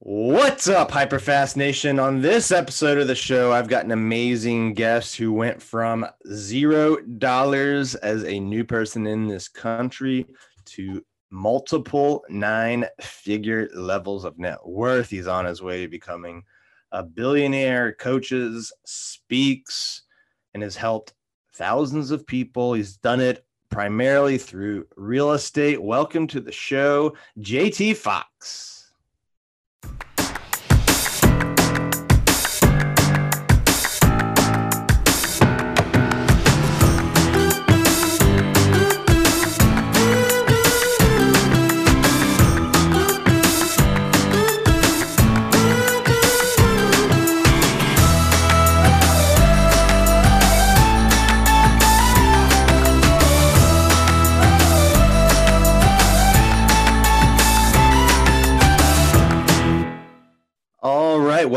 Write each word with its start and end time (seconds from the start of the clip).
What's 0.00 0.68
up, 0.68 0.92
Hyperfast 0.92 1.56
Nation? 1.56 1.98
On 1.98 2.22
this 2.22 2.52
episode 2.52 2.98
of 2.98 3.08
the 3.08 3.16
show, 3.16 3.52
I've 3.52 3.66
got 3.66 3.84
an 3.84 3.90
amazing 3.90 4.74
guest 4.74 5.16
who 5.16 5.32
went 5.32 5.60
from 5.60 6.06
zero 6.32 6.98
dollars 6.98 7.96
as 7.96 8.22
a 8.22 8.38
new 8.38 8.62
person 8.62 9.08
in 9.08 9.26
this 9.26 9.48
country 9.48 10.24
to 10.66 11.04
multiple 11.30 12.24
nine 12.28 12.86
figure 13.00 13.68
levels 13.74 14.24
of 14.24 14.38
net 14.38 14.64
worth. 14.64 15.10
He's 15.10 15.26
on 15.26 15.46
his 15.46 15.62
way 15.62 15.80
to 15.82 15.88
becoming 15.88 16.44
a 16.92 17.02
billionaire, 17.02 17.92
coaches, 17.92 18.72
speaks, 18.86 20.02
and 20.54 20.62
has 20.62 20.76
helped 20.76 21.12
thousands 21.54 22.12
of 22.12 22.24
people. 22.24 22.72
He's 22.72 22.98
done 22.98 23.20
it 23.20 23.44
primarily 23.68 24.38
through 24.38 24.86
real 24.96 25.32
estate. 25.32 25.82
Welcome 25.82 26.28
to 26.28 26.40
the 26.40 26.52
show, 26.52 27.16
JT 27.40 27.96
Foxx. 27.96 28.77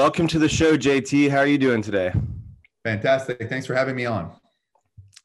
Welcome 0.02 0.26
to 0.26 0.40
the 0.40 0.50
show, 0.50 0.76
JT. 0.76 1.30
How 1.30 1.38
are 1.38 1.46
you 1.46 1.60
doing 1.60 1.80
today? 1.80 2.12
Fantastic. 2.84 3.48
Thanks 3.48 3.68
for 3.68 3.76
having 3.76 3.96
me 3.96 4.08
on. 4.08 4.32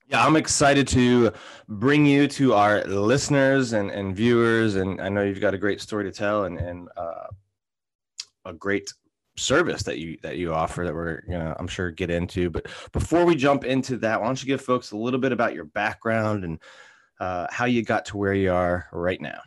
Yeah, 0.07 0.23
I'm 0.23 0.37
excited 0.37 0.87
to 0.89 1.33
bring 1.67 2.05
you 2.05 2.29
to 2.29 2.53
our 2.53 2.85
listeners 2.85 3.73
and, 3.73 3.91
and 3.91 4.15
viewers. 4.15 4.77
And 4.77 5.01
I 5.01 5.09
know 5.09 5.23
you've 5.23 5.41
got 5.41 5.55
a 5.55 5.59
great 5.59 5.81
story 5.81 6.05
to 6.05 6.13
tell 6.13 6.45
and, 6.45 6.59
and 6.59 6.91
uh, 6.95 7.29
a 8.45 8.53
great 8.53 8.93
service 9.39 9.83
that 9.85 9.97
you 9.97 10.19
that 10.23 10.37
you 10.37 10.53
offer 10.53 10.85
that 10.85 10.95
we're 10.95 11.23
gonna 11.23 11.57
I'm 11.59 11.69
sure 11.69 11.91
get 11.91 12.11
into. 12.11 12.51
But 12.51 12.67
before 12.93 13.25
we 13.25 13.35
jump 13.35 13.65
into 13.65 13.97
that, 13.97 14.21
why 14.21 14.27
don't 14.27 14.43
you 14.43 14.47
give 14.47 14.61
folks 14.61 14.93
a 14.93 14.97
little 14.99 15.21
bit 15.21 15.33
about 15.33 15.55
your 15.55 15.65
background 15.65 16.45
and 16.45 16.59
uh, 17.19 17.47
how 17.49 17.65
you 17.65 17.83
got 17.83 18.05
to 18.07 18.19
where 18.19 18.35
you 18.35 18.53
are 18.53 18.89
right 18.93 19.23
now? 19.23 19.41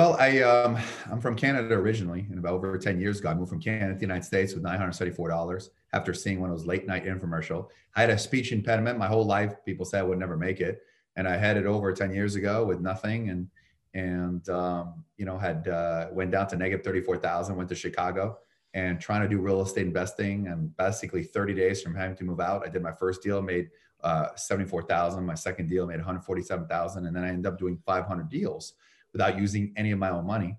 Well, 0.00 0.16
I 0.18 0.40
um, 0.40 0.78
I'm 1.10 1.20
from 1.20 1.36
Canada 1.36 1.74
originally, 1.74 2.26
and 2.30 2.38
about 2.38 2.54
over 2.54 2.78
10 2.78 2.98
years 2.98 3.20
ago, 3.20 3.28
I 3.28 3.34
moved 3.34 3.50
from 3.50 3.60
Canada 3.60 3.92
to 3.92 3.98
the 3.98 4.00
United 4.00 4.24
States 4.24 4.54
with 4.54 4.62
$974 4.62 5.68
after 5.92 6.14
seeing 6.14 6.40
one 6.40 6.48
of 6.48 6.56
those 6.56 6.66
late 6.66 6.86
night 6.86 7.04
infomercial. 7.04 7.68
I 7.94 8.00
had 8.00 8.08
a 8.08 8.16
speech 8.16 8.50
impediment 8.50 8.98
my 8.98 9.08
whole 9.08 9.26
life. 9.26 9.56
People 9.66 9.84
said 9.84 10.00
I 10.00 10.04
would 10.04 10.18
never 10.18 10.38
make 10.38 10.62
it, 10.62 10.80
and 11.16 11.28
I 11.28 11.36
had 11.36 11.58
it 11.58 11.66
over 11.66 11.92
10 11.92 12.14
years 12.14 12.34
ago 12.34 12.64
with 12.64 12.80
nothing, 12.80 13.28
and 13.28 13.46
and 13.92 14.48
um, 14.48 15.04
you 15.18 15.26
know 15.26 15.36
had 15.36 15.68
uh, 15.68 16.06
went 16.12 16.30
down 16.30 16.46
to 16.46 16.56
negative 16.56 16.82
34,000. 16.82 17.54
Went 17.54 17.68
to 17.68 17.74
Chicago 17.74 18.38
and 18.72 19.02
trying 19.02 19.20
to 19.20 19.28
do 19.28 19.38
real 19.38 19.60
estate 19.60 19.86
investing, 19.86 20.46
and 20.46 20.74
basically 20.78 21.24
30 21.24 21.52
days 21.52 21.82
from 21.82 21.94
having 21.94 22.16
to 22.16 22.24
move 22.24 22.40
out, 22.40 22.66
I 22.66 22.70
did 22.70 22.80
my 22.80 22.92
first 22.92 23.22
deal, 23.22 23.42
made 23.42 23.68
uh, 24.02 24.28
74,000. 24.34 25.26
My 25.26 25.34
second 25.34 25.68
deal 25.68 25.86
made 25.86 25.98
147,000, 25.98 27.04
and 27.04 27.14
then 27.14 27.22
I 27.22 27.28
ended 27.28 27.44
up 27.44 27.58
doing 27.58 27.76
500 27.84 28.30
deals 28.30 28.72
without 29.12 29.38
using 29.38 29.72
any 29.76 29.90
of 29.90 29.98
my 29.98 30.10
own 30.10 30.26
money. 30.26 30.56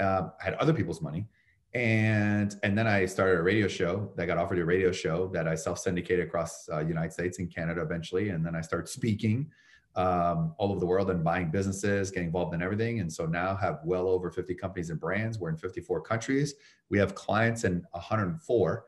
Uh, 0.00 0.28
I 0.40 0.44
had 0.44 0.54
other 0.54 0.72
people's 0.72 1.00
money. 1.00 1.26
And, 1.74 2.54
and 2.62 2.78
then 2.78 2.86
I 2.86 3.04
started 3.04 3.40
a 3.40 3.42
radio 3.42 3.66
show 3.66 4.12
that 4.16 4.26
got 4.26 4.38
offered 4.38 4.58
a 4.60 4.64
radio 4.64 4.92
show 4.92 5.28
that 5.34 5.48
I 5.48 5.56
self 5.56 5.78
syndicated 5.80 6.26
across 6.26 6.68
uh, 6.72 6.78
United 6.80 7.12
States 7.12 7.40
and 7.40 7.52
Canada 7.52 7.82
eventually. 7.82 8.28
And 8.28 8.46
then 8.46 8.54
I 8.54 8.60
started 8.60 8.88
speaking 8.88 9.50
um, 9.96 10.54
all 10.58 10.70
over 10.70 10.78
the 10.78 10.86
world 10.86 11.10
and 11.10 11.24
buying 11.24 11.50
businesses, 11.50 12.10
getting 12.10 12.28
involved 12.28 12.54
in 12.54 12.62
everything. 12.62 13.00
And 13.00 13.12
so 13.12 13.26
now 13.26 13.56
have 13.56 13.80
well 13.84 14.08
over 14.08 14.30
50 14.30 14.54
companies 14.54 14.90
and 14.90 15.00
brands. 15.00 15.38
We're 15.38 15.50
in 15.50 15.56
54 15.56 16.00
countries. 16.02 16.54
We 16.90 16.98
have 16.98 17.14
clients 17.14 17.64
in 17.64 17.84
104. 17.90 18.84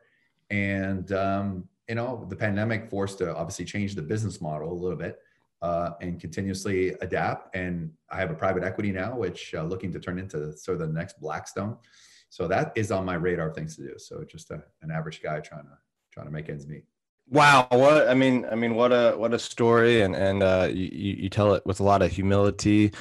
And, 0.49 1.11
um, 1.11 1.67
you 1.89 1.95
know, 1.95 2.25
the 2.29 2.35
pandemic 2.35 2.89
forced 2.89 3.17
to 3.19 3.35
obviously 3.35 3.65
change 3.65 3.95
the 3.95 4.01
business 4.01 4.39
model 4.39 4.71
a 4.71 4.73
little 4.73 4.97
bit 4.97 5.19
uh, 5.61 5.91
and 6.01 6.19
continuously 6.19 6.95
adapt. 7.01 7.55
And 7.55 7.91
I 8.09 8.17
have 8.17 8.31
a 8.31 8.35
private 8.35 8.63
equity 8.63 8.91
now, 8.91 9.15
which 9.15 9.53
uh, 9.55 9.63
looking 9.63 9.91
to 9.93 9.99
turn 9.99 10.19
into 10.19 10.55
sort 10.57 10.81
of 10.81 10.87
the 10.87 10.93
next 10.93 11.19
Blackstone. 11.19 11.77
So 12.29 12.47
that 12.47 12.73
is 12.75 12.91
on 12.91 13.05
my 13.05 13.15
radar 13.15 13.49
of 13.49 13.55
things 13.55 13.75
to 13.77 13.83
do. 13.83 13.93
So 13.97 14.23
just 14.23 14.51
a, 14.51 14.63
an 14.81 14.91
average 14.91 15.21
guy 15.21 15.39
trying 15.39 15.63
to 15.63 15.77
trying 16.11 16.25
to 16.25 16.31
make 16.31 16.49
ends 16.49 16.67
meet. 16.67 16.83
Wow, 17.29 17.67
what 17.71 18.07
I 18.07 18.13
mean, 18.13 18.45
I 18.49 18.55
mean, 18.55 18.75
what 18.75 18.93
a 18.93 19.13
what 19.17 19.33
a 19.33 19.39
story, 19.39 20.01
and 20.01 20.15
and 20.15 20.41
uh, 20.41 20.69
you 20.71 20.85
you 20.93 21.29
tell 21.29 21.53
it 21.55 21.65
with 21.65 21.81
a 21.81 21.83
lot 21.83 22.01
of 22.01 22.11
humility, 22.11 22.93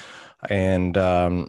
and 0.51 0.97
um, 0.99 1.49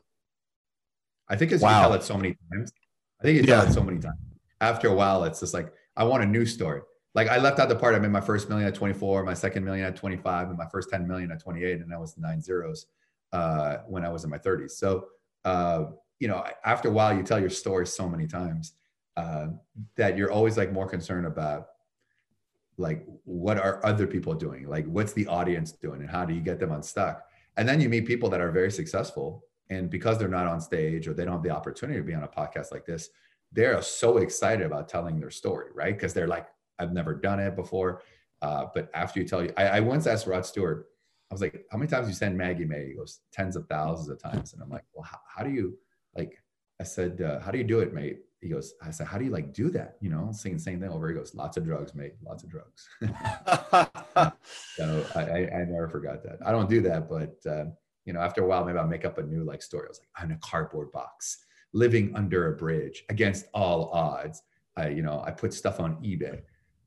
I 1.27 1.35
think 1.35 1.51
as 1.51 1.61
wow. 1.61 1.69
you 1.69 1.87
tell 1.87 1.93
it 1.95 2.03
so 2.03 2.17
many 2.17 2.37
times, 2.51 2.71
I 3.19 3.23
think 3.23 3.37
you 3.37 3.43
tell 3.47 3.63
yeah. 3.63 3.69
it 3.69 3.73
so 3.73 3.81
many 3.81 3.99
times. 3.99 4.17
After 4.61 4.89
a 4.89 4.93
while, 4.93 5.23
it's 5.23 5.39
just 5.39 5.55
like 5.55 5.73
I 5.95 6.03
want 6.03 6.23
a 6.23 6.27
new 6.27 6.45
story 6.45 6.81
like 7.17 7.27
I 7.27 7.37
left 7.39 7.59
out 7.59 7.67
the 7.67 7.75
part 7.75 7.95
I 7.95 7.99
made 7.99 8.11
my 8.11 8.21
first 8.21 8.47
million 8.47 8.67
at 8.67 8.75
24, 8.75 9.23
my 9.23 9.33
second 9.33 9.65
million 9.65 9.85
at 9.85 9.95
25, 9.95 10.49
and 10.49 10.57
my 10.57 10.67
first 10.71 10.89
10 10.91 11.07
million 11.07 11.31
at 11.31 11.39
28, 11.41 11.81
and 11.81 11.93
I 11.93 11.97
was 11.97 12.15
nine 12.17 12.39
zeros 12.41 12.85
uh, 13.33 13.77
when 13.87 14.05
I 14.05 14.09
was 14.09 14.23
in 14.23 14.29
my 14.29 14.37
30s. 14.37 14.71
So 14.71 15.07
uh, 15.43 15.85
you 16.19 16.27
know, 16.27 16.43
after 16.63 16.89
a 16.89 16.91
while, 16.91 17.15
you 17.15 17.23
tell 17.23 17.39
your 17.39 17.49
story 17.49 17.87
so 17.87 18.07
many 18.07 18.27
times 18.27 18.73
uh, 19.15 19.47
that 19.95 20.17
you're 20.17 20.31
always 20.31 20.57
like 20.57 20.71
more 20.71 20.87
concerned 20.87 21.25
about 21.25 21.67
like 22.77 23.03
what 23.23 23.57
are 23.57 23.83
other 23.83 24.05
people 24.05 24.35
doing, 24.35 24.67
like 24.67 24.85
what's 24.85 25.13
the 25.13 25.25
audience 25.27 25.71
doing, 25.71 26.01
and 26.01 26.09
how 26.09 26.23
do 26.25 26.33
you 26.33 26.41
get 26.41 26.59
them 26.59 26.71
unstuck? 26.71 27.23
And 27.55 27.67
then 27.67 27.81
you 27.81 27.89
meet 27.89 28.05
people 28.05 28.29
that 28.29 28.41
are 28.41 28.51
very 28.51 28.69
successful, 28.69 29.43
and 29.71 29.89
because 29.89 30.19
they're 30.19 30.27
not 30.27 30.45
on 30.45 30.61
stage 30.61 31.07
or 31.07 31.13
they 31.13 31.25
don't 31.25 31.33
have 31.33 31.43
the 31.43 31.49
opportunity 31.49 31.99
to 31.99 32.05
be 32.05 32.13
on 32.13 32.23
a 32.23 32.27
podcast 32.27 32.71
like 32.71 32.85
this, 32.85 33.09
they're 33.51 33.81
so 33.81 34.17
excited 34.17 34.65
about 34.65 34.87
telling 34.87 35.19
their 35.19 35.31
story, 35.31 35.71
right? 35.73 35.95
Because 35.95 36.13
they're 36.13 36.27
like, 36.27 36.47
I've 36.79 36.93
never 36.93 37.13
done 37.13 37.39
it 37.39 37.55
before. 37.55 38.01
Uh, 38.41 38.67
but 38.73 38.89
after 38.93 39.19
you 39.19 39.27
tell 39.27 39.43
you, 39.43 39.51
I, 39.57 39.67
I, 39.67 39.79
once 39.79 40.05
asked 40.05 40.27
Rod 40.27 40.45
Stewart, 40.45 40.87
I 41.31 41.33
was 41.33 41.41
like, 41.41 41.65
how 41.71 41.77
many 41.77 41.89
times 41.89 42.07
you 42.07 42.13
send 42.13 42.37
Maggie 42.37 42.65
May? 42.65 42.87
He 42.87 42.93
goes, 42.93 43.21
tens 43.33 43.55
of 43.55 43.67
thousands 43.67 44.09
of 44.09 44.21
times. 44.21 44.53
And 44.53 44.61
I'm 44.61 44.69
like, 44.69 44.83
well, 44.93 45.03
how, 45.03 45.19
how 45.27 45.43
do 45.43 45.49
you 45.49 45.77
like, 46.15 46.41
I 46.79 46.83
said, 46.83 47.21
uh, 47.21 47.39
how 47.39 47.51
do 47.51 47.57
you 47.57 47.63
do 47.63 47.79
it, 47.79 47.93
mate? 47.93 48.19
He 48.41 48.49
goes, 48.49 48.75
I 48.81 48.91
said, 48.91 49.07
how 49.07 49.17
do 49.17 49.25
you 49.25 49.31
like 49.31 49.53
do 49.53 49.69
that? 49.71 49.97
You 49.99 50.09
know, 50.09 50.29
saying 50.31 50.57
the 50.57 50.61
same 50.61 50.79
thing 50.79 50.89
over. 50.89 51.07
He 51.07 51.15
goes, 51.15 51.33
lots 51.33 51.57
of 51.57 51.65
drugs, 51.65 51.95
mate, 51.95 52.13
lots 52.23 52.43
of 52.43 52.49
drugs. 52.49 52.87
so 54.75 55.05
I, 55.15 55.21
I, 55.21 55.37
I, 55.61 55.65
never 55.65 55.89
forgot 55.89 56.23
that. 56.23 56.37
I 56.45 56.51
don't 56.51 56.69
do 56.69 56.81
that, 56.81 57.09
but 57.09 57.35
uh, 57.49 57.65
you 58.05 58.13
know, 58.13 58.21
after 58.21 58.43
a 58.43 58.47
while, 58.47 58.63
maybe 58.63 58.77
I'll 58.77 58.87
make 58.87 59.05
up 59.05 59.17
a 59.17 59.23
new 59.23 59.43
like 59.43 59.63
story. 59.63 59.87
I 59.87 59.89
was 59.89 59.99
like, 59.99 60.09
I'm 60.15 60.29
in 60.29 60.37
a 60.37 60.39
cardboard 60.39 60.91
box, 60.91 61.45
living 61.73 62.15
under 62.15 62.53
a 62.53 62.55
bridge 62.55 63.03
against 63.09 63.47
all 63.53 63.89
odds. 63.91 64.43
I, 64.75 64.89
you 64.89 65.01
know, 65.01 65.23
I 65.25 65.31
put 65.31 65.53
stuff 65.53 65.79
on 65.79 65.95
eBay 66.03 66.41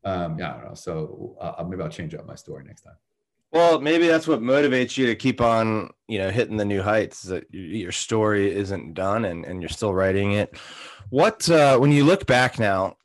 um, 0.05 0.39
yeah, 0.39 0.51
I 0.51 0.53
don't 0.55 0.65
know. 0.67 0.75
So 0.75 1.37
uh, 1.41 1.65
maybe 1.65 1.83
I'll 1.83 1.89
change 1.89 2.15
up 2.15 2.27
my 2.27 2.35
story 2.35 2.65
next 2.65 2.83
time. 2.83 2.97
Well, 3.53 3.81
maybe 3.81 4.07
that's 4.07 4.29
what 4.29 4.41
motivates 4.41 4.97
you 4.97 5.07
to 5.07 5.17
keep 5.17 5.41
on, 5.41 5.91
you 6.07 6.19
know, 6.19 6.31
hitting 6.31 6.57
the 6.57 6.65
new 6.65 6.83
heights. 6.83 7.23
That 7.23 7.53
your 7.53 7.91
story 7.91 8.55
isn't 8.55 8.95
done, 8.95 9.25
and 9.25 9.45
and 9.45 9.61
you're 9.61 9.69
still 9.69 9.93
writing 9.93 10.33
it. 10.33 10.57
What 11.11 11.51
uh, 11.51 11.79
when 11.79 11.91
you 11.91 12.05
look 12.05 12.27
back 12.27 12.61
now, 12.61 12.97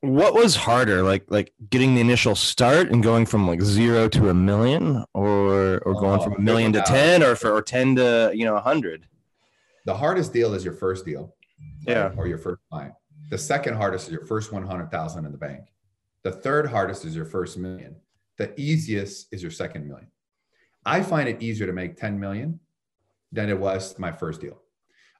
what 0.00 0.34
was 0.34 0.56
harder, 0.56 1.02
like 1.02 1.24
like 1.28 1.52
getting 1.70 1.94
the 1.94 2.00
initial 2.00 2.34
start 2.34 2.90
and 2.90 3.00
going 3.00 3.26
from 3.26 3.46
like 3.46 3.62
zero 3.62 4.08
to 4.08 4.28
a 4.28 4.34
million, 4.34 5.04
or 5.14 5.78
or 5.78 5.94
going 6.00 6.20
from 6.20 6.34
a 6.34 6.40
million 6.40 6.72
to 6.72 6.82
ten, 6.82 7.22
or 7.22 7.36
for 7.36 7.54
or 7.54 7.62
ten 7.62 7.94
to 7.94 8.32
you 8.34 8.44
know 8.44 8.56
a 8.56 8.60
hundred? 8.60 9.06
The 9.84 9.94
hardest 9.96 10.32
deal 10.32 10.52
is 10.54 10.64
your 10.64 10.74
first 10.74 11.06
deal, 11.06 11.32
right? 11.86 11.94
yeah, 11.94 12.12
or 12.16 12.26
your 12.26 12.38
first 12.38 12.60
client. 12.70 12.94
The 13.30 13.38
second 13.38 13.76
hardest 13.76 14.08
is 14.08 14.12
your 14.12 14.24
first 14.24 14.52
one 14.52 14.66
hundred 14.66 14.90
thousand 14.90 15.26
in 15.26 15.32
the 15.32 15.38
bank. 15.38 15.60
The 16.26 16.32
third 16.32 16.66
hardest 16.66 17.04
is 17.04 17.14
your 17.14 17.24
first 17.24 17.56
million. 17.56 17.94
The 18.36 18.52
easiest 18.60 19.32
is 19.32 19.42
your 19.42 19.52
second 19.52 19.86
million. 19.86 20.08
I 20.84 21.00
find 21.00 21.28
it 21.28 21.40
easier 21.40 21.68
to 21.68 21.72
make 21.72 21.96
10 21.96 22.18
million 22.18 22.58
than 23.30 23.48
it 23.48 23.56
was 23.56 23.96
my 23.96 24.10
first 24.10 24.40
deal. 24.40 24.60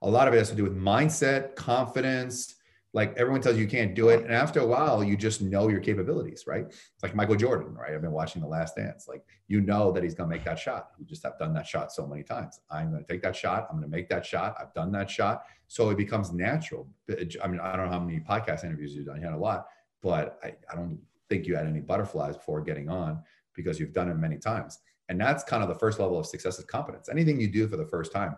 A 0.03 0.11
lot 0.11 0.27
of 0.27 0.35
it 0.35 0.39
has 0.39 0.51
to 0.51 0.57
do 0.57 0.65
with 0.65 0.77
mindset, 0.77 1.55
confidence. 1.55 2.57
Like 2.93 3.17
everyone 3.17 3.41
tells 3.41 3.55
you 3.55 3.63
you 3.63 3.69
can't 3.69 3.95
do 3.95 4.09
it. 4.09 4.25
And 4.25 4.33
after 4.33 4.59
a 4.59 4.67
while, 4.67 5.05
you 5.05 5.17
just 5.17 5.43
know 5.43 5.69
your 5.69 5.79
capabilities, 5.79 6.43
right? 6.49 6.65
It's 6.67 7.03
like 7.05 7.15
Michael 7.15 7.37
Jordan, 7.37 7.73
right? 7.75 7.95
I've 7.95 8.03
been 8.03 8.11
watching 8.11 8.43
The 8.43 8.49
Last 8.49 8.75
Dance. 8.75 9.07
Like 9.07 9.23
you 9.47 9.61
know 9.61 9.93
that 9.93 10.03
he's 10.03 10.15
going 10.15 10.29
to 10.29 10.35
make 10.35 10.45
that 10.45 10.59
shot. 10.59 10.89
You 10.99 11.05
just 11.05 11.23
have 11.23 11.39
done 11.39 11.55
that 11.55 11.69
shot 11.69 11.93
so 11.93 12.05
many 12.05 12.25
times. 12.25 12.59
I'm 12.69 12.91
going 12.91 13.05
to 13.05 13.13
take 13.13 13.23
that 13.23 13.37
shot. 13.37 13.69
I'm 13.71 13.77
going 13.77 13.89
to 13.89 13.97
make 13.97 14.09
that 14.09 14.27
shot. 14.27 14.57
I've 14.61 14.75
done 14.75 14.91
that 14.91 15.09
shot. 15.09 15.45
So 15.69 15.89
it 15.91 15.99
becomes 15.99 16.33
natural. 16.33 16.89
I 17.09 17.47
mean, 17.47 17.61
I 17.61 17.77
don't 17.77 17.87
know 17.87 17.93
how 17.93 18.01
many 18.01 18.19
podcast 18.19 18.65
interviews 18.65 18.97
you've 18.97 19.07
done. 19.07 19.19
You 19.19 19.27
had 19.27 19.35
a 19.35 19.39
lot 19.39 19.67
but 20.07 20.39
I, 20.45 20.55
I 20.71 20.77
don't 20.77 21.01
think 21.29 21.49
you 21.49 21.57
had 21.57 21.67
any 21.67 21.81
butterflies 21.81 22.37
before 22.37 22.61
getting 22.61 22.89
on 22.89 23.21
because 23.57 23.81
you've 23.81 23.93
done 23.93 24.09
it 24.09 24.15
many 24.15 24.39
times. 24.39 24.79
And 25.09 25.21
that's 25.21 25.43
kind 25.43 25.65
of 25.65 25.69
the 25.69 25.75
first 25.75 25.99
level 25.99 26.17
of 26.17 26.27
success 26.27 26.61
is 26.61 26.65
competence. 26.65 27.09
Anything 27.09 27.41
you 27.41 27.49
do 27.49 27.67
for 27.67 27.77
the 27.77 27.85
first 27.85 28.13
time 28.13 28.37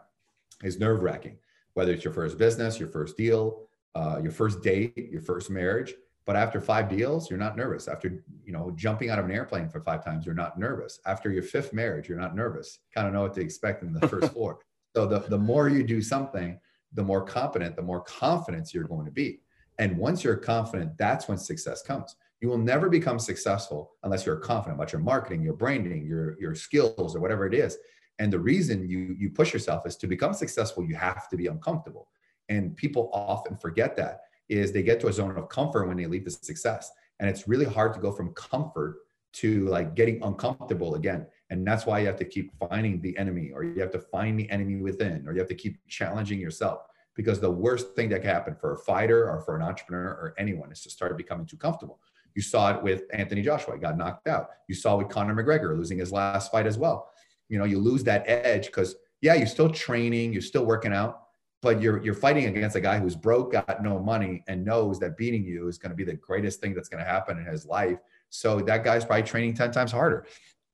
is 0.65 0.79
nerve 0.79 1.03
wracking, 1.03 1.37
whether 1.75 1.93
it's 1.93 2.05
your 2.05 2.15
first 2.15 2.39
business, 2.39 2.81
your 2.81 2.89
first 2.89 3.19
deal, 3.19 3.69
uh, 3.95 4.19
your 4.23 4.33
first 4.33 4.63
date, 4.63 4.97
your 4.97 5.21
first 5.21 5.51
marriage. 5.51 5.93
But 6.25 6.37
after 6.37 6.59
five 6.59 6.89
deals, 6.89 7.29
you're 7.29 7.39
not 7.39 7.55
nervous. 7.55 7.87
After 7.87 8.25
you 8.45 8.53
know 8.53 8.73
jumping 8.75 9.11
out 9.11 9.19
of 9.19 9.27
an 9.27 9.31
airplane 9.31 9.69
for 9.69 9.81
five 9.81 10.03
times, 10.03 10.25
you're 10.25 10.35
not 10.35 10.59
nervous. 10.59 11.01
After 11.05 11.31
your 11.31 11.43
fifth 11.43 11.75
marriage, 11.75 12.09
you're 12.09 12.21
not 12.21 12.35
nervous. 12.35 12.79
Kind 12.95 13.07
of 13.07 13.13
know 13.13 13.23
what 13.23 13.35
to 13.35 13.43
expect 13.43 13.83
in 13.83 13.93
the 13.93 14.09
first 14.13 14.33
four. 14.33 14.61
So 14.97 15.05
the, 15.05 15.21
the 15.21 15.39
more 15.39 15.69
you 15.69 15.83
do 15.85 16.01
something, 16.01 16.59
the 16.95 17.03
more 17.03 17.23
competent, 17.23 17.77
the 17.77 17.83
more 17.83 18.01
confidence 18.01 18.73
you're 18.73 18.85
going 18.85 19.05
to 19.05 19.13
be. 19.13 19.41
And 19.79 19.97
once 19.97 20.25
you're 20.25 20.37
confident, 20.37 20.99
that's 20.99 21.29
when 21.29 21.39
success 21.39 21.83
comes. 21.83 22.17
You 22.41 22.49
will 22.49 22.59
never 22.59 22.89
become 22.89 23.19
successful 23.19 23.93
unless 24.03 24.27
you're 24.27 24.37
confident 24.37 24.79
about 24.79 24.93
your 24.93 25.01
marketing, 25.01 25.43
your 25.43 25.55
branding, 25.55 26.07
your, 26.07 26.39
your 26.41 26.55
skills, 26.55 27.15
or 27.15 27.21
whatever 27.21 27.47
it 27.47 27.55
is. 27.55 27.79
And 28.19 28.33
the 28.33 28.39
reason 28.39 28.89
you, 28.89 29.15
you 29.19 29.31
push 29.31 29.53
yourself 29.53 29.87
is 29.87 29.97
to 29.97 30.07
become 30.07 30.35
successful, 30.35 30.85
you 30.85 30.97
have 30.97 31.29
to 31.29 31.37
be 31.37 31.47
uncomfortable. 31.47 32.09
And 32.49 32.77
people 32.77 33.11
often 33.13 33.57
forget 33.57 33.97
that 33.97 34.23
is 34.49 34.73
they 34.73 34.83
get 34.83 34.99
to 35.01 35.09
a 35.09 35.13
zone 35.13 35.37
of 35.37 35.49
comfort 35.49 35.87
when 35.87 35.97
they 35.97 36.07
leave 36.07 36.25
the 36.25 36.31
success. 36.31 36.91
And 37.21 37.29
it's 37.29 37.47
really 37.47 37.67
hard 37.67 37.93
to 37.95 38.01
go 38.01 38.11
from 38.11 38.33
comfort 38.35 38.99
to 39.35 39.67
like 39.67 39.95
getting 39.95 40.23
uncomfortable 40.23 40.95
again. 40.95 41.27
And 41.51 41.67
that's 41.67 41.87
why 41.87 42.01
you 42.01 42.07
have 42.07 42.17
to 42.17 42.25
keep 42.25 42.53
finding 42.59 43.01
the 43.01 43.17
enemy, 43.19 43.51
or 43.53 43.63
you 43.63 43.81
have 43.81 43.91
to 43.93 43.99
find 43.99 44.39
the 44.39 44.51
enemy 44.51 44.77
within, 44.77 45.27
or 45.27 45.33
you 45.33 45.39
have 45.39 45.49
to 45.49 45.55
keep 45.55 45.79
challenging 45.87 46.41
yourself. 46.41 46.81
Because 47.19 47.41
the 47.41 47.51
worst 47.51 47.97
thing 47.97 48.09
that 48.11 48.23
can 48.23 48.31
happen 48.31 48.55
for 48.55 48.75
a 48.75 48.79
fighter 48.79 49.29
or 49.29 49.41
for 49.41 49.57
an 49.57 49.63
entrepreneur 49.63 50.07
or 50.07 50.35
anyone 50.39 50.71
is 50.71 50.81
to 50.83 50.91
start 50.91 51.19
becoming 51.19 51.47
too 51.47 51.57
comfortable. 51.57 51.99
You 52.37 52.43
saw 52.43 52.77
it 52.77 52.83
with 52.85 53.03
Anthony 53.13 53.43
Joshua, 53.43 53.75
he 53.75 53.81
got 53.81 53.99
knocked 53.99 54.29
out. 54.29 54.51
You 54.69 54.77
saw 54.77 54.97
with 54.97 55.09
Conor 55.09 55.35
McGregor 55.35 55.77
losing 55.77 55.99
his 55.99 56.13
last 56.13 56.53
fight 56.53 56.67
as 56.67 56.79
well. 56.79 57.11
You 57.49 57.59
know, 57.59 57.65
you 57.65 57.81
lose 57.81 58.05
that 58.05 58.23
edge 58.29 58.67
because 58.67 58.95
yeah, 59.21 59.35
you're 59.35 59.49
still 59.49 59.69
training, 59.69 60.33
you're 60.33 60.41
still 60.41 60.65
working 60.65 60.93
out, 60.93 61.23
but 61.61 61.83
you're 61.83 62.01
you're 62.05 62.15
fighting 62.15 62.47
against 62.47 62.77
a 62.77 62.81
guy 62.81 63.01
who's 63.01 63.17
broke, 63.17 63.51
got 63.51 63.83
no 63.83 63.99
money, 63.99 64.45
and 64.47 64.65
knows 64.65 65.01
that 65.01 65.17
beating 65.17 65.45
you 65.45 65.67
is 65.67 65.79
going 65.79 65.91
to 65.91 65.97
be 65.97 66.05
the 66.05 66.15
greatest 66.15 66.61
thing 66.61 66.75
that's 66.75 66.89
going 66.89 67.03
to 67.03 67.11
happen 67.11 67.39
in 67.39 67.45
his 67.45 67.67
life. 67.67 67.99
So 68.31 68.61
that 68.61 68.85
guy's 68.85 69.05
probably 69.05 69.25
training 69.25 69.55
ten 69.55 69.73
times 69.73 69.91
harder 69.91 70.27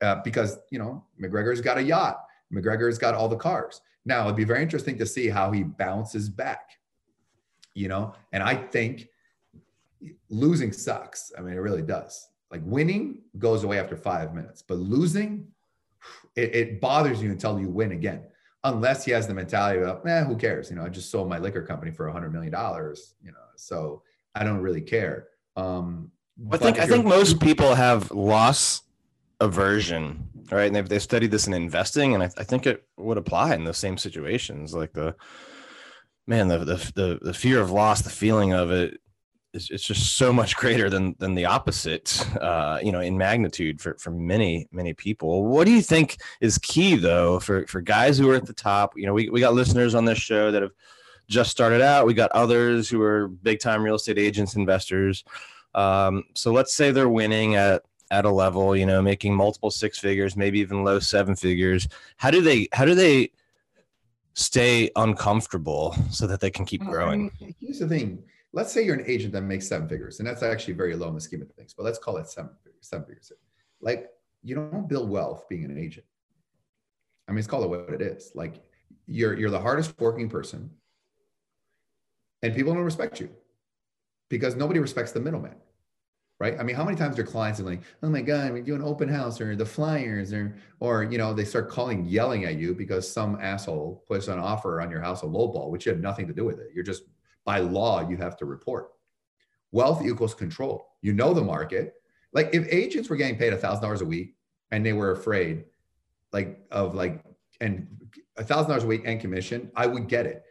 uh, 0.02 0.16
because 0.22 0.58
you 0.70 0.78
know 0.78 1.04
McGregor's 1.18 1.62
got 1.62 1.78
a 1.78 1.82
yacht, 1.82 2.18
McGregor's 2.52 2.98
got 2.98 3.14
all 3.14 3.28
the 3.28 3.36
cars. 3.36 3.80
Now 4.04 4.24
it'd 4.24 4.36
be 4.36 4.44
very 4.44 4.62
interesting 4.62 4.98
to 4.98 5.06
see 5.06 5.28
how 5.28 5.50
he 5.50 5.62
bounces 5.62 6.28
back. 6.28 6.70
You 7.74 7.88
know, 7.88 8.14
and 8.32 8.42
I 8.42 8.54
think 8.54 9.08
losing 10.28 10.72
sucks. 10.72 11.32
I 11.36 11.40
mean, 11.40 11.54
it 11.54 11.58
really 11.58 11.82
does. 11.82 12.28
Like 12.50 12.62
winning 12.64 13.22
goes 13.38 13.64
away 13.64 13.80
after 13.80 13.96
five 13.96 14.34
minutes, 14.34 14.62
but 14.62 14.78
losing, 14.78 15.48
it, 16.36 16.54
it 16.54 16.80
bothers 16.80 17.22
you 17.22 17.30
until 17.30 17.58
you 17.58 17.68
win 17.68 17.92
again. 17.92 18.22
Unless 18.62 19.04
he 19.04 19.10
has 19.10 19.26
the 19.26 19.34
mentality 19.34 19.82
of, 19.82 20.06
eh, 20.06 20.24
who 20.24 20.36
cares? 20.36 20.70
You 20.70 20.76
know, 20.76 20.84
I 20.84 20.88
just 20.88 21.10
sold 21.10 21.28
my 21.28 21.38
liquor 21.38 21.62
company 21.62 21.90
for 21.90 22.06
a 22.06 22.12
hundred 22.12 22.32
million 22.32 22.52
dollars. 22.52 23.14
You 23.22 23.32
know, 23.32 23.38
so 23.56 24.02
I 24.34 24.44
don't 24.44 24.60
really 24.60 24.80
care. 24.80 25.28
Um, 25.56 26.10
I 26.50 26.56
think 26.56 26.78
I 26.78 26.86
think 26.86 27.06
most 27.06 27.40
people 27.40 27.74
have 27.74 28.10
loss 28.10 28.82
aversion, 29.40 30.28
right? 30.50 30.66
And 30.66 30.76
they've 30.76 30.88
they've 30.88 31.02
studied 31.02 31.30
this 31.30 31.46
in 31.46 31.54
investing, 31.54 32.14
and 32.14 32.22
I, 32.22 32.30
I 32.38 32.44
think 32.44 32.66
it 32.66 32.84
would 32.96 33.18
apply 33.18 33.54
in 33.54 33.64
those 33.64 33.78
same 33.78 33.98
situations. 33.98 34.74
Like 34.74 34.92
the 34.92 35.14
man, 36.26 36.48
the 36.48 36.58
the 36.58 36.92
the, 36.94 37.18
the 37.22 37.34
fear 37.34 37.60
of 37.60 37.70
loss, 37.70 38.02
the 38.02 38.10
feeling 38.10 38.52
of 38.52 38.70
it 38.70 39.00
it's, 39.54 39.70
it's 39.70 39.84
just 39.84 40.16
so 40.16 40.32
much 40.32 40.56
greater 40.56 40.90
than 40.90 41.14
than 41.18 41.34
the 41.34 41.46
opposite 41.46 42.26
uh, 42.40 42.78
you 42.82 42.92
know 42.92 43.00
in 43.00 43.16
magnitude 43.16 43.80
for 43.80 43.96
for 43.98 44.10
many 44.10 44.66
many 44.72 44.92
people 44.92 45.44
what 45.44 45.64
do 45.64 45.70
you 45.70 45.80
think 45.80 46.18
is 46.40 46.58
key 46.58 46.96
though 46.96 47.38
for 47.40 47.66
for 47.66 47.80
guys 47.80 48.18
who 48.18 48.28
are 48.30 48.34
at 48.34 48.46
the 48.46 48.52
top 48.52 48.92
you 48.96 49.06
know 49.06 49.14
we, 49.14 49.30
we 49.30 49.40
got 49.40 49.54
listeners 49.54 49.94
on 49.94 50.04
this 50.04 50.18
show 50.18 50.50
that 50.50 50.62
have 50.62 50.72
just 51.28 51.50
started 51.50 51.80
out 51.80 52.06
we 52.06 52.12
got 52.12 52.30
others 52.32 52.88
who 52.88 53.00
are 53.00 53.28
big 53.28 53.60
time 53.60 53.82
real 53.82 53.94
estate 53.94 54.18
agents 54.18 54.56
investors 54.56 55.24
um, 55.74 56.22
so 56.34 56.52
let's 56.52 56.74
say 56.74 56.90
they're 56.90 57.08
winning 57.08 57.54
at 57.54 57.82
at 58.10 58.24
a 58.24 58.30
level 58.30 58.76
you 58.76 58.86
know 58.86 59.00
making 59.00 59.34
multiple 59.34 59.70
six 59.70 59.98
figures 59.98 60.36
maybe 60.36 60.58
even 60.58 60.84
low 60.84 60.98
seven 60.98 61.34
figures 61.34 61.88
how 62.16 62.30
do 62.30 62.40
they 62.40 62.68
how 62.72 62.84
do 62.84 62.94
they 62.94 63.30
stay 64.34 64.90
uncomfortable 64.96 65.94
so 66.10 66.26
that 66.26 66.40
they 66.40 66.50
can 66.50 66.64
keep 66.64 66.82
growing 66.84 67.30
here's 67.60 67.78
the 67.78 67.88
thing 67.88 68.22
let's 68.54 68.72
say 68.72 68.82
you're 68.82 68.94
an 68.94 69.04
agent 69.06 69.32
that 69.32 69.42
makes 69.42 69.66
seven 69.66 69.88
figures, 69.88 70.20
and 70.20 70.28
that's 70.28 70.42
actually 70.42 70.74
very 70.74 70.94
low 70.94 71.08
in 71.08 71.14
the 71.14 71.20
scheme 71.20 71.42
of 71.42 71.50
things, 71.52 71.74
but 71.74 71.82
let's 71.82 71.98
call 71.98 72.16
it 72.16 72.28
seven 72.28 72.52
figures, 72.62 72.86
seven 72.86 73.04
figures. 73.04 73.32
Like 73.80 74.10
you 74.42 74.54
don't 74.54 74.88
build 74.88 75.10
wealth 75.10 75.46
being 75.48 75.64
an 75.64 75.76
agent. 75.76 76.06
I 77.28 77.32
mean, 77.32 77.40
it's 77.40 77.48
called 77.48 77.64
it 77.64 77.68
what 77.68 77.90
it 77.90 78.00
is. 78.00 78.30
Like 78.34 78.62
you're 79.06 79.36
you're 79.36 79.50
the 79.50 79.60
hardest 79.60 80.00
working 80.00 80.30
person, 80.30 80.70
and 82.42 82.54
people 82.54 82.72
don't 82.72 82.84
respect 82.84 83.20
you 83.20 83.28
because 84.30 84.54
nobody 84.54 84.78
respects 84.78 85.12
the 85.12 85.20
middleman. 85.20 85.56
Right. 86.40 86.58
I 86.58 86.64
mean, 86.64 86.74
how 86.74 86.84
many 86.84 86.96
times 86.96 87.16
are 87.18 87.24
clients 87.24 87.60
are 87.60 87.64
like, 87.64 87.82
oh 88.02 88.10
my 88.10 88.20
God, 88.20 88.52
we 88.52 88.60
do 88.60 88.74
an 88.74 88.82
open 88.82 89.08
house 89.08 89.40
or 89.40 89.54
the 89.54 89.64
flyers 89.64 90.32
or 90.32 90.56
or 90.80 91.04
you 91.04 91.16
know, 91.16 91.32
they 91.32 91.44
start 91.44 91.70
calling, 91.70 92.04
yelling 92.04 92.44
at 92.44 92.56
you 92.56 92.74
because 92.74 93.10
some 93.10 93.38
asshole 93.40 94.04
puts 94.08 94.26
an 94.26 94.40
offer 94.40 94.80
on 94.80 94.90
your 94.90 95.00
house 95.00 95.22
a 95.22 95.26
low 95.26 95.46
ball, 95.46 95.70
which 95.70 95.86
you 95.86 95.92
have 95.92 96.00
nothing 96.00 96.26
to 96.26 96.34
do 96.34 96.44
with 96.44 96.58
it. 96.58 96.70
You're 96.74 96.84
just 96.84 97.04
by 97.44 97.60
law 97.60 98.08
you 98.08 98.16
have 98.16 98.36
to 98.38 98.46
report. 98.46 98.90
Wealth 99.70 100.04
equals 100.04 100.34
control. 100.34 100.88
You 101.02 101.12
know 101.12 101.34
the 101.34 101.42
market. 101.42 101.94
Like 102.32 102.50
if 102.52 102.66
agents 102.68 103.08
were 103.08 103.16
getting 103.16 103.38
paid 103.38 103.52
a 103.52 103.56
thousand 103.56 103.82
dollars 103.82 104.00
a 104.00 104.06
week 104.06 104.34
and 104.72 104.84
they 104.84 104.92
were 104.92 105.12
afraid, 105.12 105.64
like 106.32 106.58
of 106.72 106.94
like 106.94 107.22
and 107.60 107.86
a 108.36 108.44
thousand 108.44 108.70
dollars 108.70 108.84
a 108.84 108.88
week 108.88 109.02
and 109.04 109.20
commission, 109.20 109.70
I 109.76 109.86
would 109.86 110.08
get 110.08 110.26
it. 110.26 110.42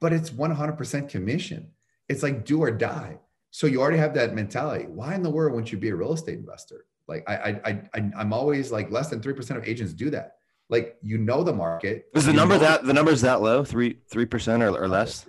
But 0.00 0.12
it's 0.12 0.30
100% 0.30 1.08
commission. 1.08 1.70
It's 2.08 2.22
like 2.22 2.44
do 2.44 2.62
or 2.62 2.70
die. 2.70 3.18
So 3.54 3.68
you 3.68 3.80
already 3.80 3.98
have 3.98 4.14
that 4.14 4.34
mentality. 4.34 4.86
Why 4.86 5.14
in 5.14 5.22
the 5.22 5.30
world 5.30 5.52
wouldn't 5.52 5.70
you 5.70 5.78
be 5.78 5.90
a 5.90 5.94
real 5.94 6.12
estate 6.12 6.36
investor? 6.36 6.86
Like 7.06 7.22
I, 7.30 7.60
I, 7.64 7.82
I, 7.94 8.10
I'm 8.18 8.32
always 8.32 8.72
like 8.72 8.90
less 8.90 9.10
than 9.10 9.22
three 9.22 9.32
percent 9.32 9.60
of 9.60 9.64
agents 9.64 9.92
do 9.92 10.10
that. 10.10 10.38
Like 10.70 10.96
you 11.02 11.18
know 11.18 11.44
the 11.44 11.52
market. 11.52 12.06
Is 12.16 12.26
the 12.26 12.32
number 12.32 12.58
that 12.58 12.84
the 12.84 12.92
number 12.92 13.12
is 13.12 13.20
that 13.20 13.42
low? 13.42 13.62
Three 13.62 14.00
three 14.10 14.26
percent 14.26 14.60
or, 14.60 14.76
or 14.76 14.88
less? 14.88 15.20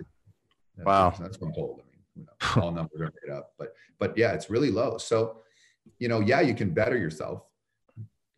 That's 0.76 0.84
wow, 0.84 1.14
that's 1.16 1.40
what 1.40 1.46
I'm 1.46 1.54
told. 1.54 1.80
I 1.80 1.84
mean, 1.92 2.02
you 2.16 2.26
know, 2.26 2.62
all 2.64 2.72
numbers 2.72 3.00
are 3.00 3.12
made 3.24 3.32
up, 3.32 3.52
but 3.60 3.74
but 4.00 4.18
yeah, 4.18 4.32
it's 4.32 4.50
really 4.50 4.72
low. 4.72 4.98
So, 4.98 5.42
you 6.00 6.08
know, 6.08 6.18
yeah, 6.18 6.40
you 6.40 6.54
can 6.56 6.70
better 6.70 6.96
yourself, 6.96 7.44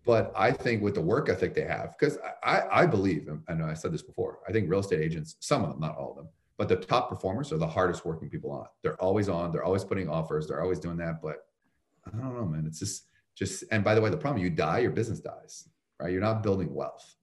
but 0.05 0.34
I 0.37 0.52
think 0.52 0.82
with 0.82 0.96
the 0.96 1.00
work 1.00 1.31
ethic 1.31 1.55
they 1.55 1.64
have, 1.64 1.96
because 1.99 2.19
I 2.44 2.64
I 2.70 2.84
believe, 2.84 3.26
and 3.49 3.64
I 3.64 3.73
said 3.73 3.94
this 3.94 4.02
before, 4.02 4.41
I 4.46 4.52
think 4.52 4.69
real 4.69 4.81
estate 4.81 5.00
agents, 5.00 5.37
some 5.41 5.64
of 5.64 5.70
them, 5.70 5.81
not 5.81 5.96
all 5.96 6.11
of 6.11 6.17
them, 6.17 6.29
but 6.58 6.69
the 6.69 6.76
top 6.76 7.08
performers 7.08 7.52
are 7.52 7.56
the 7.56 7.66
hardest 7.66 8.05
working 8.05 8.28
people 8.28 8.50
on. 8.50 8.66
They're 8.82 9.00
always 9.00 9.28
on. 9.28 9.52
They're 9.52 9.64
always 9.64 9.84
putting 9.84 10.08
offers. 10.08 10.48
They're 10.48 10.60
always 10.60 10.81
doing 10.81 10.96
that. 10.98 11.22
But 11.22 11.46
I 12.06 12.10
don't 12.10 12.36
know, 12.36 12.44
man. 12.44 12.67
It's 12.67 12.81
just 12.81 13.05
just. 13.36 13.65
And 13.70 13.84
by 13.84 13.94
the 13.94 14.00
way, 14.00 14.10
the 14.10 14.17
problem 14.17 14.43
you 14.43 14.50
die, 14.50 14.81
your 14.81 14.91
business 14.91 15.20
dies. 15.20 15.69
Right? 16.00 16.12
You're 16.12 16.20
not 16.20 16.43
building 16.43 16.74
wealth. 16.74 17.15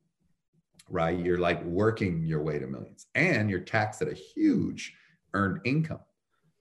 Right? 0.90 1.20
You're 1.20 1.38
like 1.38 1.64
working 1.66 2.24
your 2.24 2.42
way 2.42 2.60
to 2.60 2.66
millions, 2.66 3.08
and 3.14 3.50
you're 3.50 3.60
taxed 3.60 4.02
at 4.02 4.08
a 4.08 4.14
huge 4.14 4.96
earned 5.34 5.60
income. 5.66 6.00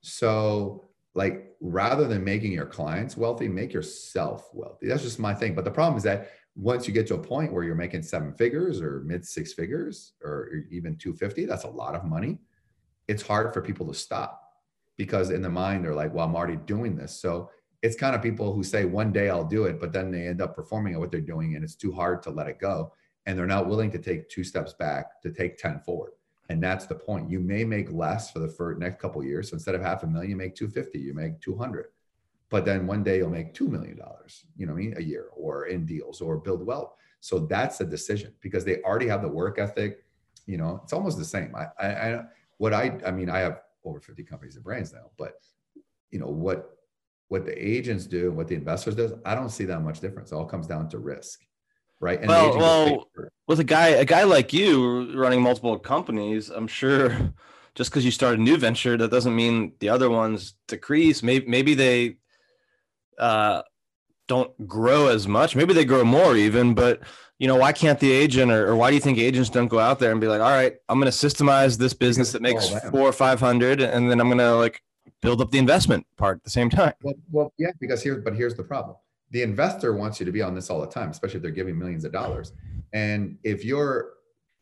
So, 0.00 0.88
like, 1.14 1.54
rather 1.60 2.08
than 2.08 2.24
making 2.24 2.52
your 2.52 2.66
clients 2.66 3.16
wealthy, 3.16 3.48
make 3.48 3.72
yourself 3.72 4.50
wealthy. 4.52 4.88
That's 4.88 5.02
just 5.02 5.20
my 5.20 5.32
thing. 5.32 5.54
But 5.54 5.64
the 5.64 5.70
problem 5.70 5.96
is 5.96 6.02
that 6.02 6.30
once 6.56 6.88
you 6.88 6.94
get 6.94 7.06
to 7.06 7.14
a 7.14 7.18
point 7.18 7.52
where 7.52 7.64
you're 7.64 7.74
making 7.74 8.02
seven 8.02 8.32
figures 8.34 8.80
or 8.80 9.02
mid 9.06 9.24
six 9.24 9.52
figures 9.52 10.14
or 10.22 10.50
even 10.70 10.96
250, 10.96 11.46
that's 11.46 11.64
a 11.64 11.68
lot 11.68 11.94
of 11.94 12.04
money. 12.04 12.38
It's 13.08 13.22
hard 13.22 13.52
for 13.52 13.60
people 13.60 13.86
to 13.88 13.94
stop 13.94 14.40
because 14.96 15.30
in 15.30 15.42
the 15.42 15.50
mind, 15.50 15.84
they're 15.84 15.94
like, 15.94 16.14
well, 16.14 16.26
I'm 16.26 16.36
already 16.36 16.56
doing 16.56 16.96
this. 16.96 17.14
So, 17.20 17.50
it's 17.84 17.96
kind 17.96 18.16
of 18.16 18.22
people 18.22 18.54
who 18.54 18.64
say 18.64 18.86
one 18.86 19.12
day 19.12 19.28
I'll 19.28 19.44
do 19.44 19.64
it, 19.64 19.78
but 19.78 19.92
then 19.92 20.10
they 20.10 20.26
end 20.26 20.40
up 20.40 20.56
performing 20.56 20.94
at 20.94 21.00
what 21.00 21.10
they're 21.10 21.20
doing 21.20 21.54
and 21.54 21.62
it's 21.62 21.74
too 21.74 21.92
hard 21.92 22.22
to 22.22 22.30
let 22.30 22.48
it 22.48 22.58
go. 22.58 22.90
And 23.26 23.38
they're 23.38 23.44
not 23.44 23.68
willing 23.68 23.90
to 23.90 23.98
take 23.98 24.30
two 24.30 24.42
steps 24.42 24.72
back 24.72 25.20
to 25.20 25.30
take 25.30 25.58
10 25.58 25.80
forward. 25.80 26.12
And 26.48 26.62
that's 26.62 26.86
the 26.86 26.94
point. 26.94 27.30
You 27.30 27.40
may 27.40 27.62
make 27.62 27.92
less 27.92 28.30
for 28.30 28.38
the 28.38 28.48
first, 28.48 28.80
next 28.80 29.02
couple 29.02 29.22
years. 29.22 29.50
So 29.50 29.54
instead 29.54 29.74
of 29.74 29.82
half 29.82 30.02
a 30.02 30.06
million, 30.06 30.30
you 30.30 30.36
make 30.36 30.54
250, 30.54 30.98
you 30.98 31.12
make 31.12 31.38
200. 31.42 31.88
But 32.48 32.64
then 32.64 32.86
one 32.86 33.02
day 33.02 33.18
you'll 33.18 33.28
make 33.28 33.52
$2 33.52 33.68
million, 33.68 33.98
you 34.56 34.66
know 34.66 34.72
I 34.72 34.76
mean, 34.76 34.94
a 34.96 35.02
year 35.02 35.26
or 35.36 35.66
in 35.66 35.84
deals 35.84 36.22
or 36.22 36.38
build 36.38 36.64
wealth. 36.64 36.94
So 37.20 37.40
that's 37.40 37.82
a 37.82 37.84
decision 37.84 38.32
because 38.40 38.64
they 38.64 38.80
already 38.80 39.08
have 39.08 39.20
the 39.20 39.28
work 39.28 39.58
ethic. 39.58 40.04
You 40.46 40.56
know, 40.56 40.80
it's 40.84 40.94
almost 40.94 41.18
the 41.18 41.24
same. 41.24 41.54
I, 41.54 41.66
I, 41.78 41.86
I 41.86 42.24
what 42.58 42.72
I, 42.72 42.98
I 43.06 43.10
mean, 43.10 43.30
I 43.30 43.38
have 43.38 43.60
over 43.84 44.00
50 44.00 44.22
companies 44.24 44.56
and 44.56 44.64
brands 44.64 44.92
now, 44.92 45.10
but 45.18 45.34
you 46.10 46.18
know, 46.18 46.28
what, 46.28 46.70
what 47.28 47.44
the 47.44 47.56
agents 47.56 48.06
do 48.06 48.28
and 48.28 48.36
what 48.36 48.48
the 48.48 48.54
investors 48.54 48.94
does, 48.94 49.12
I 49.24 49.34
don't 49.34 49.50
see 49.50 49.64
that 49.64 49.80
much 49.80 50.00
difference. 50.00 50.32
It 50.32 50.36
all 50.36 50.44
comes 50.44 50.66
down 50.66 50.88
to 50.90 50.98
risk 50.98 51.40
right? 52.04 52.20
And 52.20 52.28
well, 52.28 52.56
well, 52.56 53.08
with 53.48 53.60
a 53.60 53.64
guy, 53.64 53.88
a 53.88 54.04
guy 54.04 54.24
like 54.24 54.52
you 54.52 55.18
running 55.18 55.42
multiple 55.42 55.78
companies, 55.78 56.50
I'm 56.50 56.66
sure 56.66 57.32
just 57.74 57.90
because 57.90 58.04
you 58.04 58.10
start 58.10 58.38
a 58.38 58.42
new 58.42 58.56
venture, 58.56 58.96
that 58.96 59.10
doesn't 59.10 59.34
mean 59.34 59.72
the 59.80 59.88
other 59.88 60.10
ones 60.10 60.54
decrease. 60.68 61.22
Maybe, 61.22 61.46
maybe 61.46 61.74
they, 61.74 62.16
uh, 63.18 63.62
don't 64.26 64.66
grow 64.66 65.08
as 65.08 65.28
much. 65.28 65.54
Maybe 65.54 65.74
they 65.74 65.84
grow 65.84 66.04
more 66.04 66.36
even, 66.36 66.74
but 66.74 67.02
you 67.38 67.48
know, 67.48 67.56
why 67.56 67.72
can't 67.72 67.98
the 67.98 68.10
agent 68.10 68.50
or, 68.52 68.68
or 68.68 68.76
why 68.76 68.90
do 68.90 68.94
you 68.94 69.00
think 69.00 69.18
agents 69.18 69.50
don't 69.50 69.68
go 69.68 69.78
out 69.78 69.98
there 69.98 70.12
and 70.12 70.20
be 70.20 70.28
like, 70.28 70.40
all 70.40 70.50
right, 70.50 70.76
I'm 70.88 71.00
going 71.00 71.10
to 71.10 71.16
systemize 71.16 71.76
this 71.76 71.92
business 71.92 72.32
that 72.32 72.42
makes 72.42 72.68
four 72.90 73.08
or 73.08 73.12
500 73.12 73.80
and 73.80 74.10
then 74.10 74.20
I'm 74.20 74.28
going 74.28 74.38
to 74.38 74.54
like 74.54 74.82
build 75.20 75.40
up 75.40 75.50
the 75.50 75.58
investment 75.58 76.06
part 76.16 76.38
at 76.38 76.44
the 76.44 76.50
same 76.50 76.70
time. 76.70 76.92
Well, 77.02 77.14
well, 77.30 77.52
yeah, 77.58 77.72
because 77.80 78.02
here, 78.02 78.16
but 78.16 78.34
here's 78.34 78.54
the 78.54 78.62
problem. 78.62 78.96
The 79.30 79.42
investor 79.42 79.94
wants 79.94 80.20
you 80.20 80.26
to 80.26 80.32
be 80.32 80.42
on 80.42 80.54
this 80.54 80.70
all 80.70 80.80
the 80.80 80.86
time, 80.86 81.10
especially 81.10 81.36
if 81.36 81.42
they're 81.42 81.50
giving 81.50 81.78
millions 81.78 82.04
of 82.04 82.12
dollars. 82.12 82.52
And 82.92 83.36
if 83.42 83.64
you're 83.64 84.12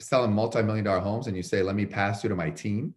selling 0.01 0.33
multi-million 0.33 0.85
dollar 0.85 1.01
homes 1.01 1.27
and 1.27 1.37
you 1.37 1.43
say, 1.43 1.63
let 1.63 1.77
me 1.77 1.85
pass 1.85 2.23
you 2.23 2.29
to 2.31 2.35
my 2.35 2.51
team, 2.51 2.95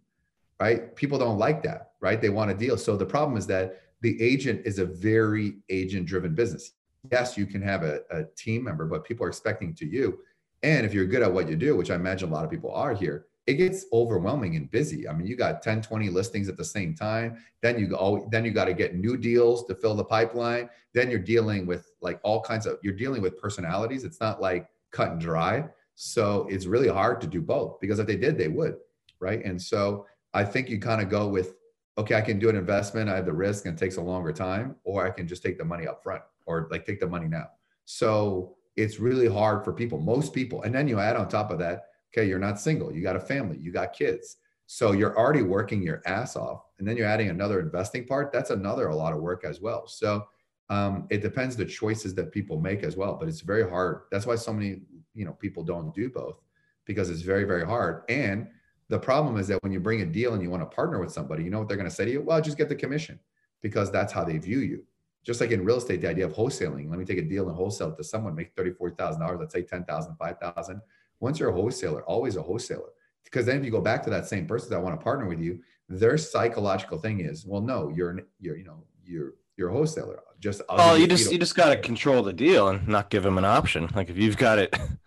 right? 0.60 0.96
People 0.96 1.18
don't 1.18 1.38
like 1.38 1.62
that, 1.64 1.92
right? 2.00 2.22
They 2.22 2.30
want 2.30 2.50
a 2.50 2.54
deal. 2.54 2.78
So 2.78 2.96
the 2.96 3.06
problem 3.06 3.38
is 3.38 3.46
that 3.48 3.82
the 4.06 4.22
agent 4.22 4.62
is 4.66 4.78
a 4.78 4.86
very 4.86 5.56
agent 5.68 6.06
driven 6.06 6.36
business. 6.36 6.74
Yes, 7.12 7.40
you 7.40 7.48
can 7.48 7.60
have 7.64 7.82
a, 7.82 8.02
a 8.12 8.26
team 8.38 8.64
member, 8.64 8.86
but 8.86 9.04
people 9.04 9.26
are 9.26 9.30
expecting 9.30 9.74
to 9.74 9.86
you. 9.88 10.20
And 10.62 10.86
if 10.86 10.94
you're 10.94 11.08
good 11.08 11.24
at 11.24 11.34
what 11.34 11.50
you 11.50 11.56
do, 11.56 11.76
which 11.76 11.90
I 11.90 11.96
imagine 11.96 12.30
a 12.30 12.32
lot 12.32 12.46
of 12.46 12.52
people 12.52 12.72
are 12.72 12.94
here, 12.94 13.26
it 13.48 13.56
gets 13.56 13.86
overwhelming 13.92 14.58
and 14.58 14.70
busy. 14.70 15.08
I 15.08 15.14
mean, 15.14 15.26
you 15.26 15.36
got 15.36 15.64
10, 15.64 15.82
20 15.82 16.10
listings 16.10 16.48
at 16.50 16.56
the 16.56 16.64
same 16.64 16.94
time. 16.94 17.44
Then 17.64 17.80
you 17.80 17.88
go, 17.88 18.28
then 18.30 18.46
you 18.46 18.52
got 18.52 18.66
to 18.66 18.76
get 18.76 18.94
new 18.94 19.18
deals 19.18 19.66
to 19.66 19.74
fill 19.74 19.96
the 19.96 20.04
pipeline. 20.04 20.70
Then 20.94 21.10
you're 21.10 21.18
dealing 21.18 21.66
with 21.66 21.90
like 22.00 22.20
all 22.24 22.42
kinds 22.42 22.68
of, 22.68 22.78
you're 22.84 22.94
dealing 22.94 23.24
with 23.24 23.42
personalities. 23.42 24.04
It's 24.04 24.20
not 24.20 24.40
like 24.40 24.70
cut 24.92 25.14
and 25.14 25.20
dry. 25.20 25.66
So 25.96 26.46
it's 26.48 26.68
really 26.68 26.90
hard 26.90 27.22
to 27.22 27.28
do 27.28 27.42
both 27.42 27.80
because 27.82 27.98
if 27.98 28.06
they 28.06 28.18
did, 28.18 28.38
they 28.38 28.50
would. 28.50 28.76
Right. 29.20 29.44
And 29.44 29.60
so 29.60 30.06
I 30.32 30.44
think 30.44 30.70
you 30.70 30.80
kind 30.80 31.02
of 31.02 31.10
go 31.10 31.28
with, 31.28 31.56
okay, 31.98 32.16
I 32.16 32.22
can 32.22 32.40
do 32.40 32.50
an 32.50 32.56
investment. 32.56 33.10
I 33.10 33.16
have 33.16 33.26
the 33.26 33.34
risk 33.34 33.66
and 33.66 33.76
it 33.76 33.80
takes 33.80 33.98
a 33.98 34.02
longer 34.02 34.34
time, 34.34 34.76
or 34.84 35.06
I 35.06 35.10
can 35.10 35.28
just 35.28 35.44
take 35.44 35.58
the 35.58 35.66
money 35.66 35.88
up 35.88 36.04
front 36.04 36.22
or 36.46 36.68
like 36.72 36.86
take 36.86 37.00
the 37.00 37.08
money 37.08 37.28
now. 37.28 37.48
So 37.86 38.56
it's 38.76 39.00
really 39.00 39.28
hard 39.28 39.64
for 39.64 39.72
people, 39.74 40.00
most 40.00 40.34
people. 40.34 40.64
And 40.64 40.76
then 40.76 40.88
you 40.88 41.00
add 41.00 41.16
on 41.16 41.30
top 41.30 41.52
of 41.52 41.60
that, 41.60 41.86
okay, 42.14 42.28
you're 42.28 42.40
not 42.40 42.60
single, 42.60 42.94
you 42.94 43.02
got 43.02 43.16
a 43.16 43.20
family, 43.20 43.58
you 43.58 43.72
got 43.72 43.94
kids. 43.94 44.38
So 44.68 44.92
you're 44.92 45.18
already 45.18 45.44
working 45.44 45.82
your 45.82 46.02
ass 46.06 46.36
off. 46.36 46.64
And 46.80 46.88
then 46.88 46.98
you're 46.98 47.08
adding 47.08 47.30
another 47.30 47.60
investing 47.60 48.06
part. 48.06 48.32
That's 48.32 48.50
another 48.50 48.88
a 48.88 48.96
lot 48.96 49.14
of 49.14 49.22
work 49.22 49.46
as 49.46 49.62
well. 49.62 49.88
So 49.88 50.26
um, 50.70 51.08
it 51.10 51.22
depends 51.22 51.56
the 51.56 51.66
choices 51.66 52.16
that 52.16 52.32
people 52.32 52.60
make 52.60 52.84
as 52.84 52.98
well. 52.98 53.16
But 53.16 53.30
it's 53.30 53.42
very 53.42 53.70
hard. 53.70 54.02
That's 54.12 54.26
why 54.26 54.36
so 54.36 54.52
many, 54.52 54.82
you 55.14 55.24
know, 55.24 55.34
people 55.34 55.64
don't 55.64 55.94
do 55.94 56.10
both 56.10 56.42
because 56.86 57.10
it's 57.10 57.22
very, 57.22 57.44
very 57.44 57.66
hard. 57.66 58.04
And 58.10 58.48
the 58.90 59.00
problem 59.00 59.38
is 59.38 59.48
that 59.48 59.62
when 59.64 59.72
you 59.72 59.80
bring 59.80 60.02
a 60.02 60.06
deal 60.06 60.34
and 60.34 60.42
you 60.42 60.50
want 60.50 60.62
to 60.62 60.76
partner 60.76 61.00
with 61.00 61.12
somebody, 61.12 61.44
you 61.44 61.50
know 61.50 61.60
what 61.60 61.68
they're 61.68 61.78
going 61.78 61.90
to 61.90 61.96
say 61.96 62.06
to 62.06 62.12
you? 62.12 62.22
Well, 62.22 62.40
just 62.42 62.58
get 62.58 62.70
the 62.70 62.76
commission 62.76 63.20
because 63.62 63.92
that's 63.92 64.14
how 64.14 64.24
they 64.24 64.38
view 64.38 64.60
you. 64.60 64.84
Just 65.24 65.42
like 65.42 65.52
in 65.52 65.66
real 65.66 65.78
estate, 65.78 66.02
the 66.02 66.10
idea 66.10 66.26
of 66.26 66.34
wholesaling. 66.34 66.90
Let 66.90 67.00
me 67.00 67.06
take 67.06 67.18
a 67.18 67.24
deal 67.24 67.48
and 67.48 67.56
wholesale 67.58 67.90
it 67.90 67.98
to 67.98 68.04
someone, 68.04 68.36
make 68.36 68.56
$34,000, 68.56 69.40
let's 69.40 69.54
say 69.54 69.64
10,000, 69.64 70.16
5,000 70.16 70.82
once 71.20 71.40
you're 71.40 71.50
a 71.50 71.54
wholesaler, 71.54 72.04
always 72.04 72.36
a 72.36 72.42
wholesaler. 72.42 72.90
Because 73.24 73.46
then 73.46 73.58
if 73.58 73.66
you 73.66 73.72
go 73.72 73.82
back 73.82 74.04
to 74.04 74.10
that 74.12 74.28
same 74.28 74.46
person 74.46 74.70
that 74.70 74.80
want 74.80 74.98
to 75.00 75.04
partner 75.04 75.28
with 75.28 75.40
you, 75.40 75.60
their 75.90 76.18
psychological 76.18 76.98
thing 76.98 77.22
is, 77.22 77.46
well, 77.46 77.62
no, 77.62 77.90
you're 77.90 78.20
you're 78.40 78.58
you 78.58 78.64
know 78.64 78.84
you're 79.04 79.34
you're 79.58 79.70
a 79.70 79.74
wholesaler. 79.74 80.20
Just 80.40 80.62
well, 80.70 80.98
you 80.98 81.08
just 81.08 81.32
you 81.32 81.40
just 81.40 81.56
got 81.56 81.70
to 81.70 81.78
control 81.78 82.22
the 82.22 82.34
deal 82.34 82.70
and 82.70 82.88
not 82.88 83.10
give 83.10 83.24
them 83.24 83.38
an 83.38 83.46
option. 83.46 83.90
Like 83.96 84.10
if 84.10 84.18
you've 84.18 84.38
got 84.38 84.60
it, 84.60 84.76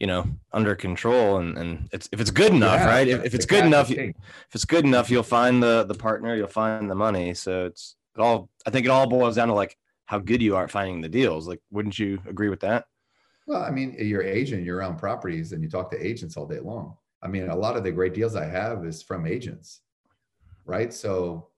you 0.00 0.06
know, 0.06 0.26
under 0.52 0.74
control 0.74 1.38
and 1.38 1.56
and 1.56 1.88
it's 1.92 2.08
if 2.12 2.20
it's 2.20 2.30
good 2.30 2.52
enough, 2.52 2.80
yeah, 2.80 2.86
right? 2.86 3.08
If, 3.08 3.24
if 3.24 3.34
it's 3.34 3.46
good 3.46 3.64
enough, 3.64 3.90
if 3.90 4.14
it's 4.52 4.64
good 4.64 4.84
enough, 4.84 5.10
you'll 5.10 5.22
find 5.22 5.62
the 5.62 5.84
the 5.84 5.94
partner, 5.94 6.36
you'll 6.36 6.48
find 6.48 6.90
the 6.90 6.94
money. 6.94 7.34
So 7.34 7.66
it's 7.66 7.96
it 8.14 8.20
all. 8.20 8.48
I 8.66 8.70
think 8.70 8.86
it 8.86 8.90
all 8.90 9.08
boils 9.08 9.36
down 9.36 9.48
to 9.48 9.54
like 9.54 9.76
how 10.06 10.18
good 10.18 10.40
you 10.40 10.56
are 10.56 10.64
at 10.64 10.70
finding 10.70 11.00
the 11.00 11.08
deals. 11.08 11.46
Like, 11.46 11.60
wouldn't 11.70 11.98
you 11.98 12.20
agree 12.28 12.48
with 12.48 12.60
that? 12.60 12.86
Well, 13.46 13.62
I 13.62 13.70
mean, 13.70 13.94
you're 13.98 14.22
agent, 14.22 14.64
you're 14.64 14.78
around 14.78 14.96
properties 14.96 15.52
and 15.52 15.62
you 15.62 15.68
talk 15.68 15.90
to 15.92 16.06
agents 16.06 16.36
all 16.36 16.46
day 16.46 16.58
long. 16.58 16.96
I 17.22 17.28
mean, 17.28 17.48
a 17.48 17.56
lot 17.56 17.76
of 17.76 17.84
the 17.84 17.92
great 17.92 18.14
deals 18.14 18.34
I 18.34 18.44
have 18.44 18.84
is 18.84 19.02
from 19.02 19.26
agents, 19.26 19.82
right? 20.64 20.92
So 20.92 21.48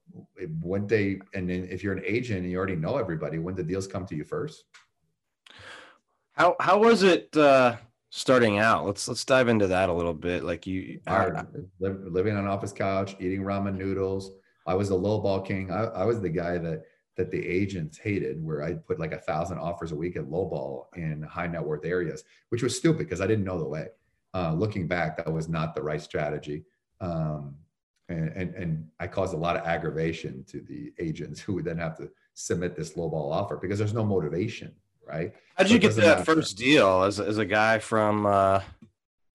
when 0.60 0.86
they, 0.86 1.20
and 1.34 1.48
then 1.48 1.66
if 1.70 1.82
you're 1.82 1.94
an 1.94 2.04
agent 2.06 2.40
and 2.40 2.50
you 2.50 2.58
already 2.58 2.76
know 2.76 2.98
everybody, 2.98 3.38
when 3.38 3.54
the 3.54 3.62
deals 3.62 3.86
come 3.86 4.06
to 4.06 4.14
you 4.14 4.24
first? 4.24 4.64
How, 6.32 6.56
how 6.60 6.78
was 6.78 7.02
it 7.02 7.34
uh, 7.36 7.76
starting 8.18 8.58
out? 8.58 8.84
Let's, 8.84 9.06
let's 9.08 9.24
dive 9.24 9.48
into 9.48 9.66
that 9.68 9.88
a 9.88 9.92
little 9.92 10.14
bit. 10.14 10.44
Like 10.44 10.66
you 10.66 11.00
are 11.06 11.46
living 11.78 12.36
on 12.36 12.44
an 12.44 12.50
office 12.50 12.72
couch, 12.72 13.16
eating 13.20 13.42
ramen 13.42 13.76
noodles. 13.76 14.32
I 14.66 14.74
was 14.74 14.90
a 14.90 14.94
low 14.94 15.20
ball 15.20 15.40
king. 15.40 15.70
I, 15.70 15.84
I 15.84 16.04
was 16.04 16.20
the 16.20 16.28
guy 16.28 16.58
that, 16.58 16.82
that 17.16 17.30
the 17.30 17.46
agents 17.46 17.96
hated, 17.96 18.44
where 18.44 18.62
I 18.62 18.74
put 18.74 19.00
like 19.00 19.12
a 19.12 19.18
thousand 19.18 19.58
offers 19.58 19.92
a 19.92 19.96
week 19.96 20.16
at 20.16 20.24
lowball 20.24 20.86
in 20.96 21.22
high 21.22 21.46
net 21.46 21.64
worth 21.64 21.84
areas, 21.84 22.24
which 22.50 22.62
was 22.62 22.76
stupid 22.76 22.98
because 22.98 23.20
I 23.20 23.26
didn't 23.26 23.44
know 23.44 23.58
the 23.58 23.68
way. 23.68 23.86
Uh, 24.34 24.52
looking 24.52 24.86
back, 24.86 25.16
that 25.16 25.32
was 25.32 25.48
not 25.48 25.74
the 25.74 25.82
right 25.82 26.02
strategy. 26.02 26.64
Um, 27.00 27.54
and, 28.08 28.28
and, 28.30 28.54
and 28.54 28.88
I 29.00 29.06
caused 29.06 29.34
a 29.34 29.38
lot 29.38 29.56
of 29.56 29.66
aggravation 29.66 30.44
to 30.48 30.60
the 30.60 30.92
agents 30.98 31.40
who 31.40 31.54
would 31.54 31.64
then 31.64 31.78
have 31.78 31.96
to 31.98 32.10
submit 32.34 32.76
this 32.76 32.94
lowball 32.94 33.32
offer 33.32 33.56
because 33.56 33.78
there's 33.78 33.94
no 33.94 34.04
motivation, 34.04 34.74
right? 35.08 35.32
How 35.56 35.64
did 35.64 35.68
so 35.68 35.74
you 35.74 35.80
get 35.80 35.96
that 35.96 36.24
first 36.24 36.56
deal 36.56 37.02
as, 37.02 37.18
as 37.18 37.38
a 37.38 37.44
guy 37.44 37.78
from, 37.78 38.26
uh, 38.26 38.60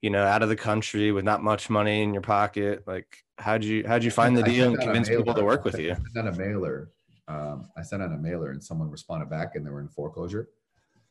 you 0.02 0.10
know, 0.10 0.24
out 0.24 0.44
of 0.44 0.50
the 0.50 0.56
country 0.56 1.12
with 1.12 1.26
not 1.26 1.44
much 1.44 1.70
money 1.70 2.04
in 2.04 2.14
your 2.14 2.22
pocket? 2.22 2.84
Like, 2.86 3.24
how'd 3.38 3.64
you, 3.64 3.84
how'd 3.88 4.04
you 4.04 4.12
find 4.12 4.38
the 4.38 4.44
deal 4.44 4.70
and 4.70 4.80
convince 4.80 5.10
people 5.10 5.34
to 5.34 5.44
work 5.44 5.66
with 5.66 5.80
you? 5.80 5.94
I 5.94 6.14
sent 6.14 6.28
a 6.28 6.34
mailer 6.34 6.92
um, 7.28 7.70
I 7.78 7.82
sent 7.82 8.02
out 8.02 8.12
a 8.12 8.18
mailer 8.18 8.52
and 8.52 8.64
someone 8.64 8.90
responded 8.90 9.30
back 9.30 9.56
and 9.56 9.66
they 9.66 9.72
were 9.72 9.82
in 9.82 9.88
foreclosure. 9.88 10.50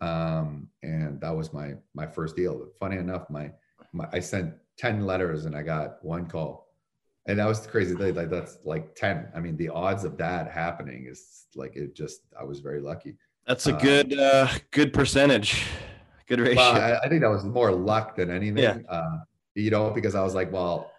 Um, 0.00 0.68
and 0.82 1.20
that 1.20 1.34
was 1.34 1.52
my 1.52 1.74
my 1.94 2.06
first 2.06 2.36
deal. 2.36 2.68
Funny 2.78 2.96
enough, 2.96 3.30
my, 3.30 3.50
my 3.92 4.08
I 4.12 4.20
sent 4.20 4.54
10 4.78 5.06
letters 5.06 5.44
and 5.44 5.56
I 5.56 5.62
got 5.62 6.04
one 6.04 6.26
call. 6.26 6.68
And 7.26 7.38
that 7.38 7.46
was 7.46 7.60
the 7.60 7.68
crazy 7.68 7.94
thing. 7.94 8.14
Like 8.14 8.30
that's 8.30 8.58
like 8.64 8.94
10. 8.96 9.28
I 9.34 9.40
mean, 9.40 9.56
the 9.56 9.68
odds 9.68 10.04
of 10.04 10.18
that 10.18 10.50
happening 10.50 11.06
is 11.08 11.46
like 11.54 11.76
it 11.76 11.94
just 11.94 12.22
I 12.38 12.44
was 12.44 12.60
very 12.60 12.80
lucky. 12.80 13.16
That's 13.46 13.66
a 13.66 13.74
um, 13.74 13.80
good 13.80 14.18
uh 14.18 14.48
good 14.70 14.92
percentage. 14.92 15.66
Good 16.26 16.40
ratio. 16.40 16.56
Well, 16.56 16.80
I, 16.80 16.98
I, 17.04 17.08
think 17.08 17.20
that 17.20 17.30
was 17.30 17.44
more 17.44 17.72
luck 17.72 18.16
than 18.16 18.30
anything. 18.30 18.62
Yeah. 18.62 18.78
Uh, 18.88 19.18
you 19.54 19.70
know, 19.70 19.90
because 19.90 20.14
I 20.14 20.22
was 20.22 20.34
like, 20.34 20.50
well, 20.52 20.90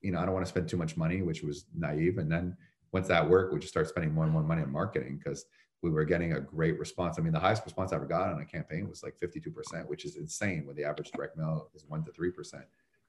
you 0.00 0.10
know, 0.10 0.18
I 0.18 0.24
don't 0.24 0.34
want 0.34 0.44
to 0.44 0.50
spend 0.50 0.68
too 0.68 0.76
much 0.76 0.96
money, 0.96 1.22
which 1.22 1.42
was 1.42 1.66
naive. 1.76 2.18
And 2.18 2.32
then 2.32 2.56
once 2.92 3.06
that 3.08 3.28
worked, 3.28 3.52
we 3.52 3.60
just 3.60 3.72
started 3.72 3.88
spending 3.88 4.12
more 4.12 4.24
and 4.24 4.32
more 4.32 4.42
money 4.42 4.62
on 4.62 4.72
marketing 4.72 5.20
because 5.22 5.44
we 5.82 5.90
were 5.90 6.04
getting 6.04 6.34
a 6.34 6.40
great 6.40 6.78
response. 6.78 7.18
I 7.18 7.22
mean, 7.22 7.32
the 7.32 7.38
highest 7.38 7.64
response 7.64 7.92
I 7.92 7.96
ever 7.96 8.06
got 8.06 8.28
on 8.32 8.40
a 8.40 8.44
campaign 8.44 8.88
was 8.88 9.02
like 9.02 9.14
52%, 9.18 9.86
which 9.86 10.04
is 10.04 10.16
insane 10.16 10.66
when 10.66 10.76
the 10.76 10.84
average 10.84 11.10
direct 11.12 11.36
mail 11.36 11.70
is 11.74 11.84
one 11.86 12.04
to 12.04 12.12
3%. 12.12 12.62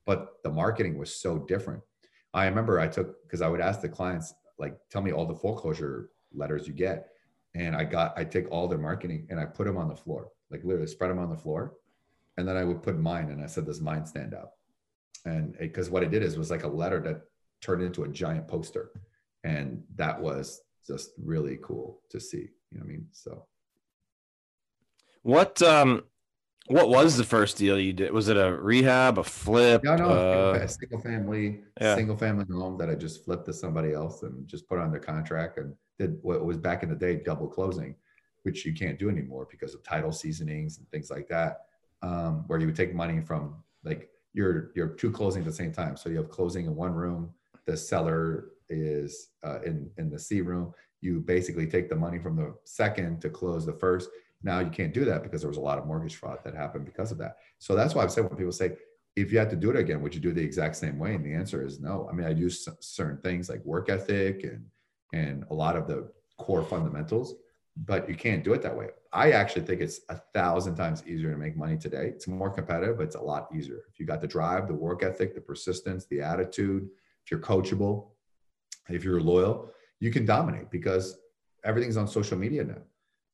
But 0.06 0.44
the 0.44 0.50
marketing 0.50 0.98
was 0.98 1.16
so 1.16 1.40
different. 1.40 1.82
I 2.34 2.46
remember 2.46 2.80
I 2.80 2.88
took, 2.88 3.24
because 3.24 3.42
I 3.42 3.48
would 3.48 3.60
ask 3.60 3.82
the 3.82 3.90
clients, 3.90 4.34
like, 4.58 4.78
tell 4.90 5.02
me 5.02 5.12
all 5.12 5.26
the 5.26 5.36
foreclosure 5.36 6.12
letters 6.34 6.68
you 6.68 6.74
get. 6.74 7.10
And 7.54 7.76
I 7.76 7.84
got, 7.84 8.18
I 8.18 8.24
take 8.24 8.50
all 8.50 8.68
their 8.68 8.80
marketing 8.80 9.28
and 9.30 9.40
I 9.40 9.46
put 9.46 9.66
them 9.66 9.78
on 9.78 9.90
the 9.90 9.96
floor, 9.96 10.30
like 10.50 10.64
literally 10.64 10.88
spread 10.88 11.12
them 11.12 11.20
on 11.20 11.30
the 11.30 11.38
floor. 11.38 11.74
And 12.38 12.48
then 12.48 12.56
I 12.56 12.64
would 12.64 12.82
put 12.82 12.98
mine 12.98 13.30
and 13.30 13.44
I 13.44 13.48
said, 13.48 13.66
does 13.66 13.82
mine 13.82 14.06
stand 14.06 14.34
out? 14.34 14.52
And 15.26 15.56
because 15.60 15.90
what 15.90 16.04
I 16.04 16.08
did 16.08 16.24
is 16.24 16.38
was 16.38 16.50
like 16.50 16.64
a 16.64 16.68
letter 16.68 17.00
that 17.02 17.22
turned 17.62 17.84
into 17.84 18.04
a 18.04 18.08
giant 18.08 18.48
poster 18.48 18.92
and 19.44 19.84
that 19.96 20.20
was 20.20 20.62
just 20.86 21.12
really 21.24 21.58
cool 21.62 22.02
to 22.10 22.20
see 22.20 22.50
you 22.72 22.78
know 22.78 22.80
what 22.80 22.86
i 22.86 22.88
mean 22.88 23.08
so 23.12 23.46
what 25.24 25.62
um 25.62 26.04
what 26.68 26.90
was 26.90 27.18
the 27.18 27.24
first 27.24 27.58
deal 27.58 27.80
you 27.80 27.94
did 27.94 28.12
was 28.12 28.28
it 28.28 28.38
a 28.38 28.58
rehab 28.58 29.18
a 29.18 29.24
flip 29.24 29.84
no 29.84 29.96
no 29.96 30.10
uh, 30.10 30.60
a 30.62 30.68
single 30.68 31.00
family 31.00 31.62
yeah. 31.80 31.96
single 31.96 32.18
family 32.18 32.46
home 32.52 32.78
that 32.78 32.90
i 32.90 32.96
just 32.96 33.24
flipped 33.24 33.46
to 33.46 33.54
somebody 33.54 33.94
else 33.94 34.24
and 34.24 34.48
just 34.48 34.68
put 34.68 34.80
on 34.80 34.92
their 34.92 35.00
contract 35.00 35.58
and 35.58 35.74
did 36.02 36.18
what 36.22 36.46
was 36.46 36.58
back 36.58 36.84
in 36.84 36.90
the 36.90 36.96
day 36.96 37.16
double 37.16 37.48
closing 37.48 37.96
which 38.44 38.66
you 38.66 38.74
can't 38.74 38.98
do 38.98 39.10
anymore 39.10 39.48
because 39.52 39.74
of 39.74 39.84
title 39.84 40.12
seasonings 40.12 40.78
and 40.78 40.90
things 40.90 41.10
like 41.12 41.28
that 41.28 41.66
um, 42.02 42.44
where 42.48 42.60
you 42.60 42.66
would 42.66 42.76
take 42.76 42.94
money 42.94 43.22
from 43.22 43.56
like 43.84 44.10
you're 44.34 44.72
you're 44.76 44.90
two 44.90 45.12
closing 45.12 45.42
at 45.42 45.46
the 45.46 45.54
same 45.54 45.72
time 45.72 45.96
so 45.96 46.10
you 46.10 46.18
have 46.18 46.30
closing 46.30 46.66
in 46.66 46.76
one 46.76 46.94
room 46.94 47.32
the 47.66 47.78
seller 47.78 48.52
is 48.72 49.30
uh, 49.44 49.60
in 49.62 49.90
in 49.98 50.10
the 50.10 50.20
C 50.20 50.42
room. 50.42 50.74
You 51.02 51.20
basically 51.20 51.68
take 51.68 51.90
the 51.90 51.96
money 51.96 52.20
from 52.20 52.36
the 52.36 52.56
second 52.64 53.22
to 53.22 53.30
close 53.30 53.66
the 53.66 53.74
first. 53.74 54.10
Now 54.44 54.60
you 54.60 54.70
can't 54.70 54.94
do 54.94 55.06
that 55.06 55.24
because 55.24 55.42
there 55.42 55.50
was 55.50 55.58
a 55.58 55.62
lot 55.62 55.78
of 55.78 55.86
mortgage 55.86 56.16
fraud 56.16 56.40
that 56.44 56.56
happened 56.56 56.86
because 56.86 57.12
of 57.12 57.18
that. 57.20 57.38
So 57.60 57.76
that's 57.76 57.94
why 57.94 58.04
I've 58.04 58.12
said 58.12 58.24
when 58.24 58.38
people 58.38 58.52
say, 58.52 58.78
if 59.16 59.32
you 59.32 59.38
had 59.38 59.50
to 59.52 59.56
do 59.56 59.70
it 59.70 59.76
again, 59.76 60.02
would 60.02 60.16
you 60.16 60.22
do 60.22 60.34
the 60.34 60.44
exact 60.44 60.76
same 60.76 60.98
way? 60.98 61.14
And 61.16 61.26
the 61.26 61.34
answer 61.34 61.64
is 61.64 61.80
no. 61.80 62.08
I 62.10 62.14
mean, 62.14 62.26
I 62.26 62.32
use 62.32 62.68
certain 62.80 63.18
things 63.18 63.50
like 63.50 63.64
work 63.66 63.90
ethic 63.90 64.44
and 64.44 64.66
and 65.14 65.46
a 65.50 65.54
lot 65.54 65.76
of 65.76 65.88
the 65.88 66.12
core 66.38 66.64
fundamentals, 66.64 67.36
but 67.78 68.08
you 68.10 68.16
can't 68.16 68.44
do 68.44 68.54
it 68.54 68.62
that 68.62 68.76
way. 68.76 68.90
I 69.14 69.32
actually 69.32 69.66
think 69.66 69.82
it's 69.82 70.02
a 70.10 70.16
thousand 70.34 70.76
times 70.76 71.04
easier 71.08 71.32
to 71.32 71.38
make 71.38 71.58
money 71.58 71.78
today. 71.78 72.08
It's 72.08 72.28
more 72.28 72.50
competitive, 72.50 72.98
but 72.98 73.04
it's 73.04 73.16
a 73.16 73.22
lot 73.22 73.48
easier. 73.54 73.84
If 73.92 74.00
you 74.00 74.06
got 74.06 74.22
the 74.22 74.28
drive, 74.28 74.68
the 74.68 74.74
work 74.74 75.04
ethic, 75.04 75.36
the 75.36 75.42
persistence, 75.42 76.06
the 76.06 76.22
attitude, 76.22 76.88
if 77.26 77.32
you're 77.32 77.40
coachable, 77.40 78.10
if 78.90 79.04
you're 79.04 79.22
loyal, 79.22 79.72
you 80.00 80.12
can 80.12 80.26
dominate 80.26 80.72
because 80.72 81.18
everything's 81.64 81.98
on 81.98 82.08
social 82.08 82.38
media 82.38 82.64
now. 82.64 82.82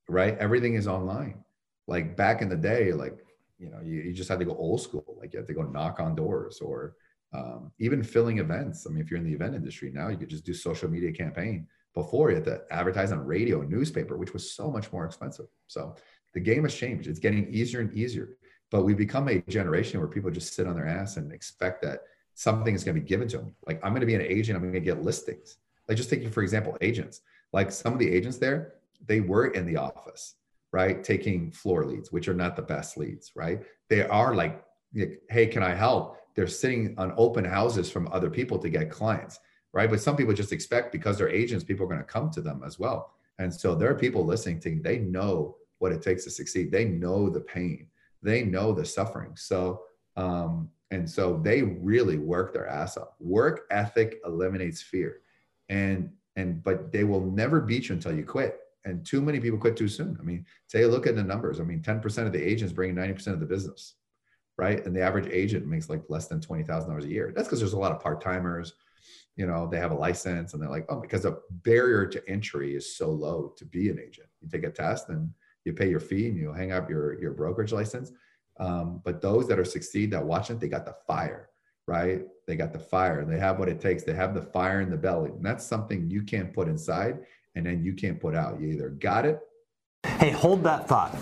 right? 0.09 0.37
Everything 0.37 0.75
is 0.75 0.87
online. 0.87 1.43
Like 1.87 2.17
back 2.17 2.41
in 2.41 2.49
the 2.49 2.55
day, 2.55 2.91
like, 2.93 3.19
you 3.57 3.69
know, 3.69 3.79
you, 3.83 4.01
you 4.01 4.13
just 4.13 4.29
had 4.29 4.39
to 4.39 4.45
go 4.45 4.55
old 4.55 4.81
school. 4.81 5.17
Like 5.19 5.33
you 5.33 5.39
had 5.39 5.47
to 5.47 5.53
go 5.53 5.63
knock 5.63 5.99
on 5.99 6.15
doors 6.15 6.59
or 6.59 6.95
um, 7.33 7.71
even 7.79 8.03
filling 8.03 8.39
events. 8.39 8.85
I 8.85 8.91
mean, 8.91 9.03
if 9.03 9.11
you're 9.11 9.19
in 9.19 9.25
the 9.25 9.33
event 9.33 9.55
industry 9.55 9.91
now, 9.93 10.07
you 10.07 10.17
could 10.17 10.29
just 10.29 10.45
do 10.45 10.53
social 10.53 10.89
media 10.89 11.11
campaign. 11.11 11.67
Before 11.93 12.29
you 12.29 12.35
had 12.35 12.45
to 12.45 12.61
advertise 12.69 13.11
on 13.11 13.25
radio 13.25 13.63
newspaper, 13.63 14.17
which 14.17 14.33
was 14.33 14.51
so 14.51 14.69
much 14.69 14.91
more 14.93 15.05
expensive. 15.05 15.47
So 15.65 15.95
the 16.33 16.39
game 16.39 16.63
has 16.63 16.75
changed. 16.75 17.07
It's 17.07 17.19
getting 17.19 17.51
easier 17.51 17.79
and 17.79 17.91
easier. 17.93 18.37
But 18.69 18.83
we've 18.83 18.97
become 18.97 19.27
a 19.29 19.41
generation 19.49 19.99
where 19.99 20.09
people 20.09 20.29
just 20.29 20.53
sit 20.53 20.67
on 20.67 20.75
their 20.75 20.87
ass 20.87 21.17
and 21.17 21.31
expect 21.31 21.81
that 21.83 22.01
something 22.35 22.75
is 22.75 22.83
going 22.83 22.95
to 22.95 23.01
be 23.01 23.07
given 23.07 23.27
to 23.29 23.37
them. 23.37 23.55
Like 23.65 23.83
I'm 23.83 23.91
going 23.91 24.01
to 24.01 24.07
be 24.07 24.15
an 24.15 24.21
agent, 24.21 24.55
I'm 24.55 24.61
going 24.61 24.73
to 24.73 24.79
get 24.79 25.01
listings. 25.01 25.57
Like 25.87 25.97
just 25.97 26.09
taking, 26.09 26.29
for 26.29 26.43
example, 26.43 26.77
agents. 26.81 27.21
Like 27.53 27.71
some 27.71 27.93
of 27.93 27.99
the 27.99 28.09
agents 28.09 28.37
there, 28.37 28.73
they 29.05 29.21
were 29.21 29.47
in 29.47 29.65
the 29.65 29.77
office, 29.77 30.35
right? 30.71 31.03
Taking 31.03 31.51
floor 31.51 31.85
leads, 31.85 32.11
which 32.11 32.27
are 32.27 32.33
not 32.33 32.55
the 32.55 32.61
best 32.61 32.97
leads, 32.97 33.31
right? 33.35 33.63
They 33.89 34.03
are 34.03 34.35
like, 34.35 34.63
hey, 35.29 35.47
can 35.47 35.63
I 35.63 35.73
help? 35.73 36.17
They're 36.37 36.47
sitting 36.47 36.93
on 36.97 37.13
open 37.17 37.43
houses 37.43 37.89
from 37.89 38.07
other 38.11 38.29
people 38.29 38.59
to 38.59 38.69
get 38.69 38.91
clients, 38.91 39.39
right? 39.73 39.89
But 39.89 39.99
some 39.99 40.15
people 40.15 40.35
just 40.35 40.53
expect 40.53 40.91
because 40.91 41.17
they're 41.17 41.27
agents, 41.27 41.65
people 41.65 41.85
are 41.85 41.89
going 41.89 41.99
to 41.99 42.05
come 42.05 42.29
to 42.29 42.41
them 42.41 42.61
as 42.63 42.77
well. 42.77 43.15
And 43.39 43.53
so 43.53 43.73
there 43.73 43.89
are 43.89 43.95
people 43.95 44.23
listening 44.23 44.59
to, 44.61 44.79
they 44.81 44.99
know 44.99 45.57
what 45.79 45.91
it 45.91 46.03
takes 46.03 46.23
to 46.25 46.29
succeed. 46.29 46.71
They 46.71 46.85
know 46.85 47.27
the 47.29 47.41
pain, 47.41 47.87
they 48.21 48.43
know 48.43 48.71
the 48.71 48.85
suffering. 48.85 49.35
So, 49.35 49.81
um, 50.15 50.69
and 50.91 51.09
so 51.09 51.41
they 51.43 51.63
really 51.63 52.19
work 52.19 52.53
their 52.53 52.67
ass 52.67 52.97
off. 52.97 53.09
Work 53.19 53.65
ethic 53.71 54.19
eliminates 54.23 54.81
fear. 54.81 55.21
And 55.69 56.11
and 56.37 56.63
but 56.63 56.91
they 56.91 57.03
will 57.03 57.19
never 57.31 57.59
beat 57.59 57.89
you 57.89 57.95
until 57.95 58.15
you 58.15 58.23
quit. 58.23 58.59
And 58.85 59.05
too 59.05 59.21
many 59.21 59.39
people 59.39 59.59
quit 59.59 59.75
too 59.75 59.89
soon. 59.89 60.15
I 60.19 60.23
mean, 60.23 60.45
take 60.69 60.83
a 60.83 60.87
look 60.87 61.07
at 61.07 61.15
the 61.15 61.23
numbers. 61.23 61.59
I 61.59 61.63
mean, 61.63 61.81
10% 61.81 62.25
of 62.25 62.31
the 62.31 62.41
agents 62.41 62.71
bring 62.71 62.95
90% 62.95 63.33
of 63.33 63.41
the 63.41 63.45
business, 63.45 63.95
right? 64.57 64.83
And 64.85 64.95
the 64.95 65.01
average 65.01 65.29
agent 65.31 65.67
makes 65.67 65.89
like 65.89 66.03
less 66.09 66.27
than 66.27 66.39
$20,000 66.39 67.03
a 67.03 67.07
year. 67.07 67.31
That's 67.35 67.47
because 67.47 67.59
there's 67.59 67.73
a 67.73 67.79
lot 67.79 67.91
of 67.91 68.01
part-timers, 68.01 68.73
you 69.35 69.45
know, 69.45 69.67
they 69.67 69.77
have 69.77 69.91
a 69.91 69.95
license 69.95 70.53
and 70.53 70.61
they're 70.61 70.69
like, 70.69 70.85
oh, 70.89 70.99
because 70.99 71.21
the 71.21 71.39
barrier 71.63 72.07
to 72.07 72.27
entry 72.27 72.75
is 72.75 72.97
so 72.97 73.11
low 73.11 73.53
to 73.57 73.65
be 73.65 73.89
an 73.89 73.99
agent. 73.99 74.27
You 74.41 74.49
take 74.49 74.63
a 74.63 74.71
test 74.71 75.09
and 75.09 75.31
you 75.63 75.73
pay 75.73 75.89
your 75.89 75.99
fee 75.99 76.27
and 76.27 76.37
you 76.37 76.51
hang 76.51 76.71
up 76.71 76.89
your, 76.89 77.19
your 77.21 77.33
brokerage 77.33 77.71
license. 77.71 78.11
Um, 78.59 79.01
but 79.05 79.21
those 79.21 79.47
that 79.47 79.59
are 79.59 79.65
succeed 79.65 80.09
that 80.11 80.25
watch 80.25 80.49
it, 80.49 80.59
they 80.59 80.67
got 80.67 80.85
the 80.85 80.95
fire, 81.05 81.49
right? 81.87 82.23
They 82.47 82.55
got 82.55 82.73
the 82.73 82.79
fire. 82.79 83.23
They 83.25 83.37
have 83.37 83.59
what 83.59 83.69
it 83.69 83.79
takes. 83.79 84.03
They 84.03 84.13
have 84.13 84.33
the 84.33 84.41
fire 84.41 84.81
in 84.81 84.89
the 84.89 84.97
belly. 84.97 85.29
And 85.29 85.45
that's 85.45 85.63
something 85.63 86.09
you 86.09 86.23
can't 86.23 86.51
put 86.51 86.67
inside 86.67 87.19
and 87.55 87.63
then 87.63 87.83
you 87.83 87.93
can't 87.93 88.19
put 88.19 88.35
out. 88.35 88.59
You 88.59 88.69
either 88.69 88.89
got 88.89 89.25
it. 89.25 89.39
Hey, 90.03 90.31
hold 90.31 90.63
that 90.63 90.87
thought. 90.87 91.15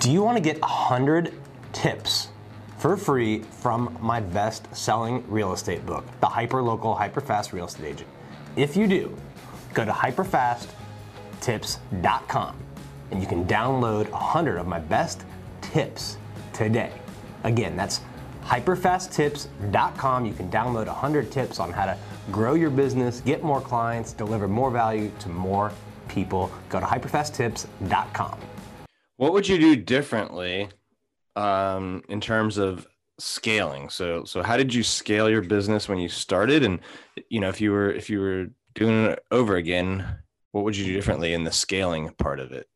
Do 0.00 0.10
you 0.10 0.22
want 0.22 0.38
to 0.38 0.42
get 0.42 0.58
100 0.60 1.34
tips 1.72 2.28
for 2.80 2.96
free 2.96 3.40
from 3.40 3.96
my 4.00 4.20
best 4.20 4.74
selling 4.74 5.22
real 5.30 5.52
estate 5.52 5.84
book, 5.84 6.06
The 6.20 6.26
Hyper 6.26 6.62
Local, 6.62 6.94
Hyper 6.94 7.20
Fast 7.20 7.52
Real 7.52 7.66
Estate 7.66 7.84
Agent? 7.84 8.08
If 8.56 8.74
you 8.74 8.86
do, 8.86 9.14
go 9.74 9.84
to 9.84 9.92
hyperfasttips.com 9.92 12.56
and 13.10 13.20
you 13.20 13.26
can 13.26 13.44
download 13.44 14.10
100 14.10 14.56
of 14.56 14.66
my 14.66 14.78
best 14.78 15.26
tips 15.60 16.16
today. 16.54 16.90
Again, 17.44 17.76
that's 17.76 18.00
hyperfasttips.com. 18.44 20.24
You 20.24 20.32
can 20.32 20.50
download 20.50 20.86
100 20.86 21.30
tips 21.30 21.60
on 21.60 21.70
how 21.72 21.84
to 21.84 21.98
grow 22.32 22.54
your 22.54 22.70
business, 22.70 23.20
get 23.20 23.42
more 23.42 23.60
clients, 23.60 24.14
deliver 24.14 24.48
more 24.48 24.70
value 24.70 25.12
to 25.18 25.28
more 25.28 25.70
people. 26.08 26.50
Go 26.70 26.80
to 26.80 26.86
hyperfasttips.com. 26.86 28.40
What 29.18 29.34
would 29.34 29.46
you 29.46 29.58
do 29.58 29.76
differently 29.76 30.70
um, 31.40 32.02
in 32.08 32.20
terms 32.20 32.58
of 32.58 32.86
scaling? 33.18 33.88
So, 33.88 34.24
so 34.24 34.42
how 34.42 34.56
did 34.56 34.74
you 34.74 34.82
scale 34.82 35.28
your 35.30 35.42
business 35.42 35.88
when 35.88 35.98
you 35.98 36.08
started? 36.08 36.62
And 36.62 36.80
you 37.28 37.40
know, 37.40 37.48
if 37.48 37.60
you 37.60 37.72
were 37.72 37.90
if 37.90 38.10
you 38.10 38.20
were 38.20 38.46
doing 38.74 39.06
it 39.06 39.24
over 39.30 39.56
again, 39.56 40.04
what 40.52 40.64
would 40.64 40.76
you 40.76 40.84
do 40.84 40.92
differently 40.92 41.32
in 41.32 41.44
the 41.44 41.52
scaling 41.52 42.10
part 42.18 42.40
of 42.40 42.52
it? 42.52 42.68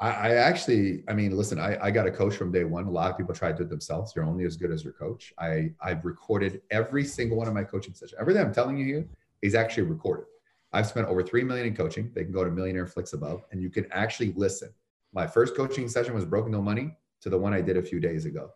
I, 0.00 0.10
I 0.10 0.34
actually, 0.34 1.02
I 1.08 1.12
mean, 1.12 1.36
listen, 1.36 1.58
I, 1.58 1.76
I 1.82 1.90
got 1.90 2.06
a 2.06 2.10
coach 2.10 2.36
from 2.36 2.52
day 2.52 2.62
one. 2.62 2.86
A 2.86 2.90
lot 2.90 3.10
of 3.10 3.16
people 3.16 3.34
try 3.34 3.50
to 3.50 3.56
do 3.56 3.64
it 3.64 3.68
themselves. 3.68 4.12
You're 4.14 4.24
only 4.24 4.44
as 4.44 4.56
good 4.56 4.70
as 4.70 4.84
your 4.84 4.92
coach. 4.92 5.34
I, 5.38 5.72
I've 5.80 6.04
recorded 6.04 6.62
every 6.70 7.04
single 7.04 7.36
one 7.36 7.48
of 7.48 7.54
my 7.54 7.64
coaching 7.64 7.94
sessions. 7.94 8.16
Everything 8.20 8.42
I'm 8.42 8.54
telling 8.54 8.78
you 8.78 8.84
here 8.84 9.08
is 9.42 9.56
actually 9.56 9.84
recorded. 9.84 10.26
I've 10.72 10.86
spent 10.86 11.08
over 11.08 11.22
three 11.22 11.42
million 11.42 11.66
in 11.66 11.74
coaching. 11.74 12.12
They 12.14 12.22
can 12.22 12.32
go 12.32 12.44
to 12.44 12.50
Millionaire 12.50 12.86
Flicks 12.86 13.12
above, 13.12 13.42
and 13.50 13.60
you 13.60 13.70
can 13.70 13.86
actually 13.90 14.32
listen. 14.36 14.72
My 15.12 15.26
first 15.26 15.56
coaching 15.56 15.88
session 15.88 16.14
was 16.14 16.24
Broken 16.24 16.52
No 16.52 16.62
Money 16.62 16.96
to 17.22 17.30
the 17.30 17.38
one 17.38 17.52
I 17.52 17.60
did 17.60 17.76
a 17.76 17.82
few 17.82 18.00
days 18.00 18.24
ago. 18.24 18.50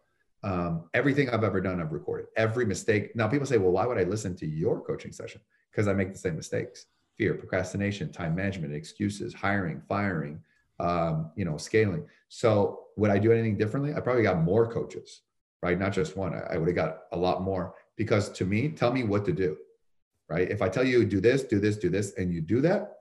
Um, 0.45 0.89
everything 0.95 1.31
I've 1.31 1.45
ever 1.45 1.61
done, 1.61 1.81
I've 1.81 1.93
recorded. 1.93 2.27
Every 2.37 2.67
mistake. 2.67 3.15
Now, 3.15 3.29
people 3.29 3.47
say, 3.47 3.59
well, 3.59 3.71
why 3.73 3.87
would 3.87 3.99
I 3.99 4.05
listen 4.05 4.35
to 4.37 4.47
your 4.47 4.81
coaching 4.81 5.13
session? 5.13 5.41
Because 5.71 5.89
I 5.89 5.93
make 5.93 6.13
the 6.13 6.19
same 6.19 6.37
mistakes 6.37 6.87
fear, 7.17 7.35
procrastination, 7.35 8.11
time 8.11 8.35
management, 8.35 8.75
excuses, 8.75 9.35
hiring, 9.35 9.83
firing, 9.89 10.41
um, 10.81 11.31
you 11.37 11.45
know, 11.45 11.57
scaling. 11.57 12.05
So 12.29 12.85
would 12.97 13.11
I 13.11 13.19
do 13.19 13.33
anything 13.33 13.57
differently? 13.57 13.95
I 13.95 14.01
probably 14.01 14.23
got 14.23 14.43
more 14.43 14.71
coaches, 14.71 15.21
right? 15.63 15.79
Not 15.79 15.93
just 15.93 16.17
one. 16.17 16.35
I, 16.35 16.55
I 16.55 16.57
would 16.57 16.69
have 16.69 16.75
got 16.75 17.01
a 17.13 17.17
lot 17.17 17.43
more 17.43 17.75
because 17.97 18.31
to 18.31 18.45
me, 18.45 18.71
tell 18.71 18.93
me 18.93 19.05
what 19.05 19.25
to 19.27 19.33
do, 19.33 19.57
right? 20.29 20.51
If 20.51 20.63
I 20.63 20.69
tell 20.69 20.85
you 20.85 21.05
do 21.05 21.21
this, 21.21 21.43
do 21.43 21.61
this, 21.61 21.77
do 21.77 21.91
this, 21.91 22.15
and 22.17 22.33
you 22.33 22.41
do 22.41 22.61
that, 22.63 22.99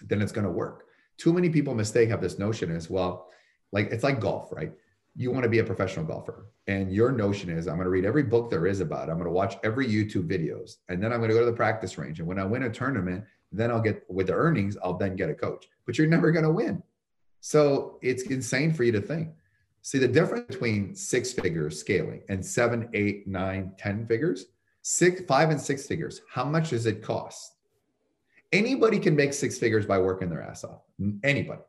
then 0.00 0.22
it's 0.22 0.32
going 0.32 0.46
to 0.46 0.50
work. 0.50 0.84
Too 1.18 1.32
many 1.32 1.50
people 1.50 1.74
mistake 1.74 2.08
have 2.08 2.22
this 2.22 2.38
notion 2.38 2.74
as 2.74 2.88
well. 2.88 3.28
Like 3.72 3.90
it's 3.90 4.04
like 4.04 4.20
golf, 4.20 4.52
right? 4.52 4.72
You 5.16 5.30
want 5.32 5.42
to 5.42 5.48
be 5.48 5.58
a 5.58 5.64
professional 5.64 6.06
golfer, 6.06 6.46
and 6.66 6.92
your 6.92 7.10
notion 7.10 7.50
is 7.50 7.66
I'm 7.66 7.76
going 7.76 7.84
to 7.84 7.90
read 7.90 8.04
every 8.04 8.22
book 8.22 8.50
there 8.50 8.66
is 8.66 8.80
about. 8.80 9.08
It. 9.08 9.12
I'm 9.12 9.18
going 9.18 9.26
to 9.26 9.32
watch 9.32 9.56
every 9.64 9.86
YouTube 9.86 10.28
videos, 10.28 10.76
and 10.88 11.02
then 11.02 11.12
I'm 11.12 11.18
going 11.18 11.30
to 11.30 11.34
go 11.34 11.40
to 11.40 11.50
the 11.50 11.56
practice 11.56 11.98
range. 11.98 12.20
And 12.20 12.28
when 12.28 12.38
I 12.38 12.44
win 12.44 12.62
a 12.62 12.70
tournament, 12.70 13.24
then 13.52 13.70
I'll 13.70 13.80
get 13.80 14.04
with 14.08 14.28
the 14.28 14.34
earnings, 14.34 14.76
I'll 14.82 14.96
then 14.96 15.16
get 15.16 15.28
a 15.28 15.34
coach. 15.34 15.66
But 15.84 15.98
you're 15.98 16.06
never 16.06 16.30
going 16.30 16.44
to 16.44 16.52
win. 16.52 16.82
So 17.40 17.98
it's 18.02 18.22
insane 18.24 18.72
for 18.72 18.84
you 18.84 18.92
to 18.92 19.00
think. 19.00 19.30
See 19.82 19.98
the 19.98 20.08
difference 20.08 20.46
between 20.46 20.94
six 20.94 21.32
figures 21.32 21.78
scaling 21.78 22.22
and 22.28 22.44
seven, 22.44 22.88
eight, 22.92 23.26
nine, 23.26 23.72
ten 23.78 24.06
figures, 24.06 24.46
six, 24.82 25.22
five, 25.22 25.50
and 25.50 25.60
six 25.60 25.86
figures. 25.86 26.20
How 26.30 26.44
much 26.44 26.70
does 26.70 26.86
it 26.86 27.02
cost? 27.02 27.54
Anybody 28.52 28.98
can 28.98 29.16
make 29.16 29.32
six 29.32 29.58
figures 29.58 29.86
by 29.86 29.98
working 29.98 30.28
their 30.28 30.42
ass 30.42 30.64
off. 30.64 30.82
Anybody, 31.24 31.62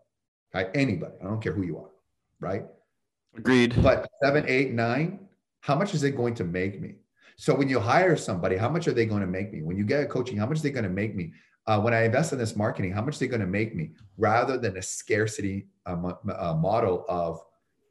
right? 0.54 0.70
Anybody. 0.74 1.14
I 1.22 1.26
don't 1.26 1.42
care 1.42 1.54
who 1.54 1.64
you 1.64 1.78
are, 1.78 1.91
right? 2.42 2.66
Agreed. 3.38 3.82
But 3.82 4.10
seven, 4.22 4.44
eight, 4.48 4.72
nine, 4.74 5.28
how 5.62 5.76
much 5.76 5.94
is 5.94 6.04
it 6.04 6.18
going 6.18 6.36
to 6.36 6.44
make 6.44 6.82
me? 6.82 6.96
So 7.38 7.56
when 7.56 7.70
you 7.70 7.80
hire 7.80 8.18
somebody, 8.18 8.58
how 8.58 8.68
much 8.68 8.90
are 8.90 8.94
they 8.94 9.06
going 9.06 9.22
to 9.22 9.28
make 9.28 9.54
me? 9.54 9.62
When 9.62 9.78
you 9.78 9.86
get 9.86 10.04
a 10.04 10.06
coaching, 10.06 10.38
how 10.38 10.46
much 10.48 10.60
are 10.60 10.64
they 10.64 10.72
going 10.72 10.84
to 10.84 10.90
make 10.90 11.16
me? 11.16 11.32
uh, 11.68 11.80
when 11.80 11.94
I 11.94 12.04
invest 12.04 12.34
in 12.34 12.40
this 12.40 12.56
marketing, 12.56 12.92
how 12.92 13.02
much 13.02 13.16
are 13.16 13.20
they're 13.20 13.28
going 13.28 13.42
to 13.42 13.48
make 13.48 13.76
me, 13.76 13.92
rather 14.18 14.58
than 14.58 14.78
a 14.78 14.82
scarcity 14.82 15.68
um, 15.86 16.06
uh, 16.06 16.54
model 16.54 17.06
of, 17.08 17.42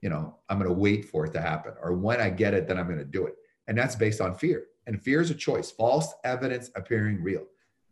you 0.03 0.09
know, 0.09 0.37
I'm 0.49 0.59
going 0.59 0.69
to 0.69 0.75
wait 0.75 1.05
for 1.05 1.27
it 1.27 1.33
to 1.35 1.41
happen, 1.41 1.75
or 1.81 1.95
when 1.95 2.21
I 2.21 2.31
get 2.31 2.55
it, 2.55 2.67
then 2.67 2.79
I'm 2.79 2.87
going 2.87 2.99
to 2.99 3.05
do 3.05 3.27
it, 3.27 3.35
and 3.69 3.79
that's 3.79 3.95
based 3.95 4.21
on 4.21 4.35
fear. 4.35 4.65
And 4.87 5.01
fear 5.01 5.21
is 5.21 5.31
a 5.31 5.35
choice. 5.35 5.71
False 5.71 6.13
evidence 6.25 6.71
appearing 6.75 7.23
real. 7.23 7.45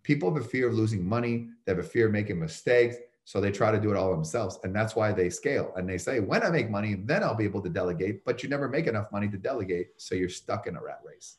People 0.02 0.32
have 0.32 0.42
a 0.42 0.48
fear 0.48 0.68
of 0.68 0.74
losing 0.74 1.06
money. 1.06 1.48
They 1.64 1.72
have 1.72 1.78
a 1.78 1.88
fear 1.88 2.06
of 2.06 2.12
making 2.12 2.40
mistakes. 2.40 2.96
So 3.28 3.42
they 3.42 3.50
try 3.50 3.70
to 3.70 3.78
do 3.78 3.90
it 3.90 3.96
all 3.98 4.10
themselves. 4.10 4.58
And 4.64 4.74
that's 4.74 4.96
why 4.96 5.12
they 5.12 5.28
scale. 5.28 5.74
And 5.76 5.86
they 5.86 5.98
say, 5.98 6.18
when 6.18 6.42
I 6.42 6.48
make 6.48 6.70
money, 6.70 6.94
then 6.94 7.22
I'll 7.22 7.34
be 7.34 7.44
able 7.44 7.60
to 7.60 7.68
delegate. 7.68 8.24
But 8.24 8.42
you 8.42 8.48
never 8.48 8.70
make 8.70 8.86
enough 8.86 9.12
money 9.12 9.28
to 9.28 9.36
delegate. 9.36 9.88
So 9.98 10.14
you're 10.14 10.30
stuck 10.30 10.66
in 10.66 10.76
a 10.76 10.82
rat 10.82 11.00
race. 11.04 11.36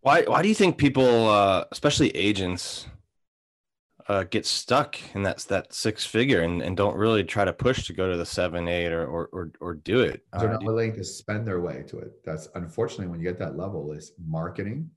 Why 0.00 0.22
why 0.22 0.42
do 0.42 0.48
you 0.48 0.54
think 0.56 0.78
people, 0.78 1.28
uh, 1.28 1.64
especially 1.70 2.10
agents, 2.16 2.88
uh, 4.08 4.24
get 4.24 4.46
stuck 4.46 4.98
in 5.14 5.22
that 5.22 5.38
that 5.46 5.72
six 5.72 6.04
figure 6.04 6.40
and, 6.40 6.60
and 6.60 6.76
don't 6.76 6.96
really 6.96 7.22
try 7.22 7.44
to 7.44 7.52
push 7.52 7.86
to 7.86 7.92
go 7.92 8.10
to 8.10 8.16
the 8.16 8.26
seven, 8.26 8.66
eight, 8.66 8.90
or 8.90 9.06
or 9.06 9.28
or, 9.32 9.52
or 9.60 9.74
do 9.74 10.00
it? 10.00 10.24
They're 10.40 10.48
uh, 10.48 10.54
not 10.54 10.64
willing 10.64 10.92
to 10.94 11.04
spend 11.04 11.46
their 11.46 11.60
way 11.60 11.84
to 11.86 11.98
it. 11.98 12.24
That's 12.24 12.48
unfortunately 12.56 13.06
when 13.06 13.20
you 13.20 13.26
get 13.26 13.38
that 13.38 13.56
level 13.56 13.92
is 13.92 14.10
marketing, 14.26 14.90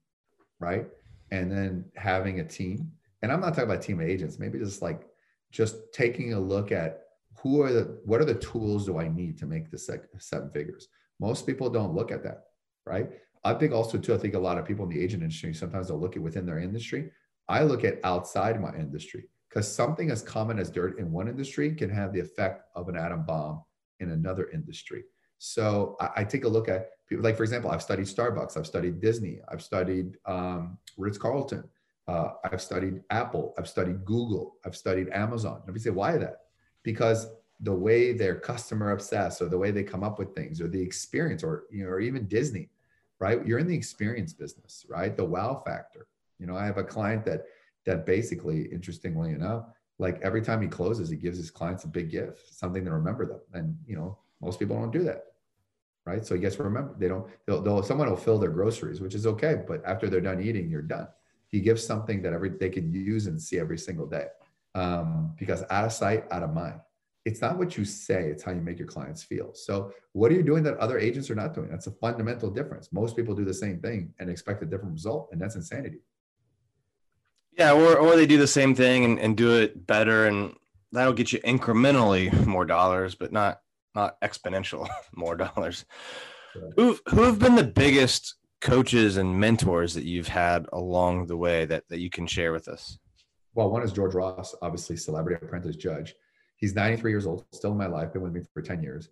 right? 0.58 0.88
And 1.30 1.52
then 1.52 1.84
having 1.94 2.40
a 2.40 2.44
team. 2.44 2.90
And 3.24 3.32
I'm 3.32 3.40
not 3.40 3.54
talking 3.54 3.70
about 3.70 3.80
team 3.80 4.00
of 4.00 4.06
agents. 4.06 4.38
Maybe 4.38 4.58
just 4.58 4.82
like 4.82 5.08
just 5.50 5.76
taking 5.94 6.34
a 6.34 6.38
look 6.38 6.72
at 6.72 7.04
who 7.38 7.62
are 7.62 7.72
the 7.72 7.98
what 8.04 8.20
are 8.20 8.26
the 8.26 8.34
tools 8.34 8.84
do 8.84 8.98
I 8.98 9.08
need 9.08 9.38
to 9.38 9.46
make 9.46 9.70
the 9.70 9.78
seven 9.78 10.50
figures? 10.50 10.88
Most 11.18 11.46
people 11.46 11.70
don't 11.70 11.94
look 11.94 12.12
at 12.12 12.22
that, 12.24 12.44
right? 12.84 13.08
I 13.42 13.54
think 13.54 13.72
also 13.72 13.96
too, 13.96 14.12
I 14.12 14.18
think 14.18 14.34
a 14.34 14.38
lot 14.38 14.58
of 14.58 14.66
people 14.66 14.84
in 14.84 14.90
the 14.90 15.02
agent 15.02 15.22
industry 15.22 15.54
sometimes 15.54 15.88
they'll 15.88 15.98
look 15.98 16.16
at 16.16 16.22
within 16.22 16.44
their 16.44 16.58
industry. 16.58 17.12
I 17.48 17.62
look 17.62 17.82
at 17.82 17.98
outside 18.04 18.60
my 18.60 18.74
industry 18.74 19.24
because 19.48 19.74
something 19.74 20.10
as 20.10 20.20
common 20.20 20.58
as 20.58 20.68
dirt 20.68 20.98
in 20.98 21.10
one 21.10 21.26
industry 21.26 21.74
can 21.74 21.88
have 21.88 22.12
the 22.12 22.20
effect 22.20 22.66
of 22.76 22.90
an 22.90 22.96
atom 22.96 23.24
bomb 23.24 23.64
in 24.00 24.10
another 24.10 24.50
industry. 24.50 25.02
So 25.38 25.96
I, 25.98 26.10
I 26.16 26.24
take 26.24 26.44
a 26.44 26.48
look 26.48 26.68
at 26.68 26.90
people 27.08 27.24
like, 27.24 27.38
for 27.38 27.42
example, 27.42 27.70
I've 27.70 27.82
studied 27.82 28.04
Starbucks, 28.04 28.58
I've 28.58 28.66
studied 28.66 29.00
Disney, 29.00 29.40
I've 29.48 29.62
studied 29.62 30.18
um, 30.26 30.76
Ritz 30.98 31.16
Carlton, 31.16 31.64
Uh, 32.06 32.30
I've 32.44 32.60
studied 32.60 33.02
Apple. 33.10 33.54
I've 33.58 33.68
studied 33.68 34.04
Google. 34.04 34.56
I've 34.64 34.76
studied 34.76 35.08
Amazon. 35.10 35.62
And 35.64 35.72
we 35.72 35.80
say, 35.80 35.90
why 35.90 36.18
that? 36.18 36.40
Because 36.82 37.28
the 37.60 37.74
way 37.74 38.12
they're 38.12 38.38
customer 38.38 38.90
obsessed 38.90 39.40
or 39.40 39.48
the 39.48 39.58
way 39.58 39.70
they 39.70 39.82
come 39.82 40.02
up 40.02 40.18
with 40.18 40.34
things 40.34 40.60
or 40.60 40.68
the 40.68 40.80
experience 40.80 41.42
or 41.42 41.64
you 41.70 41.84
know 41.84 41.90
or 41.90 42.00
even 42.00 42.26
disney 42.26 42.68
right 43.20 43.46
you're 43.46 43.58
in 43.58 43.66
the 43.66 43.76
experience 43.76 44.32
business 44.32 44.84
right 44.88 45.16
the 45.16 45.24
wow 45.24 45.62
factor 45.64 46.06
you 46.38 46.46
know 46.46 46.56
i 46.56 46.66
have 46.66 46.78
a 46.78 46.84
client 46.84 47.24
that 47.24 47.44
that 47.86 48.04
basically 48.04 48.62
interestingly 48.72 49.30
enough 49.30 49.66
like 49.98 50.20
every 50.22 50.42
time 50.42 50.60
he 50.60 50.68
closes 50.68 51.08
he 51.08 51.16
gives 51.16 51.38
his 51.38 51.50
clients 51.50 51.84
a 51.84 51.88
big 51.88 52.10
gift 52.10 52.52
something 52.52 52.84
to 52.84 52.90
remember 52.90 53.24
them 53.24 53.40
and 53.52 53.76
you 53.86 53.96
know 53.96 54.18
most 54.40 54.58
people 54.58 54.76
don't 54.76 54.90
do 54.90 55.04
that 55.04 55.26
right 56.06 56.26
so 56.26 56.34
he 56.34 56.40
gets 56.40 56.58
remember 56.58 56.94
they 56.98 57.08
don't 57.08 57.26
they'll, 57.46 57.62
they'll 57.62 57.82
someone 57.82 58.10
will 58.10 58.16
fill 58.16 58.38
their 58.38 58.50
groceries 58.50 59.00
which 59.00 59.14
is 59.14 59.26
okay 59.26 59.62
but 59.66 59.80
after 59.86 60.10
they're 60.10 60.20
done 60.20 60.42
eating 60.42 60.68
you're 60.68 60.82
done 60.82 61.06
he 61.54 61.60
gives 61.60 61.82
something 61.92 62.18
that 62.22 62.32
every 62.32 62.50
they 62.62 62.72
can 62.76 62.86
use 62.92 63.26
and 63.28 63.40
see 63.40 63.58
every 63.58 63.78
single 63.78 64.06
day 64.06 64.26
um, 64.74 65.34
because 65.38 65.62
out 65.70 65.84
of 65.84 65.92
sight 65.92 66.24
out 66.30 66.42
of 66.42 66.52
mind 66.52 66.80
it's 67.24 67.40
not 67.40 67.56
what 67.56 67.78
you 67.78 67.84
say, 67.84 68.28
it's 68.28 68.42
how 68.42 68.52
you 68.52 68.60
make 68.60 68.78
your 68.78 68.88
clients 68.88 69.22
feel. 69.22 69.54
So, 69.54 69.92
what 70.12 70.30
are 70.30 70.34
you 70.34 70.42
doing 70.42 70.62
that 70.64 70.76
other 70.76 70.98
agents 70.98 71.30
are 71.30 71.34
not 71.34 71.54
doing? 71.54 71.70
That's 71.70 71.86
a 71.86 71.92
fundamental 71.92 72.50
difference. 72.50 72.92
Most 72.92 73.16
people 73.16 73.34
do 73.34 73.44
the 73.44 73.54
same 73.54 73.80
thing 73.80 74.12
and 74.18 74.28
expect 74.28 74.62
a 74.62 74.66
different 74.66 74.92
result, 74.92 75.30
and 75.32 75.40
that's 75.40 75.56
insanity. 75.56 76.00
Yeah, 77.56 77.72
or, 77.72 77.96
or 77.96 78.16
they 78.16 78.26
do 78.26 78.36
the 78.36 78.46
same 78.46 78.74
thing 78.74 79.04
and, 79.04 79.18
and 79.18 79.36
do 79.36 79.56
it 79.56 79.86
better, 79.86 80.26
and 80.26 80.54
that'll 80.92 81.14
get 81.14 81.32
you 81.32 81.40
incrementally 81.40 82.46
more 82.46 82.66
dollars, 82.66 83.14
but 83.14 83.32
not 83.32 83.60
not 83.94 84.20
exponential 84.20 84.88
more 85.14 85.36
dollars. 85.36 85.86
Who 86.76 86.98
who 87.08 87.22
have 87.22 87.38
been 87.38 87.54
the 87.54 87.64
biggest 87.64 88.34
coaches 88.64 89.18
and 89.18 89.38
mentors 89.38 89.92
that 89.92 90.04
you've 90.04 90.26
had 90.26 90.66
along 90.72 91.26
the 91.26 91.36
way 91.36 91.66
that, 91.66 91.86
that 91.90 92.00
you 92.00 92.08
can 92.08 92.26
share 92.26 92.50
with 92.50 92.66
us? 92.66 92.98
Well, 93.54 93.70
one 93.70 93.82
is 93.82 93.92
George 93.92 94.14
Ross, 94.14 94.54
obviously 94.62 94.96
celebrity 94.96 95.44
apprentice 95.44 95.76
judge. 95.76 96.14
He's 96.56 96.74
93 96.74 97.12
years 97.12 97.26
old, 97.26 97.44
still 97.52 97.72
in 97.72 97.78
my 97.78 97.86
life, 97.86 98.12
been 98.12 98.22
with 98.22 98.32
me 98.32 98.40
for 98.52 98.62
10 98.62 98.82
years. 98.82 99.10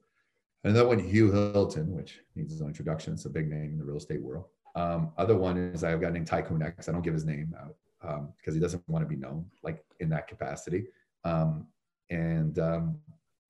Another 0.65 0.89
one, 0.89 0.99
Hugh 0.99 1.31
Hilton, 1.31 1.95
which 1.95 2.21
needs 2.35 2.61
own 2.63 2.69
introduction. 2.69 3.13
It's 3.13 3.27
a 3.27 3.31
big 3.31 3.51
name 3.51 3.73
in 3.73 3.79
the 3.79 3.85
real 3.85 3.99
estate 3.99 4.23
world. 4.23 4.47
Um, 4.75 5.13
other 5.19 5.37
one 5.37 5.59
is 5.59 5.85
I've 5.85 6.01
got 6.01 6.15
named 6.15 6.29
Tycoon 6.29 6.63
X. 6.63 6.89
I 6.89 6.93
don't 6.93 7.03
give 7.03 7.15
his 7.15 7.27
name 7.27 7.55
out 7.61 7.77
because 8.01 8.55
um, 8.55 8.55
he 8.55 8.59
doesn't 8.59 8.89
want 8.89 9.05
to 9.05 9.09
be 9.09 9.21
known 9.21 9.45
like 9.63 9.85
in 10.01 10.09
that 10.11 10.29
capacity. 10.29 10.87
Um, 11.25 11.67
and 12.11 12.59
um, 12.59 12.99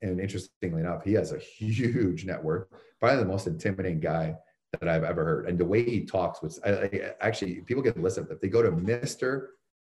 and 0.01 0.21
interestingly 0.21 0.81
enough, 0.81 1.05
he 1.05 1.13
has 1.13 1.33
a 1.33 1.39
huge 1.39 2.25
network. 2.25 2.71
Probably 2.99 3.19
the 3.19 3.25
most 3.25 3.47
intimidating 3.47 4.01
guy 4.01 4.35
that 4.81 4.89
I've 4.89 5.05
ever 5.05 5.25
heard. 5.25 5.49
And 5.49 5.59
the 5.59 5.65
way 5.65 5.85
he 5.85 6.05
talks 6.05 6.43
was 6.43 6.59
I, 6.65 6.71
I, 6.71 7.13
actually 7.21 7.57
people 7.61 7.83
get 7.83 8.01
listen. 8.01 8.27
If 8.31 8.41
they 8.41 8.49
go 8.49 8.63
to 8.63 8.71
Mr. 8.71 9.49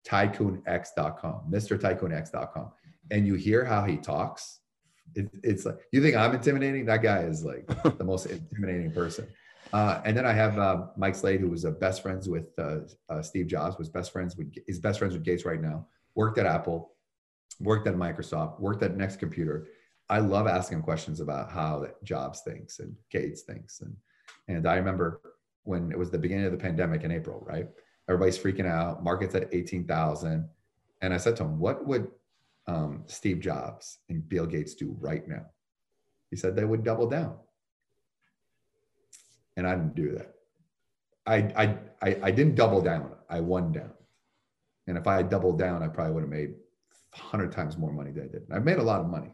TycoonX.com, 0.07 1.41
MrTycoonX.com, 1.49 2.71
and 3.11 3.27
you 3.27 3.35
hear 3.35 3.63
how 3.63 3.85
he 3.85 3.97
talks, 3.97 4.59
it, 5.15 5.29
it's 5.43 5.65
like 5.65 5.77
you 5.91 6.01
think 6.01 6.15
I'm 6.15 6.33
intimidating. 6.33 6.85
That 6.85 7.03
guy 7.03 7.19
is 7.19 7.43
like 7.43 7.67
the 7.97 8.03
most 8.03 8.25
intimidating 8.25 8.91
person. 8.91 9.27
Uh, 9.71 10.01
and 10.05 10.15
then 10.15 10.25
I 10.25 10.33
have 10.33 10.59
uh, 10.59 10.87
Mike 10.97 11.15
Slade, 11.15 11.39
who 11.39 11.49
was 11.49 11.65
uh, 11.65 11.71
best 11.71 12.01
friends 12.01 12.29
with 12.29 12.47
uh, 12.59 12.79
uh, 13.09 13.21
Steve 13.21 13.47
Jobs, 13.47 13.77
was 13.77 13.89
best 13.89 14.11
friends 14.11 14.35
with 14.35 14.53
his 14.67 14.79
best 14.79 14.99
friends 14.99 15.13
with 15.13 15.23
Gates 15.23 15.45
right 15.45 15.61
now. 15.61 15.87
Worked 16.15 16.37
at 16.37 16.45
Apple, 16.45 16.91
worked 17.59 17.87
at 17.87 17.95
Microsoft, 17.95 18.59
worked 18.59 18.83
at 18.83 18.95
Next 18.95 19.17
Computer. 19.17 19.67
I 20.09 20.19
love 20.19 20.47
asking 20.47 20.81
questions 20.81 21.21
about 21.21 21.49
how 21.49 21.87
Jobs 22.03 22.41
thinks 22.41 22.79
and 22.79 22.95
Gates 23.09 23.41
thinks. 23.41 23.81
And 23.81 23.95
and 24.47 24.67
I 24.67 24.75
remember 24.75 25.21
when 25.63 25.91
it 25.91 25.97
was 25.97 26.11
the 26.11 26.17
beginning 26.17 26.45
of 26.45 26.51
the 26.51 26.57
pandemic 26.57 27.03
in 27.03 27.11
April, 27.11 27.43
right? 27.47 27.67
Everybody's 28.09 28.37
freaking 28.37 28.67
out. 28.67 29.03
Markets 29.03 29.35
at 29.35 29.53
eighteen 29.53 29.85
thousand, 29.85 30.47
and 31.01 31.13
I 31.13 31.17
said 31.17 31.35
to 31.37 31.43
him, 31.43 31.59
"What 31.59 31.85
would 31.87 32.07
um, 32.67 33.03
Steve 33.07 33.39
Jobs 33.39 33.99
and 34.09 34.27
Bill 34.27 34.45
Gates 34.45 34.75
do 34.75 34.95
right 34.99 35.27
now? 35.27 35.45
He 36.29 36.35
said 36.35 36.55
they 36.55 36.65
would 36.65 36.83
double 36.83 37.07
down. 37.07 37.35
And 39.55 39.67
I 39.67 39.75
didn't 39.75 39.95
do 39.95 40.13
that. 40.13 40.33
I, 41.25 41.35
I, 41.55 41.77
I, 42.01 42.19
I 42.23 42.31
didn't 42.31 42.55
double 42.55 42.81
down. 42.81 43.11
I 43.29 43.39
won 43.39 43.71
down. 43.71 43.91
And 44.87 44.97
if 44.97 45.07
I 45.07 45.15
had 45.15 45.29
doubled 45.29 45.59
down, 45.59 45.83
I 45.83 45.87
probably 45.87 46.13
would 46.13 46.23
have 46.23 46.29
made 46.29 46.55
100 47.11 47.51
times 47.51 47.77
more 47.77 47.93
money 47.93 48.11
than 48.11 48.23
I 48.23 48.27
did. 48.27 48.43
I've 48.51 48.65
made 48.65 48.79
a 48.79 48.83
lot 48.83 48.99
of 48.99 49.07
money, 49.07 49.31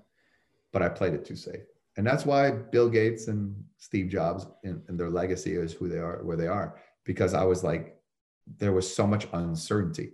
but 0.72 0.82
I 0.82 0.90
played 0.90 1.14
it 1.14 1.26
too 1.26 1.36
safe. 1.36 1.62
And 2.00 2.08
that's 2.08 2.26
why 2.26 2.50
Bill 2.52 2.90
Gates 2.90 3.28
and 3.28 3.54
Steve 3.78 4.10
Jobs 4.10 4.48
and, 4.64 4.82
and 4.88 5.00
their 5.00 5.10
legacy 5.12 5.54
is 5.54 5.74
who 5.74 5.88
they 5.88 6.00
are, 6.00 6.24
where 6.24 6.38
they 6.38 6.48
are, 6.48 6.80
because 7.04 7.34
I 7.36 7.44
was 7.44 7.64
like, 7.64 8.00
there 8.58 8.72
was 8.72 8.92
so 8.92 9.06
much 9.06 9.28
uncertainty 9.34 10.14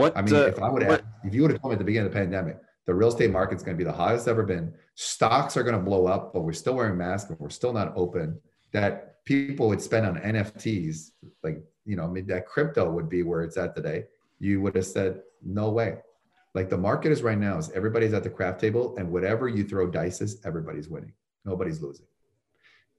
what 0.00 0.16
I 0.16 0.22
mean, 0.22 0.34
uh, 0.34 0.38
if 0.40 0.62
I 0.62 0.70
would 0.70 0.82
have, 0.82 1.02
if 1.24 1.34
you 1.34 1.42
would 1.42 1.50
have 1.50 1.60
told 1.60 1.72
me 1.72 1.74
at 1.74 1.78
the 1.78 1.84
beginning 1.84 2.06
of 2.06 2.12
the 2.12 2.18
pandemic, 2.18 2.58
the 2.86 2.94
real 2.94 3.08
estate 3.08 3.30
market's 3.30 3.62
going 3.62 3.76
to 3.76 3.78
be 3.78 3.88
the 3.88 3.96
hottest 3.96 4.26
ever 4.28 4.42
been. 4.42 4.72
Stocks 4.94 5.56
are 5.56 5.62
going 5.62 5.76
to 5.76 5.82
blow 5.82 6.06
up, 6.06 6.32
but 6.32 6.40
we're 6.40 6.52
still 6.52 6.74
wearing 6.74 6.96
masks 6.96 7.30
and 7.30 7.38
we're 7.38 7.50
still 7.50 7.72
not 7.72 7.92
open. 7.94 8.40
That 8.72 9.22
people 9.24 9.68
would 9.68 9.82
spend 9.82 10.06
on 10.06 10.16
NFTs, 10.16 11.10
like 11.42 11.62
you 11.84 11.96
know, 11.96 12.04
I 12.04 12.08
mean, 12.08 12.26
that 12.28 12.46
crypto 12.46 12.90
would 12.90 13.08
be 13.08 13.22
where 13.22 13.42
it's 13.42 13.56
at 13.56 13.76
today. 13.76 14.04
You 14.38 14.60
would 14.62 14.74
have 14.76 14.86
said, 14.86 15.20
no 15.44 15.70
way. 15.70 15.98
Like 16.54 16.68
the 16.68 16.78
market 16.78 17.12
is 17.12 17.22
right 17.22 17.38
now 17.38 17.58
is 17.58 17.70
everybody's 17.70 18.12
at 18.12 18.24
the 18.24 18.30
craft 18.30 18.60
table, 18.60 18.96
and 18.96 19.10
whatever 19.10 19.48
you 19.48 19.64
throw 19.64 19.88
dice 19.88 20.20
is, 20.20 20.40
everybody's 20.44 20.88
winning. 20.88 21.12
Nobody's 21.44 21.80
losing. 21.80 22.06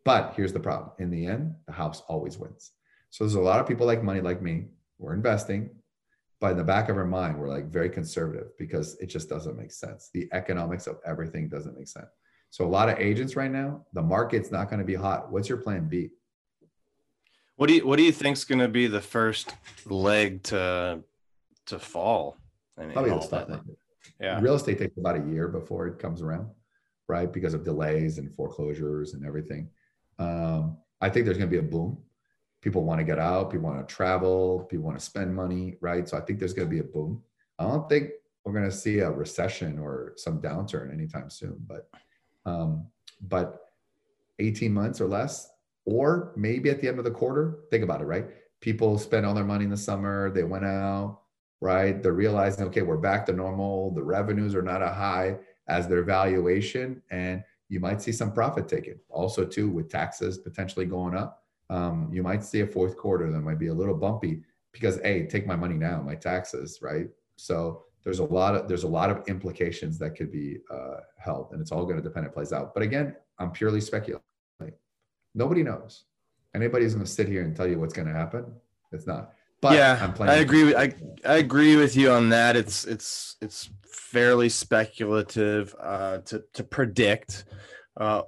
But 0.05 0.33
here's 0.35 0.53
the 0.53 0.59
problem: 0.59 0.91
in 0.99 1.09
the 1.09 1.25
end, 1.25 1.55
the 1.67 1.73
house 1.73 2.01
always 2.07 2.37
wins. 2.37 2.71
So 3.09 3.23
there's 3.23 3.35
a 3.35 3.41
lot 3.41 3.59
of 3.59 3.67
people 3.67 3.85
like 3.85 4.03
money, 4.03 4.21
like 4.21 4.41
me. 4.41 4.67
We're 4.97 5.13
investing 5.13 5.69
but 6.41 6.51
in 6.51 6.57
the 6.57 6.63
back 6.63 6.89
of 6.89 6.97
our 6.97 7.05
mind 7.05 7.39
we're 7.39 7.47
like 7.47 7.71
very 7.71 7.89
conservative 7.89 8.47
because 8.57 8.97
it 8.99 9.05
just 9.05 9.29
doesn't 9.29 9.55
make 9.55 9.71
sense 9.71 10.09
the 10.13 10.27
economics 10.33 10.87
of 10.87 10.97
everything 11.05 11.47
doesn't 11.47 11.77
make 11.77 11.87
sense 11.87 12.09
so 12.49 12.65
a 12.65 12.67
lot 12.67 12.89
of 12.89 12.99
agents 12.99 13.37
right 13.37 13.51
now 13.51 13.85
the 13.93 14.01
market's 14.01 14.51
not 14.51 14.69
going 14.69 14.79
to 14.79 14.85
be 14.85 14.95
hot 14.95 15.31
what's 15.31 15.47
your 15.47 15.59
plan 15.59 15.87
b 15.87 16.09
what 17.55 17.67
do 17.67 17.75
you 17.75 17.87
what 17.87 17.95
do 17.97 18.03
you 18.03 18.11
think's 18.11 18.43
going 18.43 18.59
to 18.59 18.67
be 18.67 18.87
the 18.87 18.99
first 18.99 19.55
leg 19.85 20.43
to 20.43 20.99
to 21.65 21.79
fall 21.79 22.35
Probably 22.93 23.11
the 23.11 23.21
stock 23.21 23.49
market 23.49 23.77
yeah 24.19 24.39
real 24.41 24.55
estate 24.55 24.79
takes 24.79 24.97
about 24.97 25.15
a 25.15 25.29
year 25.29 25.47
before 25.47 25.87
it 25.87 25.99
comes 25.99 26.21
around 26.21 26.49
right 27.07 27.31
because 27.31 27.53
of 27.53 27.63
delays 27.63 28.17
and 28.17 28.33
foreclosures 28.33 29.13
and 29.13 29.25
everything 29.25 29.69
um, 30.19 30.77
i 31.01 31.09
think 31.09 31.25
there's 31.25 31.37
going 31.37 31.49
to 31.49 31.61
be 31.61 31.65
a 31.65 31.69
boom 31.69 31.97
people 32.61 32.83
want 32.83 32.99
to 32.99 33.03
get 33.03 33.19
out, 33.19 33.49
people 33.51 33.69
want 33.69 33.87
to 33.87 33.93
travel, 33.93 34.65
people 34.69 34.85
want 34.85 34.97
to 34.97 35.03
spend 35.03 35.35
money, 35.35 35.75
right? 35.81 36.07
So 36.07 36.17
I 36.17 36.21
think 36.21 36.39
there's 36.39 36.53
going 36.53 36.67
to 36.67 36.73
be 36.73 36.79
a 36.79 36.83
boom. 36.83 37.21
I 37.57 37.63
don't 37.63 37.89
think 37.89 38.11
we're 38.45 38.53
going 38.53 38.69
to 38.69 38.75
see 38.75 38.99
a 38.99 39.11
recession 39.11 39.79
or 39.79 40.13
some 40.17 40.41
downturn 40.41 40.93
anytime 40.93 41.29
soon, 41.29 41.57
but 41.67 41.89
um, 42.45 42.87
but 43.21 43.59
18 44.39 44.73
months 44.73 44.99
or 45.01 45.07
less, 45.07 45.49
or 45.85 46.33
maybe 46.35 46.69
at 46.69 46.81
the 46.81 46.87
end 46.87 46.97
of 46.97 47.05
the 47.05 47.11
quarter. 47.11 47.59
Think 47.69 47.83
about 47.83 48.01
it, 48.01 48.05
right? 48.05 48.25
People 48.59 48.97
spend 48.97 49.25
all 49.25 49.33
their 49.33 49.43
money 49.43 49.63
in 49.65 49.69
the 49.69 49.77
summer, 49.77 50.31
they 50.31 50.43
went 50.43 50.65
out, 50.65 51.20
right? 51.61 52.01
They're 52.03 52.13
realizing, 52.13 52.65
okay, 52.65 52.81
we're 52.81 52.97
back 52.97 53.25
to 53.27 53.33
normal. 53.33 53.91
The 53.91 54.03
revenues 54.03 54.55
are 54.55 54.61
not 54.61 54.83
as 54.83 54.93
high 54.95 55.37
as 55.67 55.87
their 55.87 56.03
valuation, 56.03 57.01
and 57.11 57.43
you 57.69 57.79
might 57.79 58.01
see 58.01 58.11
some 58.11 58.33
profit 58.33 58.67
taken. 58.67 58.99
Also, 59.09 59.45
too, 59.45 59.69
with 59.69 59.89
taxes 59.89 60.37
potentially 60.37 60.85
going 60.85 61.15
up 61.15 61.41
um, 61.71 62.09
you 62.11 62.21
might 62.21 62.43
see 62.43 62.59
a 62.59 62.67
fourth 62.67 62.97
quarter 62.97 63.31
that 63.31 63.39
might 63.39 63.57
be 63.57 63.67
a 63.67 63.73
little 63.73 63.95
bumpy 63.95 64.43
because 64.73 64.99
a 65.05 65.25
take 65.27 65.47
my 65.47 65.55
money 65.55 65.75
now, 65.75 66.01
my 66.01 66.15
taxes, 66.15 66.79
right? 66.81 67.07
So 67.37 67.83
there's 68.03 68.19
a 68.19 68.25
lot 68.25 68.55
of 68.55 68.67
there's 68.67 68.83
a 68.83 68.89
lot 68.89 69.09
of 69.09 69.25
implications 69.27 69.97
that 69.99 70.15
could 70.15 70.31
be 70.31 70.57
uh, 70.69 70.97
held, 71.17 71.53
and 71.53 71.61
it's 71.61 71.71
all 71.71 71.85
going 71.85 71.95
to 71.95 72.03
depend 72.03 72.25
it 72.25 72.33
plays 72.33 72.51
out. 72.51 72.73
But 72.73 72.83
again, 72.83 73.15
I'm 73.39 73.51
purely 73.51 73.79
speculating. 73.79 74.21
Nobody 75.33 75.63
knows. 75.63 76.03
Anybody's 76.53 76.93
going 76.93 77.05
to 77.05 77.11
sit 77.11 77.29
here 77.29 77.43
and 77.43 77.55
tell 77.55 77.67
you 77.67 77.79
what's 77.79 77.93
going 77.93 78.09
to 78.09 78.13
happen. 78.13 78.45
It's 78.91 79.07
not. 79.07 79.31
But 79.61 79.73
yeah, 79.73 80.13
i 80.21 80.35
agree. 80.35 80.63
With, 80.63 80.75
I 80.75 80.93
I 81.23 81.37
agree 81.37 81.75
with 81.75 81.95
you 81.95 82.11
on 82.11 82.29
that. 82.29 82.55
It's 82.55 82.83
it's 82.85 83.35
it's 83.41 83.69
fairly 83.85 84.49
speculative 84.49 85.75
uh, 85.79 86.19
to 86.19 86.43
to 86.53 86.63
predict. 86.63 87.45
Uh, 87.95 88.23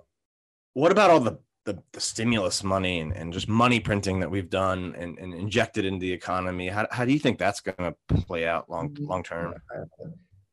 what 0.74 0.92
about 0.92 1.10
all 1.10 1.20
the 1.20 1.40
the, 1.66 1.82
the 1.94 2.00
stimulus 2.00 2.64
money 2.64 3.00
and, 3.00 3.14
and 3.14 3.32
just 3.32 3.48
money 3.48 3.80
printing 3.80 4.20
that 4.20 4.30
we've 4.30 4.50
done 4.50 4.94
and, 4.98 5.18
and 5.18 5.34
injected 5.34 5.86
into 5.86 6.00
the 6.00 6.12
economy 6.12 6.68
how, 6.68 6.86
how 6.92 7.06
do 7.06 7.14
you 7.14 7.20
think 7.20 7.40
that's 7.40 7.62
going 7.62 7.76
to 7.78 8.22
play 8.24 8.46
out 8.46 8.70
long 8.70 8.90
mm-hmm. 8.90 9.06
long 9.06 9.24
term 9.24 9.54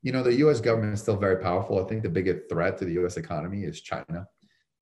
you 0.03 0.13
know 0.13 0.23
the 0.23 0.33
us 0.33 0.61
government 0.61 0.95
is 0.95 1.01
still 1.01 1.17
very 1.17 1.43
powerful 1.43 1.85
i 1.85 1.89
think 1.89 2.05
the 2.05 2.09
biggest 2.09 2.49
threat 2.49 2.79
to 2.79 2.85
the 2.85 2.93
us 2.93 3.17
economy 3.17 3.65
is 3.65 3.81
china 3.81 4.27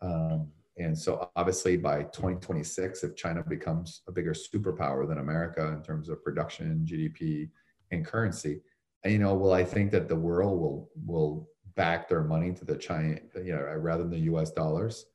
um, 0.03 0.49
and 0.79 0.97
so 0.97 1.31
obviously 1.37 1.77
by 1.77 2.03
2026 2.05 3.05
if 3.05 3.17
china 3.17 3.43
becomes 3.49 4.03
a 4.09 4.13
bigger 4.13 4.33
superpower 4.33 5.07
than 5.09 5.19
america 5.19 5.69
in 5.69 5.83
terms 5.83 6.09
of 6.09 6.23
production 6.23 6.87
gdp 6.89 7.49
and 7.91 8.05
currency 8.07 8.61
you 9.05 9.19
know 9.19 9.35
well 9.35 9.53
i 9.53 9.65
think 9.65 9.91
that 9.91 10.09
the 10.09 10.17
world 10.17 10.59
will 10.61 10.91
will 11.07 11.49
back 11.75 12.09
their 12.09 12.23
money 12.25 12.53
to 12.53 12.65
the 12.65 12.77
china 12.77 13.17
you 13.37 13.53
know 13.55 13.63
rather 13.77 14.03
than 14.05 14.13
the 14.13 14.19
us 14.31 14.51
dollars 14.51 15.07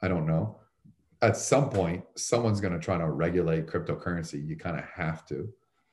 I 0.00 0.06
don't 0.08 0.26
know. 0.26 0.58
At 1.22 1.36
some 1.36 1.70
point, 1.70 2.04
someone's 2.16 2.60
going 2.60 2.72
to 2.72 2.78
try 2.78 2.96
to 2.98 3.10
regulate 3.10 3.66
cryptocurrency. 3.66 4.46
You 4.46 4.56
kind 4.56 4.78
of 4.78 4.84
have 4.84 5.26
to. 5.26 5.48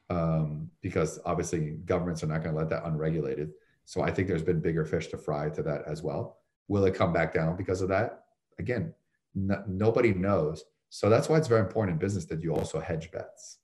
um, 0.10 0.70
because 0.82 1.20
obviously 1.26 1.72
governments 1.86 2.24
are 2.24 2.28
not 2.28 2.44
going 2.44 2.54
to 2.54 2.60
let 2.60 2.70
that 2.70 2.86
unregulated. 2.86 3.52
So 3.86 4.02
I 4.02 4.12
think 4.12 4.28
there's 4.28 4.44
been 4.44 4.60
bigger 4.62 4.86
fish 4.86 5.08
to 5.08 5.18
fry 5.18 5.50
to 5.50 5.64
that 5.64 5.84
as 5.88 6.04
well. 6.04 6.38
Will 6.68 6.86
it 6.86 6.96
come 6.96 7.14
back 7.14 7.34
down 7.34 7.56
because 7.56 7.82
of 7.82 7.90
that? 7.90 8.26
Again, 8.60 8.94
nobody 9.36 10.14
knows. 10.14 10.64
So 10.90 11.10
that's 11.10 11.28
why 11.28 11.38
it's 11.38 11.48
very 11.48 11.62
important 11.62 11.94
in 11.96 12.00
business 12.00 12.26
that 12.26 12.42
you 12.42 12.56
also 12.56 12.80
hedge 12.80 13.12
bets, 13.12 13.60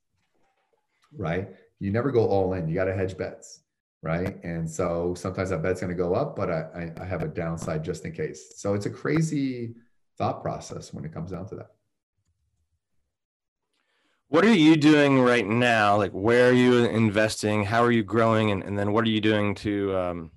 right? 1.18 1.50
You 1.80 1.92
never 1.92 2.12
go 2.12 2.28
all 2.28 2.54
in. 2.54 2.68
You 2.68 2.76
got 2.76 2.86
to 2.86 2.94
hedge 2.94 3.18
bets, 3.18 3.62
right? 4.02 4.38
And 4.44 4.70
so 4.70 5.14
sometimes 5.16 5.50
that 5.50 5.64
bet's 5.64 5.80
going 5.80 5.96
to 5.96 6.04
go 6.04 6.14
up, 6.14 6.36
but 6.36 6.52
I, 6.52 6.92
I 7.00 7.06
have 7.06 7.24
a 7.24 7.28
downside 7.28 7.84
just 7.84 8.06
in 8.06 8.12
case. 8.12 8.54
So 8.58 8.74
it's 8.74 8.86
a 8.86 8.90
crazy 8.90 9.76
thought 10.18 10.42
process 10.42 10.94
when 10.94 11.06
it 11.06 11.14
comes 11.14 11.32
down 11.32 11.48
to 11.48 11.56
that. 11.56 11.72
What 14.28 14.46
are 14.46 14.54
you 14.54 14.78
doing 14.78 15.20
right 15.20 15.46
now? 15.46 15.98
Like, 15.98 16.12
where 16.12 16.50
are 16.50 16.54
you 16.54 16.86
investing? 16.86 17.66
How 17.66 17.84
are 17.84 17.92
you 17.92 18.04
growing? 18.04 18.52
And, 18.52 18.64
and 18.64 18.80
then 18.80 18.94
what 18.94 19.04
are 19.04 19.10
you 19.10 19.20
doing 19.20 19.56
to 19.56 19.98
um, 19.98 20.32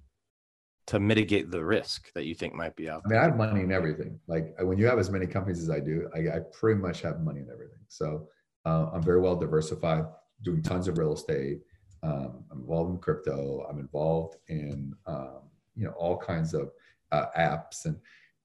to 0.87 1.01
mitigate 1.01 1.51
the 1.51 1.65
risk 1.65 2.13
that 2.15 2.25
you 2.25 2.35
think 2.35 2.55
might 2.55 2.77
be 2.77 2.89
out 2.89 3.03
there? 3.05 3.19
I 3.19 3.23
mean, 3.23 3.25
I 3.25 3.31
have 3.31 3.37
money 3.37 3.63
in 3.63 3.73
everything. 3.73 4.19
Like 4.27 4.55
when 4.61 4.79
you 4.79 4.87
have 4.87 4.99
as 4.99 5.11
many 5.11 5.27
companies 5.27 5.63
as 5.63 5.71
I 5.71 5.81
do, 5.81 6.09
I, 6.15 6.37
I 6.37 6.39
pretty 6.53 6.81
much 6.81 7.01
have 7.03 7.21
money 7.21 7.41
in 7.41 7.49
everything. 7.51 7.79
So 7.89 8.29
uh, 8.67 8.91
I'm 8.93 9.03
very 9.03 9.21
well 9.21 9.37
diversified, 9.37 10.05
doing 10.43 10.63
tons 10.63 10.89
of 10.89 10.99
real 10.99 11.15
estate. 11.15 11.61
Um, 12.03 12.45
I'm 12.51 12.61
involved 12.61 12.91
in 12.91 12.99
crypto. 12.99 13.67
I'm 13.69 13.79
involved 13.79 14.37
in 14.49 14.95
um, 15.07 15.41
you 15.75 15.85
know 15.85 15.93
all 15.93 16.17
kinds 16.19 16.55
of 16.55 16.71
uh, 17.13 17.27
apps 17.37 17.87
and 17.87 17.97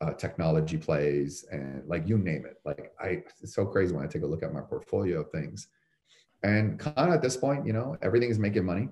uh, 0.02 0.14
technology 0.14 0.78
plays 0.78 1.46
and 1.52 1.84
like 1.88 2.08
you 2.08 2.18
name 2.18 2.46
it. 2.46 2.58
Like 2.66 2.94
I, 3.00 3.24
it's 3.42 3.54
so 3.54 3.66
crazy 3.66 3.94
when 3.94 4.04
I 4.04 4.08
take 4.08 4.24
a 4.24 4.28
look 4.28 4.44
at 4.44 4.54
my 4.54 4.62
portfolio 4.62 5.22
of 5.22 5.32
things. 5.32 5.68
And 6.44 6.80
kind 6.80 7.10
of 7.10 7.10
at 7.10 7.22
this 7.22 7.36
point, 7.36 7.66
you 7.66 7.74
know, 7.74 7.98
everything 8.02 8.30
is 8.30 8.40
making 8.40 8.64
money, 8.64 8.88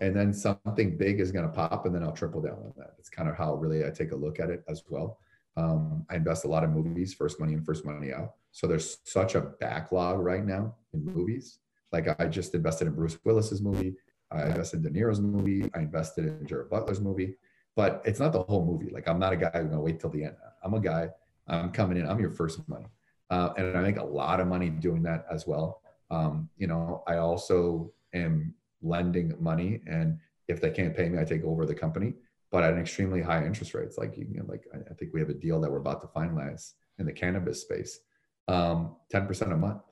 and 0.00 0.14
then 0.14 0.32
something 0.32 0.96
big 0.96 1.20
is 1.20 1.32
going 1.32 1.46
to 1.46 1.52
pop, 1.52 1.86
and 1.86 1.94
then 1.94 2.02
I'll 2.02 2.12
triple 2.12 2.42
down 2.42 2.54
on 2.54 2.72
that. 2.76 2.94
It's 2.98 3.08
kind 3.08 3.28
of 3.28 3.36
how 3.36 3.54
really 3.54 3.84
I 3.84 3.90
take 3.90 4.12
a 4.12 4.16
look 4.16 4.40
at 4.40 4.50
it 4.50 4.64
as 4.68 4.82
well. 4.88 5.18
Um, 5.56 6.04
I 6.10 6.16
invest 6.16 6.44
a 6.44 6.48
lot 6.48 6.64
in 6.64 6.70
movies, 6.70 7.14
first 7.14 7.38
money 7.38 7.52
in, 7.52 7.62
first 7.62 7.84
money 7.84 8.12
out. 8.12 8.34
So 8.50 8.66
there's 8.66 8.98
such 9.04 9.34
a 9.34 9.40
backlog 9.40 10.18
right 10.18 10.44
now 10.44 10.74
in 10.92 11.04
movies. 11.04 11.58
Like 11.92 12.20
I 12.20 12.26
just 12.26 12.54
invested 12.54 12.88
in 12.88 12.94
Bruce 12.94 13.18
Willis's 13.24 13.62
movie. 13.62 13.94
I 14.32 14.46
invested 14.46 14.84
in 14.84 14.92
De 14.92 15.00
Niro's 15.00 15.20
movie. 15.20 15.70
I 15.74 15.80
invested 15.80 16.24
in 16.24 16.46
Gerard 16.46 16.70
Butler's 16.70 17.00
movie 17.00 17.36
but 17.76 18.02
it's 18.04 18.20
not 18.20 18.32
the 18.32 18.42
whole 18.42 18.64
movie. 18.64 18.90
Like 18.90 19.08
I'm 19.08 19.18
not 19.18 19.32
a 19.32 19.36
guy 19.36 19.50
who's 19.54 19.66
gonna 19.66 19.80
wait 19.80 20.00
till 20.00 20.10
the 20.10 20.24
end. 20.24 20.36
I'm 20.62 20.74
a 20.74 20.80
guy. 20.80 21.08
I'm 21.46 21.70
coming 21.72 21.98
in. 21.98 22.08
I'm 22.08 22.20
your 22.20 22.30
first 22.30 22.66
money, 22.68 22.86
uh, 23.30 23.50
and 23.56 23.76
I 23.76 23.82
make 23.82 23.98
a 23.98 24.04
lot 24.04 24.40
of 24.40 24.48
money 24.48 24.70
doing 24.70 25.02
that 25.02 25.26
as 25.30 25.46
well. 25.46 25.82
Um, 26.10 26.48
you 26.56 26.66
know, 26.66 27.02
I 27.06 27.16
also 27.16 27.92
am 28.14 28.54
lending 28.84 29.34
money, 29.40 29.80
and 29.86 30.18
if 30.48 30.60
they 30.60 30.70
can't 30.70 30.96
pay 30.96 31.08
me, 31.08 31.18
I 31.18 31.24
take 31.24 31.44
over 31.44 31.66
the 31.66 31.74
company, 31.74 32.14
but 32.52 32.62
at 32.62 32.74
an 32.74 32.80
extremely 32.80 33.22
high 33.22 33.44
interest 33.44 33.74
rates. 33.74 33.98
Like 33.98 34.16
you 34.16 34.26
know, 34.30 34.44
like 34.46 34.64
I 34.74 34.94
think 34.94 35.12
we 35.12 35.20
have 35.20 35.30
a 35.30 35.34
deal 35.34 35.60
that 35.60 35.70
we're 35.70 35.78
about 35.78 36.00
to 36.02 36.08
finalize 36.08 36.72
in 36.98 37.06
the 37.06 37.12
cannabis 37.12 37.62
space, 37.62 38.00
um, 38.48 38.96
ten 39.10 39.26
percent 39.26 39.52
a 39.52 39.56
month. 39.56 39.82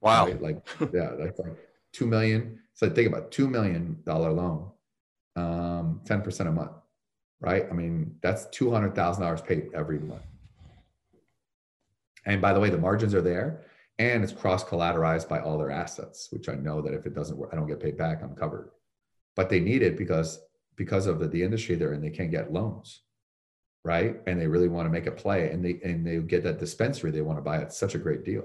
Wow! 0.00 0.26
Right? 0.26 0.40
Like 0.40 0.66
yeah, 0.92 1.12
that's 1.18 1.38
like 1.38 1.56
two 1.92 2.06
million. 2.06 2.60
So 2.74 2.88
think 2.88 3.08
about 3.08 3.32
two 3.32 3.48
million 3.48 3.98
dollar 4.04 4.32
loan 4.32 4.70
um, 5.36 6.00
10% 6.04 6.48
a 6.48 6.52
month, 6.52 6.72
right? 7.40 7.66
I 7.70 7.74
mean, 7.74 8.16
that's 8.22 8.46
$200,000 8.46 9.46
paid 9.46 9.68
every 9.74 9.98
month. 9.98 10.22
And 12.24 12.42
by 12.42 12.52
the 12.52 12.60
way, 12.60 12.70
the 12.70 12.78
margins 12.78 13.14
are 13.14 13.22
there 13.22 13.62
and 13.98 14.22
it's 14.22 14.32
cross 14.32 14.62
collateralized 14.62 15.28
by 15.28 15.40
all 15.40 15.58
their 15.58 15.70
assets, 15.70 16.28
which 16.30 16.48
I 16.48 16.54
know 16.54 16.82
that 16.82 16.94
if 16.94 17.06
it 17.06 17.14
doesn't 17.14 17.36
work, 17.36 17.50
I 17.52 17.56
don't 17.56 17.66
get 17.66 17.80
paid 17.80 17.96
back, 17.96 18.22
I'm 18.22 18.34
covered. 18.34 18.70
But 19.34 19.48
they 19.48 19.60
need 19.60 19.82
it 19.82 19.96
because 19.96 20.40
because 20.76 21.06
of 21.06 21.18
the, 21.18 21.28
the 21.28 21.42
industry 21.42 21.74
they're 21.74 21.94
in, 21.94 22.02
they 22.02 22.10
can't 22.10 22.30
get 22.30 22.52
loans, 22.52 23.02
right? 23.84 24.16
And 24.26 24.38
they 24.38 24.46
really 24.46 24.68
want 24.68 24.86
to 24.86 24.90
make 24.90 25.06
a 25.06 25.12
play 25.12 25.50
and 25.50 25.64
they 25.64 25.80
and 25.82 26.06
they 26.06 26.18
get 26.18 26.42
that 26.44 26.58
dispensary 26.58 27.10
they 27.10 27.22
want 27.22 27.38
to 27.38 27.42
buy. 27.42 27.58
It's 27.58 27.78
such 27.78 27.94
a 27.94 27.98
great 27.98 28.24
deal. 28.24 28.44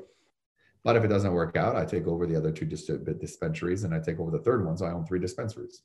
But 0.84 0.96
if 0.96 1.04
it 1.04 1.10
doesn't 1.10 1.34
work 1.34 1.56
out, 1.56 1.76
I 1.76 1.86
take 1.86 2.08
over 2.08 2.26
the 2.26 2.36
other 2.36 2.52
two 2.52 2.66
dispensaries 2.66 3.84
and 3.84 3.94
I 3.94 4.00
take 4.00 4.20
over 4.20 4.32
the 4.32 4.40
third 4.40 4.66
one. 4.66 4.78
So 4.78 4.86
I 4.86 4.92
own 4.92 5.06
three 5.06 5.20
dispensaries. 5.20 5.84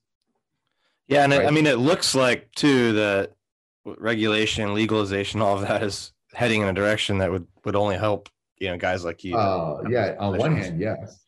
Yeah, 1.07 1.25
and 1.25 1.33
right? 1.33 1.43
it, 1.43 1.47
I 1.47 1.51
mean, 1.51 1.67
it 1.67 1.79
looks 1.79 2.15
like 2.15 2.51
too 2.53 2.93
that 2.95 3.33
regulation, 3.85 4.75
legalization, 4.75 5.43
all 5.43 5.57
of 5.57 5.63
that 5.63 5.83
is 5.83 6.13
heading 6.33 6.63
in 6.63 6.69
a 6.69 6.73
direction 6.73 7.19
that 7.19 7.31
would 7.31 7.47
would 7.65 7.77
only 7.77 7.97
help 7.97 8.29
you 8.59 8.69
know 8.69 8.77
guys 8.77 9.05
like 9.05 9.25
you. 9.25 9.37
Uh, 9.37 9.83
yeah, 9.89 10.15
on 10.19 10.37
one 10.39 10.57
hand, 10.57 10.81
yes, 10.81 11.25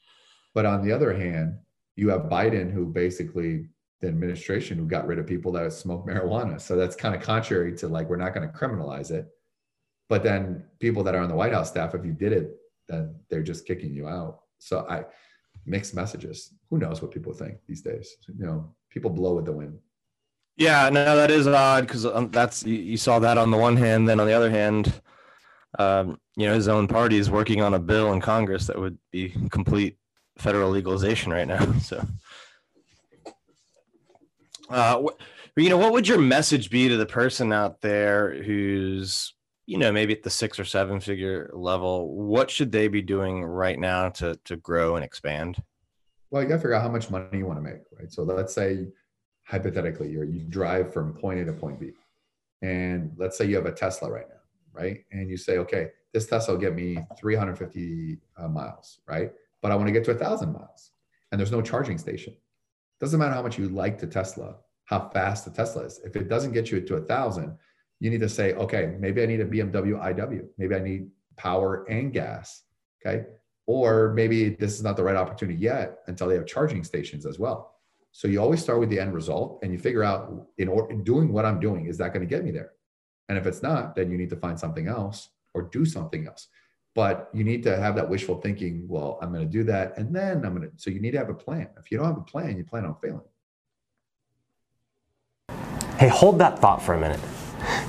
but 0.55 0.67
on 0.67 0.83
the 0.83 0.93
other 0.93 1.13
hand, 1.13 1.59
you 1.97 2.09
have 2.11 2.23
Biden, 2.23 2.73
who 2.73 2.87
basically 2.87 3.69
the 4.01 4.09
administration 4.09 4.79
who 4.79 4.87
got 4.87 5.07
rid 5.07 5.19
of 5.19 5.27
people 5.27 5.51
that 5.53 5.73
smoke 5.73 6.07
marijuana. 6.07 6.61
So 6.61 6.77
that's 6.77 6.95
kind 6.95 7.15
of 7.15 7.21
contrary 7.21 7.77
to 7.79 7.89
like 7.89 8.09
we're 8.09 8.17
not 8.17 8.35
going 8.35 8.49
to 8.49 8.57
criminalize 8.57 9.11
it, 9.11 9.27
but 10.09 10.23
then 10.23 10.65
people 10.79 11.03
that 11.05 11.15
are 11.15 11.23
on 11.23 11.29
the 11.29 11.35
White 11.35 11.53
House 11.53 11.69
staff, 11.69 11.95
if 11.95 12.05
you 12.05 12.13
did 12.13 12.33
it, 12.33 12.57
then 12.89 13.17
they're 13.29 13.43
just 13.43 13.67
kicking 13.67 13.93
you 13.93 14.07
out. 14.07 14.41
So 14.59 14.87
I 14.89 15.05
mixed 15.67 15.95
messages. 15.95 16.55
Who 16.71 16.79
knows 16.79 17.03
what 17.03 17.11
people 17.11 17.33
think 17.33 17.59
these 17.67 17.83
days? 17.83 18.17
You 18.27 18.47
know, 18.47 18.75
people 18.91 19.11
blow 19.11 19.35
with 19.35 19.45
the 19.45 19.53
wind. 19.53 19.79
Yeah, 20.57 20.89
no, 20.89 21.17
that 21.17 21.31
is 21.31 21.47
odd 21.47 21.87
because 21.87 22.05
um, 22.05 22.31
that's 22.31 22.65
you, 22.65 22.75
you, 22.75 22.97
saw 22.97 23.21
that 23.21 23.39
on 23.39 23.53
the 23.53 23.57
one 23.57 23.77
hand. 23.77 24.09
Then 24.09 24.19
on 24.19 24.27
the 24.27 24.33
other 24.33 24.51
hand, 24.51 24.93
um, 25.79 26.19
you 26.39 26.47
know, 26.47 26.55
his 26.55 26.69
own 26.69 26.87
party 26.87 27.19
is 27.19 27.29
working 27.29 27.63
on 27.63 27.75
a 27.75 27.81
bill 27.81 28.13
in 28.13 28.21
Congress 28.21 28.69
that 28.69 28.79
would 28.79 28.97
be 29.11 29.35
complete 29.51 29.99
federal 30.37 30.71
legalization 30.71 31.33
right 31.33 31.49
now. 31.49 31.67
So, 31.81 32.07
uh, 34.71 35.03
you 35.57 35.69
know, 35.69 35.79
what 35.79 35.93
would 35.93 36.07
your 36.07 36.19
message 36.19 36.71
be 36.71 36.89
to 36.89 36.97
the 36.97 37.07
person 37.07 37.53
out 37.53 37.81
there 37.81 38.41
who's 38.43 39.35
you 39.67 39.79
know 39.79 39.91
maybe 39.91 40.13
at 40.13 40.23
the 40.23 40.31
six 40.31 40.61
or 40.61 40.65
seven 40.65 41.01
figure 41.01 41.51
level? 41.55 42.15
What 42.15 42.53
should 42.53 42.71
they 42.71 42.87
be 42.87 43.03
doing 43.03 43.45
right 43.45 43.79
now 43.79 44.11
to 44.11 44.39
to 44.45 44.57
grow 44.57 44.95
and 44.95 45.05
expand? 45.05 45.61
Well, 46.31 46.43
you 46.43 46.49
got 46.49 46.57
to 46.57 46.61
figure 46.61 46.75
out 46.75 46.83
how 46.83 46.91
much 46.91 47.11
money 47.11 47.39
you 47.39 47.47
want 47.47 47.59
to 47.59 47.63
make, 47.63 47.81
right? 47.99 48.13
So 48.13 48.23
let's 48.23 48.55
say 48.55 48.87
hypothetically 49.45 50.11
you 50.11 50.23
you 50.23 50.45
drive 50.45 50.93
from 50.93 51.15
point 51.15 51.41
A 51.41 51.45
to 51.47 51.53
point 51.53 51.81
B, 51.81 51.95
and 52.63 53.13
let's 53.17 53.37
say 53.37 53.47
you 53.47 53.57
have 53.57 53.67
a 53.67 53.73
Tesla 53.73 54.09
right 54.09 54.29
now, 54.29 54.38
right? 54.79 55.05
And 55.11 55.29
you 55.29 55.37
say, 55.37 55.59
okay, 55.59 55.89
this 56.13 56.27
Tesla 56.27 56.55
will 56.55 56.61
get 56.61 56.75
me 56.75 56.99
350 57.19 58.19
uh, 58.37 58.49
miles, 58.49 59.01
right? 59.09 59.33
But 59.61 59.73
I 59.73 59.75
want 59.75 59.89
to 59.89 59.93
get 59.93 60.05
to 60.05 60.13
a 60.13 60.15
thousand 60.15 60.53
miles, 60.53 60.93
and 61.31 61.39
there's 61.39 61.53
no 61.53 61.63
charging 61.63 61.99
station. 61.99 62.35
Doesn't 63.01 63.19
matter 63.19 63.35
how 63.35 63.43
much 63.43 63.59
you 63.59 63.69
like 63.69 63.99
the 63.99 64.07
Tesla, 64.07 64.57
how 64.85 65.11
fast 65.11 65.45
the 65.45 65.51
Tesla 65.51 65.83
is. 65.83 66.01
If 66.05 66.17
it 66.17 66.29
doesn't 66.29 66.53
get 66.53 66.71
you 66.71 66.81
to 66.81 66.97
a 66.97 67.01
thousand, 67.01 67.57
you 68.01 68.11
need 68.11 68.21
to 68.21 68.29
say, 68.29 68.55
okay, 68.55 68.95
maybe 68.99 69.23
I 69.23 69.27
need 69.27 69.41
a 69.41 69.45
BMW 69.45 70.01
iW. 70.15 70.47
Maybe 70.57 70.75
I 70.75 70.81
need 70.81 71.09
power 71.37 71.85
and 71.91 72.13
gas. 72.13 72.63
Okay 73.05 73.25
or 73.69 74.15
maybe 74.15 74.49
this 74.49 74.73
is 74.73 74.83
not 74.83 74.97
the 74.97 75.05
right 75.05 75.15
opportunity 75.15 75.59
yet 75.59 75.99
until 76.07 76.27
they 76.27 76.35
have 76.35 76.47
charging 76.47 76.83
stations 76.83 77.27
as 77.27 77.39
well. 77.39 77.75
So 78.13 78.27
you 78.27 78.41
always 78.41 78.63
start 78.63 78.81
with 78.81 78.89
the 78.89 78.99
end 78.99 79.13
result 79.13 79.61
and 79.63 79.71
you 79.71 79.79
figure 79.79 80.03
out 80.03 80.33
in, 80.57 80.69
or, 80.69 80.91
in 80.91 81.05
doing 81.05 81.31
what 81.31 81.45
I'm 81.45 81.61
doing, 81.61 81.85
is 81.85 81.99
that 81.99 82.15
going 82.15 82.27
to 82.27 82.35
get 82.35 82.43
me 82.43 82.51
there? 82.51 82.73
And 83.29 83.37
if 83.37 83.47
it's 83.47 83.63
not, 83.63 83.95
then 83.95 84.11
you 84.11 84.17
need 84.17 84.31
to 84.31 84.37
find 84.37 84.59
something 84.59 84.89
else 84.89 85.29
or 85.55 85.63
do 85.63 85.85
something 85.85 86.27
else. 86.27 86.49
But 86.95 87.31
you 87.33 87.45
need 87.45 87.63
to 87.65 87.77
have 87.77 87.95
that 87.97 88.09
wishful 88.09 88.41
thinking, 88.41 88.87
well, 88.89 89.19
I'm 89.23 89.33
going 89.33 89.47
to 89.47 89.53
do 89.53 89.63
that. 89.65 89.97
And 89.99 90.15
then 90.15 90.45
I'm 90.45 90.57
going 90.57 90.69
to, 90.69 90.71
so 90.77 90.91
you 90.91 91.01
need 91.01 91.13
to 91.13 91.19
have 91.19 91.29
a 91.29 91.35
plan. 91.35 91.69
If 91.79 91.91
you 91.91 91.99
don't 91.99 92.07
have 92.07 92.17
a 92.17 92.23
plan, 92.23 92.57
you 92.57 92.65
plan 92.65 92.87
on 92.87 92.97
failing. 93.03 93.21
Hey, 95.99 96.09
hold 96.09 96.39
that 96.39 96.59
thought 96.59 96.83
for 96.83 96.95
a 96.95 97.01
minute. 97.01 97.21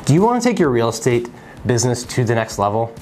Do 0.05 0.13
you 0.13 0.21
want 0.21 0.41
to 0.41 0.49
take 0.49 0.59
your 0.59 0.69
real 0.69 0.89
estate 0.89 1.29
business 1.65 2.03
to 2.03 2.23
the 2.23 2.35
next 2.35 2.59
level? 2.59 2.93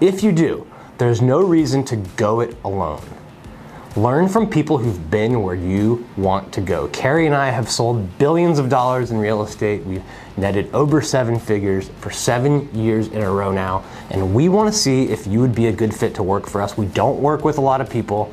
If 0.00 0.22
you 0.22 0.32
do, 0.32 0.66
there's 0.96 1.20
no 1.20 1.40
reason 1.40 1.84
to 1.86 1.96
go 2.16 2.40
it 2.40 2.56
alone. 2.64 3.02
Learn 3.96 4.28
from 4.28 4.48
people 4.48 4.78
who've 4.78 5.10
been 5.10 5.42
where 5.42 5.54
you 5.54 6.06
want 6.16 6.52
to 6.52 6.60
go. 6.60 6.88
Carrie 6.88 7.26
and 7.26 7.34
I 7.34 7.50
have 7.50 7.70
sold 7.70 8.18
billions 8.18 8.58
of 8.58 8.68
dollars 8.68 9.10
in 9.10 9.18
real 9.18 9.42
estate. 9.42 9.84
We've 9.84 10.04
netted 10.36 10.72
over 10.74 11.00
seven 11.00 11.38
figures 11.38 11.88
for 12.00 12.10
seven 12.10 12.72
years 12.74 13.08
in 13.08 13.22
a 13.22 13.30
row 13.30 13.50
now, 13.50 13.82
and 14.10 14.34
we 14.34 14.48
want 14.48 14.72
to 14.72 14.78
see 14.78 15.04
if 15.04 15.26
you 15.26 15.40
would 15.40 15.54
be 15.54 15.66
a 15.66 15.72
good 15.72 15.94
fit 15.94 16.14
to 16.16 16.22
work 16.22 16.46
for 16.46 16.60
us. 16.60 16.76
We 16.76 16.86
don't 16.86 17.18
work 17.18 17.44
with 17.44 17.58
a 17.58 17.62
lot 17.62 17.80
of 17.80 17.90
people, 17.90 18.30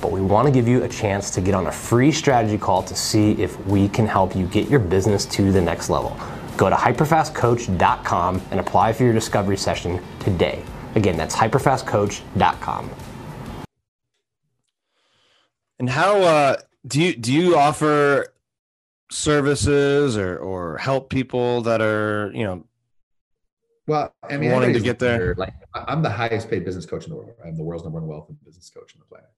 but 0.00 0.10
we 0.10 0.20
want 0.20 0.46
to 0.46 0.52
give 0.52 0.68
you 0.68 0.82
a 0.82 0.88
chance 0.88 1.30
to 1.30 1.40
get 1.40 1.54
on 1.54 1.68
a 1.68 1.72
free 1.72 2.12
strategy 2.12 2.58
call 2.58 2.82
to 2.82 2.94
see 2.94 3.32
if 3.40 3.64
we 3.66 3.88
can 3.88 4.06
help 4.06 4.34
you 4.34 4.46
get 4.46 4.68
your 4.68 4.80
business 4.80 5.24
to 5.26 5.52
the 5.52 5.62
next 5.62 5.88
level. 5.88 6.16
Go 6.56 6.68
to 6.68 6.76
hyperfastcoach.com 6.76 8.42
and 8.50 8.60
apply 8.60 8.92
for 8.92 9.04
your 9.04 9.12
discovery 9.12 9.56
session 9.56 10.02
today. 10.20 10.62
Again, 10.94 11.16
that's 11.16 11.34
hyperfastcoach.com. 11.36 12.90
And 15.78 15.90
how 15.90 16.20
uh, 16.22 16.56
do 16.86 17.02
you 17.02 17.16
do 17.16 17.32
you 17.32 17.56
offer 17.56 18.32
services 19.10 20.16
or 20.16 20.38
or 20.38 20.78
help 20.78 21.10
people 21.10 21.62
that 21.62 21.80
are 21.80 22.30
you 22.34 22.44
know 22.44 22.64
well 23.86 24.12
I 24.22 24.36
mean 24.36 24.52
wanting 24.52 24.72
to 24.72 24.80
get 24.80 24.98
there? 24.98 25.34
Like 25.36 25.54
I'm 25.74 26.02
the 26.02 26.10
highest 26.10 26.48
paid 26.50 26.64
business 26.64 26.86
coach 26.86 27.04
in 27.04 27.10
the 27.10 27.16
world. 27.16 27.32
I'm 27.44 27.56
the 27.56 27.64
world's 27.64 27.84
number 27.84 28.00
one 28.00 28.08
wealth 28.08 28.28
and 28.28 28.42
business 28.44 28.70
coach 28.70 28.94
on 28.94 29.00
the 29.00 29.06
planet. 29.06 29.30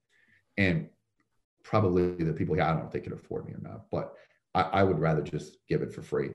and 0.57 0.89
probably 1.63 2.15
the 2.15 2.33
people 2.33 2.55
here, 2.55 2.63
I 2.63 2.69
don't 2.69 2.79
know 2.79 2.85
if 2.87 2.91
they 2.91 2.99
can 2.99 3.13
afford 3.13 3.45
me 3.45 3.53
or 3.53 3.61
not, 3.61 3.91
but 3.91 4.15
I, 4.55 4.61
I 4.61 4.83
would 4.83 4.97
rather 4.97 5.21
just 5.21 5.57
give 5.67 5.83
it 5.83 5.93
for 5.93 6.01
free. 6.01 6.31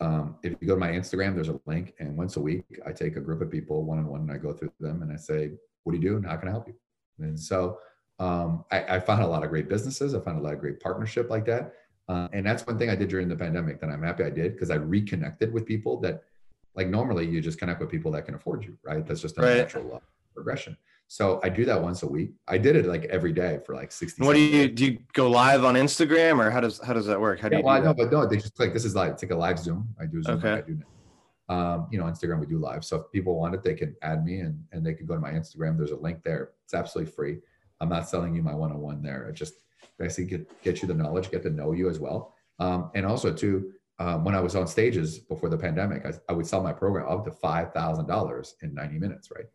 Um, 0.00 0.36
if 0.44 0.54
you 0.60 0.68
go 0.68 0.74
to 0.74 0.80
my 0.80 0.90
Instagram, 0.90 1.34
there's 1.34 1.48
a 1.48 1.58
link, 1.66 1.94
and 1.98 2.16
once 2.16 2.36
a 2.36 2.40
week, 2.40 2.64
I 2.86 2.92
take 2.92 3.16
a 3.16 3.20
group 3.20 3.40
of 3.40 3.50
people 3.50 3.82
one 3.82 3.98
on 3.98 4.06
one 4.06 4.20
and 4.20 4.30
I 4.30 4.36
go 4.36 4.52
through 4.52 4.70
them 4.78 5.02
and 5.02 5.12
I 5.12 5.16
say, 5.16 5.50
What 5.82 5.92
do 5.92 5.98
you 5.98 6.08
do 6.08 6.16
and 6.16 6.26
how 6.26 6.36
can 6.36 6.48
I 6.48 6.52
help 6.52 6.68
you? 6.68 6.74
And 7.18 7.38
so 7.38 7.78
um, 8.18 8.64
I, 8.70 8.96
I, 8.96 9.00
found 9.00 9.22
a 9.22 9.26
lot 9.26 9.44
of 9.44 9.50
great 9.50 9.68
businesses. 9.68 10.14
I 10.14 10.20
found 10.20 10.38
a 10.38 10.42
lot 10.42 10.54
of 10.54 10.60
great 10.60 10.80
partnership 10.80 11.28
like 11.28 11.44
that. 11.46 11.74
Uh, 12.08 12.28
and 12.32 12.46
that's 12.46 12.66
one 12.66 12.78
thing 12.78 12.88
I 12.88 12.94
did 12.94 13.08
during 13.08 13.28
the 13.28 13.36
pandemic 13.36 13.80
that 13.80 13.90
I'm 13.90 14.02
happy 14.02 14.24
I 14.24 14.30
did 14.30 14.52
because 14.52 14.70
I 14.70 14.76
reconnected 14.76 15.52
with 15.52 15.66
people 15.66 16.00
that, 16.00 16.22
like, 16.74 16.88
normally 16.88 17.26
you 17.26 17.40
just 17.40 17.58
connect 17.58 17.80
with 17.80 17.90
people 17.90 18.10
that 18.12 18.24
can 18.24 18.34
afford 18.34 18.64
you, 18.64 18.78
right? 18.84 19.04
That's 19.06 19.20
just 19.20 19.36
a 19.38 19.42
right. 19.42 19.56
natural 19.58 20.02
progression. 20.34 20.76
So 21.08 21.40
I 21.44 21.48
do 21.48 21.64
that 21.66 21.80
once 21.80 22.02
a 22.02 22.06
week. 22.06 22.32
I 22.48 22.58
did 22.58 22.74
it 22.74 22.86
like 22.86 23.04
every 23.04 23.32
day 23.32 23.60
for 23.64 23.74
like 23.74 23.92
60. 23.92 24.24
What 24.24 24.34
do 24.34 24.40
you 24.40 24.68
do 24.68 24.86
you 24.86 24.98
go 25.12 25.30
live 25.30 25.64
on 25.64 25.74
Instagram 25.74 26.44
or 26.44 26.50
how 26.50 26.60
does 26.60 26.80
how 26.80 26.94
does 26.94 27.06
that 27.06 27.20
work? 27.20 27.38
How 27.38 27.48
do 27.48 27.56
yeah, 27.56 27.60
you 27.60 27.64
well, 27.64 27.78
do 27.78 27.84
know, 27.84 27.94
but 27.94 28.10
no, 28.10 28.26
they 28.26 28.36
just 28.36 28.58
like 28.58 28.72
this 28.72 28.84
is 28.84 28.96
live. 28.96 29.12
It's 29.12 29.22
like 29.22 29.30
a 29.30 29.36
live 29.36 29.58
Zoom. 29.58 29.88
I 30.00 30.06
do 30.06 30.20
Zoom. 30.22 30.38
Okay. 30.38 30.52
I 30.54 30.60
do 30.62 30.78
um, 31.48 31.86
you 31.92 31.98
know, 31.98 32.04
Instagram 32.06 32.40
we 32.40 32.46
do 32.46 32.58
live. 32.58 32.84
So 32.84 32.96
if 32.96 33.12
people 33.12 33.38
want 33.38 33.54
it, 33.54 33.62
they 33.62 33.74
can 33.74 33.94
add 34.02 34.24
me 34.24 34.40
and 34.40 34.60
and 34.72 34.84
they 34.84 34.94
can 34.94 35.06
go 35.06 35.14
to 35.14 35.20
my 35.20 35.30
Instagram. 35.30 35.78
There's 35.78 35.92
a 35.92 35.96
link 35.96 36.22
there. 36.24 36.50
It's 36.64 36.74
absolutely 36.74 37.12
free. 37.12 37.38
I'm 37.80 37.88
not 37.88 38.08
selling 38.08 38.34
you 38.34 38.42
my 38.42 38.54
one-on-one 38.54 39.02
there. 39.02 39.26
I 39.28 39.32
just 39.32 39.54
basically 39.98 40.26
get 40.26 40.62
get 40.62 40.82
you 40.82 40.88
the 40.88 40.94
knowledge, 40.94 41.30
get 41.30 41.42
to 41.42 41.50
know 41.50 41.72
you 41.72 41.88
as 41.88 41.98
well. 41.98 42.34
Um, 42.58 42.90
and 42.94 43.04
also 43.04 43.32
too, 43.32 43.72
um, 43.98 44.24
when 44.24 44.34
I 44.34 44.40
was 44.40 44.56
on 44.56 44.66
stages 44.66 45.18
before 45.18 45.48
the 45.48 45.58
pandemic, 45.58 46.04
I, 46.06 46.12
I 46.28 46.32
would 46.32 46.46
sell 46.46 46.62
my 46.62 46.72
program 46.72 47.08
up 47.08 47.24
to 47.24 47.30
five 47.30 47.72
thousand 47.72 48.06
dollars 48.06 48.56
in 48.62 48.74
90 48.74 48.98
minutes, 48.98 49.30
right? 49.34 49.46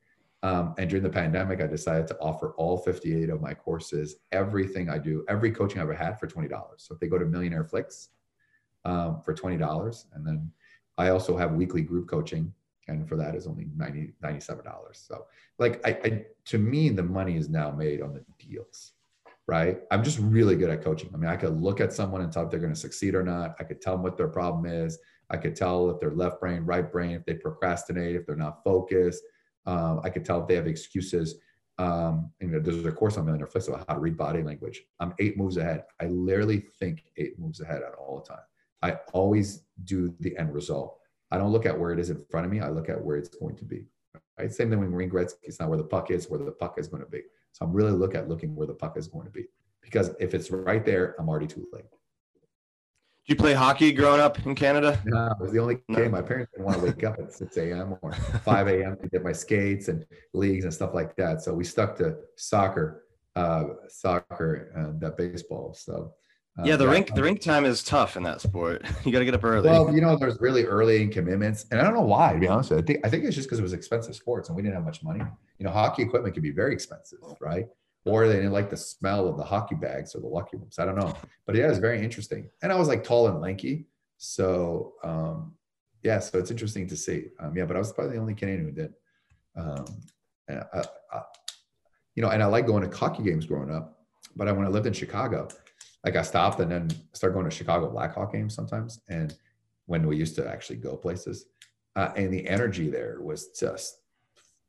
Um, 0.44 0.74
and 0.78 0.90
during 0.90 1.04
the 1.04 1.10
pandemic, 1.10 1.62
I 1.62 1.68
decided 1.68 2.08
to 2.08 2.18
offer 2.20 2.54
all 2.58 2.78
58 2.78 3.30
of 3.30 3.42
my 3.42 3.54
courses, 3.54 4.16
everything 4.32 4.90
I 4.90 4.98
do, 4.98 5.24
every 5.30 5.52
coaching 5.52 5.80
I 5.80 5.84
ever 5.84 5.94
had 5.94 6.20
for 6.20 6.26
$20. 6.26 6.50
So 6.78 6.96
if 6.96 7.00
they 7.00 7.08
go 7.08 7.20
to 7.20 7.26
Millionaire 7.26 7.64
Flix 7.64 8.10
um, 8.84 9.22
for 9.22 9.36
$20, 9.36 10.06
and 10.14 10.26
then 10.26 10.52
I 10.98 11.10
also 11.10 11.38
have 11.38 11.54
weekly 11.54 11.84
group 11.84 12.10
coaching, 12.10 12.52
and 12.88 13.08
for 13.08 13.16
that 13.16 13.36
is 13.36 13.48
only 13.48 13.68
90, 13.76 14.14
$97. 14.24 14.64
So 14.94 15.26
like 15.60 15.82
I, 15.86 15.90
I 16.04 16.26
to 16.46 16.58
me, 16.58 16.90
the 16.90 17.04
money 17.04 17.38
is 17.38 17.50
now 17.50 17.72
made 17.72 18.02
on 18.02 18.14
the 18.14 18.24
deals, 18.40 18.94
right? 19.48 19.80
I'm 19.92 20.04
just 20.04 20.20
really 20.20 20.56
good 20.56 20.70
at 20.70 20.84
coaching. 20.84 21.10
I 21.14 21.18
mean, 21.18 21.30
I 21.30 21.38
could 21.38 21.62
look 21.62 21.80
at 21.80 21.94
someone 21.94 22.22
and 22.22 22.32
tell 22.32 22.46
if 22.46 22.52
they're 22.52 22.60
going 22.60 22.74
to 22.74 22.80
succeed 22.80 23.16
or 23.16 23.24
not. 23.24 23.56
I 23.60 23.64
could 23.64 23.82
tell 23.82 23.94
them 23.94 24.04
what 24.04 24.18
their 24.18 24.28
problem 24.28 24.66
is. 24.66 24.98
I 25.30 25.38
could 25.38 25.56
tell 25.56 25.90
if 25.90 26.00
they're 26.00 26.12
left 26.12 26.42
brain, 26.42 26.64
right 26.64 26.92
brain, 26.92 27.12
if 27.12 27.26
they 27.26 27.36
procrastinate, 27.36 28.16
if 28.16 28.26
they're 28.26 28.36
not 28.36 28.64
focused 28.64 29.24
um, 29.66 30.02
I 30.04 30.10
could 30.10 30.26
tell 30.26 30.42
if 30.42 30.48
they 30.48 30.56
have 30.56 30.68
excuses. 30.68 31.36
Um, 31.78 32.32
and 32.42 32.64
there's 32.64 32.86
a 32.86 32.92
course 32.92 33.18
on 33.18 33.26
Millionaire 33.26 33.48
Flix 33.48 33.68
about 33.68 33.86
how 33.88 33.96
to 33.96 34.00
read 34.00 34.18
body 34.18 34.44
language. 34.44 34.84
I'm 35.00 35.14
eight 35.20 35.38
moves 35.38 35.58
ahead. 35.58 35.84
I 36.00 36.06
literally 36.06 36.66
think 36.80 37.04
eight 37.18 37.40
moves 37.40 37.62
ahead 37.62 37.82
at 37.82 37.94
all 37.96 38.20
the 38.20 38.34
time. 38.34 38.44
I 38.84 39.00
always 39.14 39.64
do 39.84 40.14
the 40.20 40.38
end 40.38 40.54
result. 40.54 40.98
I 41.32 41.38
don't 41.38 41.52
look 41.52 41.66
at 41.66 41.78
where 41.78 41.92
it 41.92 42.00
is 42.00 42.10
in 42.10 42.24
front 42.30 42.46
of 42.46 42.52
me. 42.52 42.60
I 42.60 42.70
look 42.70 42.90
at 42.90 43.02
where 43.02 43.18
it's 43.18 43.30
going 43.30 43.56
to 43.58 43.66
be. 43.66 43.86
Right? 44.38 44.52
Same 44.52 44.70
thing 44.70 44.80
when 44.80 44.92
Wayne 44.92 45.10
Gretzky. 45.10 45.36
It's 45.44 45.60
not 45.60 45.70
where 45.70 45.78
the 45.78 45.84
puck 45.84 46.12
is, 46.12 46.30
where 46.30 46.40
the 46.40 46.52
puck 46.52 46.78
is 46.78 46.88
going 46.88 47.04
to 47.04 47.10
be. 47.10 47.22
So 47.54 47.66
I'm 47.66 47.74
really 47.74 47.92
look 47.92 48.16
at 48.16 48.28
looking 48.28 48.56
where 48.56 48.68
the 48.68 48.74
puck 48.74 48.98
is 48.98 49.08
going 49.08 49.26
to 49.26 49.32
be. 49.32 49.46
Because 49.82 50.14
if 50.20 50.34
it's 50.34 50.52
right 50.52 50.86
there, 50.86 51.16
I'm 51.20 51.30
already 51.30 51.48
too 51.48 51.68
late 51.74 51.84
Did 51.84 51.90
you 53.26 53.36
play 53.36 53.54
hockey 53.54 53.92
growing 53.92 54.22
up 54.22 54.46
in 54.46 54.56
Canada? 54.56 55.02
No, 55.06 55.28
it 55.28 55.42
was 55.42 55.52
the 55.52 55.60
only 55.60 55.80
no. 55.88 55.98
game. 55.98 56.12
My 56.12 56.22
parents 56.22 56.52
didn't 56.54 56.66
want 56.66 56.80
to 56.80 56.86
wake 56.86 57.04
up 57.04 57.20
at 57.20 57.34
6 57.34 57.58
a.m. 57.58 57.96
or 58.02 58.14
5 58.46 58.68
a.m. 58.68 58.98
to 59.02 59.10
get 59.10 59.24
my 59.24 59.32
skates 59.32 59.88
and 59.88 60.06
leagues 60.34 60.66
and 60.66 60.74
stuff 60.74 60.94
like 60.94 61.16
that. 61.16 61.42
So 61.42 61.54
we 61.54 61.64
stuck 61.64 61.96
to 61.98 62.18
soccer, 62.36 63.06
uh, 63.36 63.64
soccer 63.88 64.72
and 64.76 65.04
uh, 65.04 65.12
baseball. 65.12 65.74
So 65.74 66.14
uh, 66.60 66.64
yeah, 66.66 66.76
the 66.76 66.86
yeah, 66.86 66.92
rink 66.92 67.16
the 67.16 67.24
rink 67.24 67.42
time 67.42 67.66
is 67.66 67.84
tough 67.84 68.18
in 68.18 68.24
that 68.24 68.42
sport. 68.42 68.86
you 69.06 69.12
got 69.12 69.20
to 69.20 69.26
get 69.26 69.34
up 69.34 69.44
early. 69.44 69.70
Well, 69.70 69.94
you 69.94 70.02
know, 70.02 70.18
there's 70.18 70.40
really 70.40 70.66
early 70.66 71.08
commitments, 71.08 71.66
and 71.72 71.80
I 71.80 71.84
don't 71.84 71.94
know 71.94 72.02
why. 72.02 72.34
To 72.34 72.40
be 72.40 72.48
honest, 72.48 72.72
I 72.72 72.82
think 72.82 73.06
I 73.06 73.10
think 73.10 73.24
it's 73.24 73.36
just 73.36 73.48
because 73.48 73.60
it 73.60 73.64
was 73.64 73.74
expensive 73.74 74.16
sports 74.16 74.50
and 74.50 74.56
we 74.56 74.62
didn't 74.62 74.76
have 74.76 74.86
much 74.86 75.04
money. 75.04 75.22
You 75.60 75.66
know, 75.66 75.72
hockey 75.72 76.02
equipment 76.02 76.34
can 76.34 76.44
be 76.44 76.52
very 76.52 76.74
expensive, 76.74 77.20
right? 77.40 77.68
or 78.06 78.28
they 78.28 78.36
didn't 78.36 78.52
like 78.52 78.70
the 78.70 78.78
smell 78.78 79.28
of 79.28 79.38
the 79.38 79.44
hockey 79.44 79.76
bags 79.76 80.16
or 80.16 80.22
the 80.22 80.28
lucky 80.28 80.58
ones. 80.58 80.80
I 80.80 80.86
don't 80.86 80.96
know, 80.96 81.16
but 81.46 81.56
yeah, 81.56 81.70
it's 81.70 81.78
very 81.78 82.04
interesting. 82.04 82.50
And 82.64 82.72
I 82.72 82.76
was 82.76 82.88
like 82.88 83.04
tall 83.04 83.28
and 83.28 83.40
lanky, 83.40 83.86
so 84.18 84.94
um, 85.04 85.54
yeah, 86.04 86.20
so 86.20 86.40
it's 86.40 86.52
interesting 86.52 86.88
to 86.88 86.98
see. 86.98 87.26
Um, 87.40 87.56
yeah, 87.56 87.66
but 87.66 87.76
I 87.76 87.80
was 87.80 87.94
probably 87.94 88.16
the 88.16 88.22
only 88.22 88.34
Canadian 88.34 88.66
who 88.66 88.72
did. 88.72 88.94
Um, 89.56 89.86
and 90.48 90.64
I, 90.74 90.84
I, 91.14 91.22
you 92.16 92.24
know, 92.24 92.30
and 92.30 92.42
I 92.42 92.48
like 92.48 92.66
going 92.66 92.90
to 92.90 92.98
hockey 92.98 93.24
games 93.24 93.46
growing 93.46 93.72
up. 93.72 94.00
But 94.36 94.48
I, 94.48 94.52
when 94.52 94.66
I 94.66 94.70
lived 94.70 94.88
in 94.88 94.94
Chicago, 94.94 95.48
like 96.04 96.16
I 96.16 96.22
stopped 96.22 96.60
and 96.60 96.72
then 96.72 96.90
started 97.14 97.34
going 97.34 97.50
to 97.50 97.56
Chicago 97.56 97.90
Blackhawk 97.90 98.34
games 98.34 98.56
sometimes. 98.56 99.02
And 99.08 99.36
when 99.86 100.08
we 100.08 100.18
used 100.18 100.36
to 100.36 100.48
actually 100.48 100.78
go 100.78 100.96
places, 100.96 101.46
uh, 101.96 102.12
and 102.16 102.34
the 102.34 102.48
energy 102.48 102.90
there 102.90 103.18
was 103.22 103.50
just 103.50 104.00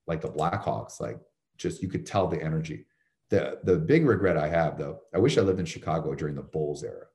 like 0.06 0.20
the 0.20 0.28
Blackhawks, 0.28 1.00
like 1.00 1.18
just 1.56 1.82
you 1.82 1.88
could 1.88 2.04
tell 2.04 2.26
the 2.26 2.42
energy 2.42 2.86
the 3.32 3.58
the 3.64 3.78
big 3.78 4.04
regret 4.06 4.36
I 4.36 4.46
have 4.46 4.76
though, 4.76 5.00
I 5.14 5.18
wish 5.18 5.38
I 5.38 5.40
lived 5.40 5.58
in 5.58 5.64
Chicago 5.64 6.14
during 6.14 6.34
the 6.34 6.42
Bulls 6.42 6.84
era 6.84 7.06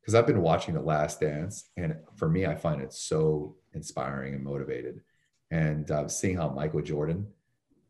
because 0.00 0.14
I've 0.14 0.26
been 0.26 0.40
watching 0.40 0.72
The 0.72 0.80
Last 0.80 1.20
Dance, 1.20 1.68
and 1.76 1.96
for 2.14 2.30
me, 2.30 2.46
I 2.46 2.54
find 2.54 2.80
it 2.80 2.94
so 2.94 3.56
inspiring 3.74 4.34
and 4.34 4.42
motivated. 4.42 5.02
And 5.50 5.90
uh, 5.90 6.08
seeing 6.08 6.36
how 6.36 6.48
Michael 6.48 6.80
Jordan, 6.80 7.26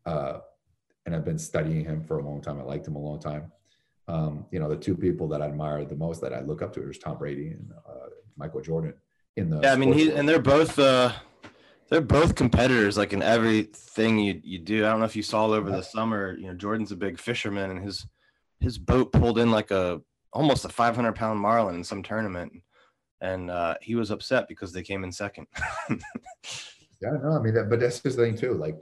uh, 0.05 0.39
and 1.05 1.15
I've 1.15 1.23
been 1.23 1.39
studying 1.39 1.85
him 1.85 2.03
for 2.03 2.19
a 2.19 2.25
long 2.25 2.41
time. 2.41 2.59
I 2.59 2.63
liked 2.63 2.87
him 2.87 2.97
a 2.97 2.99
long 2.99 3.21
time. 3.21 3.53
Um, 4.07 4.45
you 4.51 4.59
know, 4.59 4.69
the 4.69 4.77
two 4.77 4.95
people 4.95 5.27
that 5.29 5.41
I 5.41 5.45
admire 5.45 5.83
the 5.83 5.95
most 5.95 6.21
that 6.21 6.33
I 6.33 6.41
look 6.41 6.61
up 6.61 6.73
to 6.73 6.89
is 6.89 6.97
Tom 6.97 7.17
Brady 7.17 7.49
and 7.49 7.71
uh, 7.87 8.07
Michael 8.37 8.61
Jordan. 8.61 8.93
In 9.35 9.49
the 9.49 9.59
yeah, 9.61 9.73
I 9.73 9.75
mean, 9.75 9.93
he 9.93 10.11
and 10.11 10.27
they're 10.27 10.39
both 10.39 10.79
uh, 10.79 11.11
they're 11.89 12.01
both 12.01 12.35
competitors, 12.35 12.97
like 12.97 13.13
in 13.13 13.21
everything 13.21 14.17
you 14.17 14.41
you 14.43 14.59
do. 14.59 14.85
I 14.85 14.89
don't 14.89 14.99
know 14.99 15.05
if 15.05 15.15
you 15.15 15.23
saw 15.23 15.45
over 15.45 15.69
the 15.69 15.81
summer. 15.81 16.37
You 16.37 16.47
know, 16.47 16.53
Jordan's 16.53 16.91
a 16.91 16.95
big 16.95 17.19
fisherman, 17.19 17.69
and 17.71 17.83
his 17.83 18.07
his 18.59 18.77
boat 18.77 19.11
pulled 19.11 19.37
in 19.39 19.51
like 19.51 19.71
a 19.71 20.01
almost 20.33 20.65
a 20.65 20.69
500 20.69 21.13
pound 21.13 21.39
marlin 21.39 21.75
in 21.75 21.83
some 21.83 22.03
tournament, 22.03 22.51
and 23.21 23.49
uh, 23.49 23.75
he 23.81 23.95
was 23.95 24.11
upset 24.11 24.47
because 24.47 24.73
they 24.73 24.83
came 24.83 25.03
in 25.03 25.11
second. 25.11 25.47
yeah, 25.89 27.11
no, 27.21 27.37
I 27.37 27.39
mean, 27.41 27.53
that, 27.53 27.69
but 27.69 27.79
that's 27.79 27.99
his 28.01 28.15
thing 28.15 28.37
too. 28.37 28.53
Like, 28.53 28.75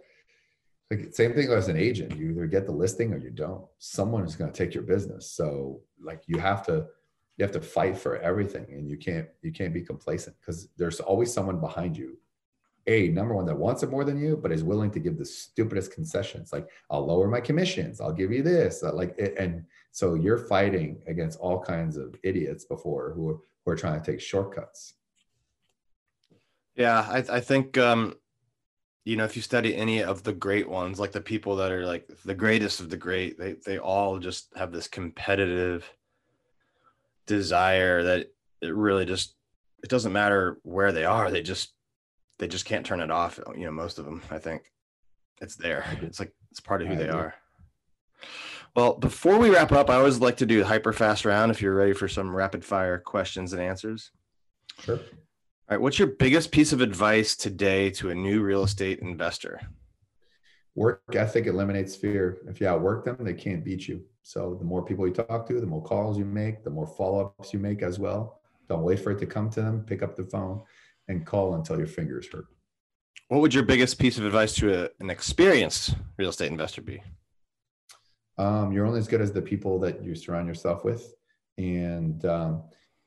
like 0.91 1.13
same 1.13 1.34
thing 1.34 1.50
as 1.52 1.67
an 1.67 1.78
agent. 1.78 2.15
You 2.15 2.30
either 2.32 2.48
get 2.48 2.65
the 2.65 2.71
listing 2.71 3.13
or 3.13 3.17
you 3.17 3.32
don't. 3.32 3.65
Someone 3.80 4.24
is 4.24 4.36
going 4.36 4.52
to 4.52 4.58
take 4.58 4.74
your 4.74 4.84
business. 4.84 5.32
So, 5.32 5.82
like, 6.00 6.21
you 6.28 6.39
have 6.39 6.65
to 6.67 6.86
you 7.38 7.43
have 7.43 7.52
to 7.52 7.62
fight 7.62 7.98
for 7.98 8.17
everything, 8.17 8.65
and 8.69 8.89
you 8.89 8.98
can't 8.98 9.28
you 9.41 9.52
can't 9.52 9.74
be 9.74 9.82
complacent 9.82 10.36
because 10.39 10.69
there's 10.78 11.00
always 11.00 11.34
someone 11.34 11.60
behind 11.60 11.98
you 11.98 12.17
a 12.88 13.10
number 13.10 13.34
one 13.34 13.45
that 13.45 13.58
wants 13.58 13.82
it 13.84 13.89
more 13.89 14.04
than 14.04 14.19
you, 14.19 14.38
but 14.38 14.52
is 14.52 14.63
willing 14.63 14.91
to 14.91 15.00
give 15.00 15.17
the 15.17 15.26
stupidest 15.26 15.91
concessions. 15.91 16.54
Like 16.54 16.69
I'll 16.89 17.06
lower 17.06 17.28
my 17.28 17.41
commissions, 17.41 18.00
I'll 18.00 18.13
give 18.13 18.32
you 18.32 18.43
this, 18.43 18.84
uh, 18.84 18.93
like 18.93 19.19
and 19.38 19.65
so 19.91 20.13
you're 20.13 20.38
fighting 20.38 21.02
against 21.08 21.39
all 21.39 21.60
kinds 21.60 21.98
of 21.98 22.15
idiots 22.24 22.65
before 22.65 23.13
who 23.15 23.30
are, 23.30 23.38
who 23.65 23.71
are 23.71 23.76
trying 23.76 24.02
to 24.02 24.12
take 24.12 24.21
shortcuts. 24.21 24.93
Yeah, 26.76 27.00
I, 27.10 27.38
I 27.38 27.39
think 27.39 27.78
um, 27.78 28.15
you 29.05 29.15
know 29.15 29.23
if 29.23 29.35
you 29.35 29.41
study 29.41 29.75
any 29.75 30.03
of 30.03 30.23
the 30.23 30.33
great 30.33 30.67
ones, 30.67 30.99
like 30.99 31.11
the 31.11 31.21
people 31.21 31.55
that 31.57 31.71
are 31.71 31.85
like 31.85 32.09
the 32.25 32.33
greatest 32.33 32.79
of 32.79 32.89
the 32.89 32.97
great, 32.97 33.37
they 33.37 33.53
they 33.65 33.77
all 33.77 34.17
just 34.19 34.51
have 34.55 34.71
this 34.71 34.87
competitive 34.87 35.89
desire 37.27 38.03
that 38.03 38.27
it 38.61 38.75
really 38.75 39.05
just 39.05 39.35
it 39.83 39.89
doesn't 39.89 40.11
matter 40.11 40.57
where 40.63 40.91
they 40.91 41.05
are, 41.05 41.29
they 41.29 41.43
just 41.43 41.73
they 42.39 42.47
just 42.47 42.65
can't 42.65 42.85
turn 42.85 42.99
it 42.99 43.11
off. 43.11 43.39
You 43.55 43.65
know, 43.65 43.71
most 43.71 43.99
of 43.99 44.05
them, 44.05 44.21
I 44.31 44.39
think 44.39 44.63
it's 45.39 45.55
there. 45.55 45.85
It's 46.01 46.19
like 46.19 46.33
it's 46.49 46.59
part 46.59 46.81
of 46.81 46.87
who 46.87 46.95
they 46.95 47.09
are. 47.09 47.35
Well, 48.75 48.95
before 48.95 49.37
we 49.37 49.51
wrap 49.51 49.71
up, 49.71 49.89
I 49.89 49.95
always 49.95 50.19
like 50.19 50.37
to 50.37 50.45
do 50.45 50.61
a 50.61 50.65
hyper 50.65 50.91
fast 50.91 51.23
round 51.23 51.51
if 51.51 51.61
you're 51.61 51.75
ready 51.75 51.93
for 51.93 52.09
some 52.09 52.35
rapid 52.35 52.65
fire 52.65 52.97
questions 52.97 53.53
and 53.53 53.61
answers. 53.61 54.11
Sure. 54.81 54.99
All 55.67 55.75
right. 55.75 55.82
What's 55.82 55.97
your 55.97 56.10
biggest 56.10 56.51
piece 56.51 56.73
of 56.73 56.82
advice 56.82 57.36
today 57.36 57.89
to 57.91 58.12
a 58.12 58.15
new 58.15 58.43
real 58.43 58.62
estate 58.62 59.00
investor? 59.00 59.60
Work 60.75 61.02
ethic 61.15 61.48
eliminates 61.48 61.96
fear. 61.96 62.37
If 62.48 62.62
you 62.62 62.67
outwork 62.67 63.04
them, 63.04 63.17
they 63.19 63.33
can't 63.33 63.65
beat 63.65 63.87
you. 63.87 64.04
So 64.21 64.54
the 64.60 64.63
more 64.63 64.85
people 64.85 65.08
you 65.08 65.13
talk 65.13 65.48
to, 65.48 65.60
the 65.60 65.65
more 65.65 65.81
calls 65.81 66.19
you 66.19 66.25
make, 66.25 66.63
the 66.63 66.69
more 66.69 66.85
follow 66.85 67.33
ups 67.39 67.52
you 67.52 67.58
make 67.58 67.81
as 67.81 67.98
well. 67.98 68.42
Don't 68.69 68.83
wait 68.83 69.00
for 69.00 69.10
it 69.10 69.17
to 69.17 69.25
come 69.25 69.50
to 69.52 69.62
them. 69.63 69.83
Pick 69.87 70.04
up 70.04 70.15
the 70.15 70.25
phone 70.25 70.62
and 71.08 71.25
call 71.25 71.56
until 71.56 71.79
your 71.79 71.87
fingers 71.87 72.27
hurt. 72.31 72.46
What 73.29 73.42
would 73.42 73.56
your 73.56 73.63
biggest 73.63 73.98
piece 73.98 74.19
of 74.19 74.25
advice 74.25 74.54
to 74.58 74.83
a, 74.83 74.89
an 75.00 75.10
experienced 75.10 75.96
real 76.19 76.29
estate 76.29 76.52
investor 76.52 76.83
be? 76.83 77.02
Um, 78.37 78.71
you're 78.71 78.85
only 78.85 79.00
as 79.00 79.08
good 79.08 79.21
as 79.21 79.31
the 79.31 79.42
people 79.42 79.79
that 79.79 80.04
you 80.04 80.13
surround 80.13 80.48
yourself 80.48 80.85
with, 80.85 81.15
and 81.58 82.23
um, 82.25 82.63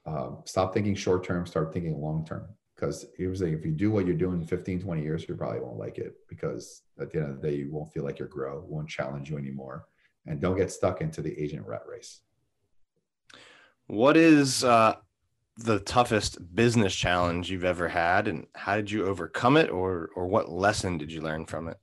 uh, 0.09 0.31
stop 0.45 0.73
thinking 0.73 0.95
short 0.95 1.23
term, 1.23 1.47
start 1.47 1.73
thinking 1.73 2.01
long 2.01 2.25
term. 2.25 2.49
Because 2.79 3.07
it 3.19 3.27
was 3.27 3.43
like 3.43 3.53
if 3.53 3.65
you 3.65 3.73
do 3.73 3.91
what 3.91 4.07
you're 4.07 4.15
doing 4.15 4.47
15, 4.47 4.83
20 4.83 5.03
years, 5.03 5.29
you 5.29 5.35
probably 5.35 5.59
won't 5.59 5.79
like 5.79 5.99
it 5.99 6.15
because 6.29 6.83
at 7.01 7.11
the 7.11 7.19
end 7.19 7.31
of 7.31 7.43
the 7.43 7.49
day, 7.49 7.57
you 7.57 7.73
won't 7.73 7.93
feel 7.93 8.05
like 8.05 8.21
you're 8.21 8.29
grow, 8.29 8.65
won't 8.69 8.89
challenge 8.89 9.29
you 9.31 9.37
anymore. 9.37 9.87
and 10.27 10.41
don't 10.41 10.57
get 10.57 10.71
stuck 10.71 11.01
into 11.01 11.23
the 11.23 11.37
agent 11.39 11.67
rat 11.67 11.83
race. 11.89 12.21
What 13.87 14.17
is 14.17 14.63
uh, 14.63 14.97
the 15.57 15.81
toughest 15.81 16.55
business 16.55 16.95
challenge 16.95 17.51
you've 17.51 17.65
ever 17.65 17.89
had, 17.89 18.29
and 18.29 18.47
how 18.55 18.77
did 18.77 18.91
you 18.91 19.07
overcome 19.07 19.57
it, 19.57 19.71
or 19.71 20.11
or 20.15 20.27
what 20.27 20.51
lesson 20.51 20.99
did 20.99 21.11
you 21.11 21.21
learn 21.21 21.47
from 21.47 21.69
it? 21.69 21.79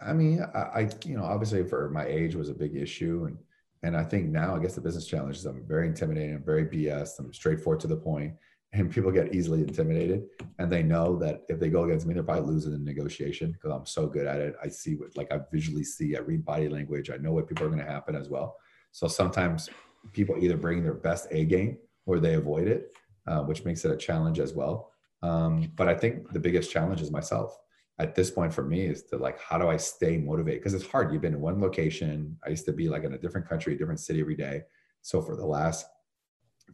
I 0.00 0.12
mean, 0.14 0.42
I, 0.54 0.58
I 0.58 0.90
you 1.04 1.16
know 1.16 1.24
obviously 1.24 1.62
for 1.64 1.90
my 1.90 2.06
age 2.06 2.34
was 2.34 2.48
a 2.48 2.54
big 2.54 2.74
issue, 2.74 3.26
and 3.28 3.38
and 3.82 3.96
I 3.96 4.02
think 4.02 4.30
now 4.30 4.56
I 4.56 4.58
guess 4.58 4.74
the 4.74 4.80
business 4.80 5.06
challenge 5.06 5.36
is 5.36 5.46
I'm 5.46 5.64
very 5.66 5.86
intimidating, 5.86 6.34
I'm 6.34 6.44
very 6.44 6.64
BS, 6.64 7.18
I'm 7.20 7.32
straightforward 7.32 7.80
to 7.80 7.86
the 7.86 7.96
point, 7.96 8.34
and 8.72 8.90
people 8.90 9.10
get 9.10 9.34
easily 9.34 9.60
intimidated, 9.60 10.24
and 10.58 10.70
they 10.70 10.82
know 10.82 11.16
that 11.18 11.42
if 11.48 11.58
they 11.58 11.70
go 11.70 11.84
against 11.84 12.06
me, 12.06 12.14
they're 12.14 12.22
probably 12.22 12.52
losing 12.52 12.72
the 12.72 12.78
negotiation 12.78 13.52
because 13.52 13.70
I'm 13.70 13.86
so 13.86 14.06
good 14.06 14.26
at 14.26 14.40
it. 14.40 14.54
I 14.62 14.68
see 14.68 14.94
what 14.94 15.16
like 15.16 15.32
I 15.32 15.40
visually 15.50 15.84
see, 15.84 16.16
I 16.16 16.20
read 16.20 16.44
body 16.44 16.68
language, 16.68 17.10
I 17.10 17.16
know 17.16 17.32
what 17.32 17.48
people 17.48 17.64
are 17.64 17.70
going 17.70 17.84
to 17.84 17.90
happen 17.90 18.14
as 18.14 18.28
well. 18.28 18.56
So 18.92 19.08
sometimes 19.08 19.70
people 20.12 20.36
either 20.38 20.56
bring 20.56 20.82
their 20.82 20.94
best 20.94 21.28
A 21.30 21.44
game 21.44 21.78
or 22.06 22.20
they 22.20 22.34
avoid 22.34 22.68
it, 22.68 22.96
uh, 23.26 23.42
which 23.42 23.64
makes 23.64 23.84
it 23.84 23.90
a 23.90 23.96
challenge 23.96 24.38
as 24.38 24.52
well. 24.52 24.92
Um, 25.22 25.72
but 25.74 25.88
I 25.88 25.94
think 25.94 26.32
the 26.32 26.40
biggest 26.40 26.70
challenge 26.70 27.00
is 27.00 27.10
myself 27.10 27.58
at 27.98 28.14
this 28.14 28.30
point 28.30 28.54
for 28.54 28.62
me 28.62 28.86
is 28.86 29.02
to 29.04 29.16
like, 29.16 29.40
how 29.40 29.58
do 29.58 29.68
I 29.68 29.76
stay 29.76 30.18
motivated? 30.18 30.60
Because 30.60 30.74
it's 30.74 30.86
hard. 30.86 31.12
You've 31.12 31.22
been 31.22 31.34
in 31.34 31.40
one 31.40 31.60
location. 31.60 32.36
I 32.46 32.50
used 32.50 32.64
to 32.66 32.72
be 32.72 32.88
like 32.88 33.04
in 33.04 33.14
a 33.14 33.18
different 33.18 33.48
country, 33.48 33.74
a 33.74 33.78
different 33.78 34.00
city 34.00 34.20
every 34.20 34.36
day. 34.36 34.62
So 35.02 35.20
for 35.20 35.36
the 35.36 35.46
last 35.46 35.86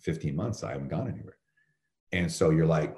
15 0.01 0.37
months, 0.37 0.63
I 0.63 0.73
haven't 0.73 0.89
gone 0.89 1.09
anywhere. 1.09 1.37
And 2.13 2.31
so 2.31 2.51
you're 2.51 2.67
like, 2.67 2.97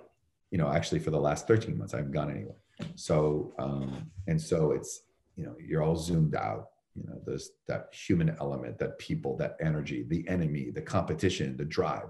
you 0.51 0.59
know, 0.59 0.69
actually 0.69 1.01
for 1.01 1.11
the 1.11 1.21
last 1.21 1.47
13 1.47 1.77
months, 1.77 1.95
I 1.95 1.99
haven't 1.99 2.13
gone 2.13 2.31
anywhere. 2.31 2.61
So, 2.95 3.55
um, 3.59 4.11
and 4.27 4.41
so 4.41 4.73
it's, 4.73 5.03
you 5.37 5.45
know, 5.45 5.55
you're 5.59 5.83
all 5.83 5.97
zoomed 5.97 6.35
out 6.35 6.69
you 6.95 7.05
know 7.07 7.21
there's 7.27 7.51
that 7.69 7.93
human 7.93 8.35
element 8.41 8.79
that 8.79 8.99
people 8.99 9.37
that 9.37 9.55
energy 9.61 10.07
the 10.09 10.27
enemy 10.29 10.71
the 10.71 10.81
competition 10.81 11.55
the 11.59 11.65
drive 11.67 12.09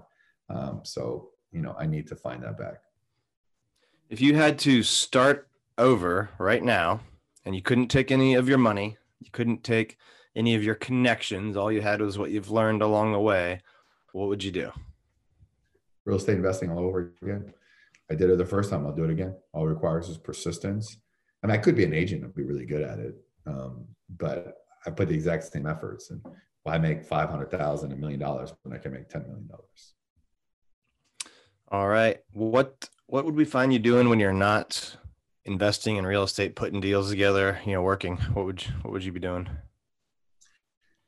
um, 0.49 0.81
so, 0.83 1.29
you 1.51 1.61
know, 1.61 1.75
I 1.77 1.85
need 1.85 2.07
to 2.07 2.15
find 2.15 2.43
that 2.43 2.57
back. 2.57 2.81
If 4.09 4.21
you 4.21 4.35
had 4.35 4.57
to 4.59 4.83
start 4.83 5.49
over 5.77 6.29
right 6.37 6.63
now 6.63 7.01
and 7.45 7.55
you 7.55 7.61
couldn't 7.61 7.89
take 7.89 8.11
any 8.11 8.35
of 8.35 8.47
your 8.47 8.57
money, 8.57 8.97
you 9.19 9.29
couldn't 9.31 9.63
take 9.63 9.97
any 10.35 10.55
of 10.55 10.63
your 10.63 10.75
connections, 10.75 11.57
all 11.57 11.71
you 11.71 11.81
had 11.81 12.01
was 12.01 12.17
what 12.17 12.31
you've 12.31 12.51
learned 12.51 12.81
along 12.81 13.11
the 13.11 13.19
way, 13.19 13.61
what 14.13 14.27
would 14.27 14.43
you 14.43 14.51
do? 14.51 14.71
Real 16.07 16.15
estate 16.15 16.37
investing 16.37 16.71
all 16.71 16.79
over 16.79 17.13
again. 17.21 17.53
I 18.09 18.15
did 18.15 18.29
it 18.29 18.37
the 18.37 18.45
first 18.45 18.69
time. 18.69 18.85
I'll 18.85 18.95
do 18.95 19.03
it 19.03 19.09
again. 19.09 19.35
All 19.51 19.65
it 19.65 19.69
requires 19.69 20.07
is 20.07 20.17
persistence. 20.17 20.97
I 21.43 21.47
mean, 21.47 21.53
I 21.53 21.59
could 21.59 21.75
be 21.75 21.83
an 21.83 21.93
agent 21.93 22.23
and 22.23 22.33
be 22.33 22.43
really 22.43 22.65
good 22.65 22.81
at 22.81 22.97
it, 22.97 23.15
um, 23.45 23.85
but 24.09 24.55
I 24.85 24.91
put 24.91 25.09
the 25.09 25.15
exact 25.15 25.43
same 25.43 25.67
efforts. 25.67 26.09
And 26.09 26.21
why 26.63 26.77
make 26.77 27.03
five 27.03 27.29
hundred 27.29 27.51
thousand, 27.51 27.91
a 27.91 27.97
million 27.97 28.21
dollars 28.21 28.53
when 28.63 28.73
I 28.73 28.81
can 28.81 28.93
make 28.93 29.09
ten 29.09 29.23
million 29.23 29.47
dollars? 29.47 29.95
All 31.69 31.89
right. 31.89 32.19
What 32.31 32.89
what 33.07 33.25
would 33.25 33.35
we 33.35 33.43
find 33.43 33.73
you 33.73 33.79
doing 33.79 34.07
when 34.07 34.21
you're 34.21 34.31
not 34.31 34.95
investing 35.43 35.97
in 35.97 36.05
real 36.05 36.23
estate, 36.23 36.55
putting 36.55 36.79
deals 36.79 37.09
together, 37.09 37.59
you 37.65 37.73
know, 37.73 37.81
working? 37.81 38.15
What 38.33 38.45
would 38.45 38.65
you, 38.65 38.71
what 38.81 38.93
would 38.93 39.03
you 39.03 39.11
be 39.11 39.19
doing? 39.19 39.49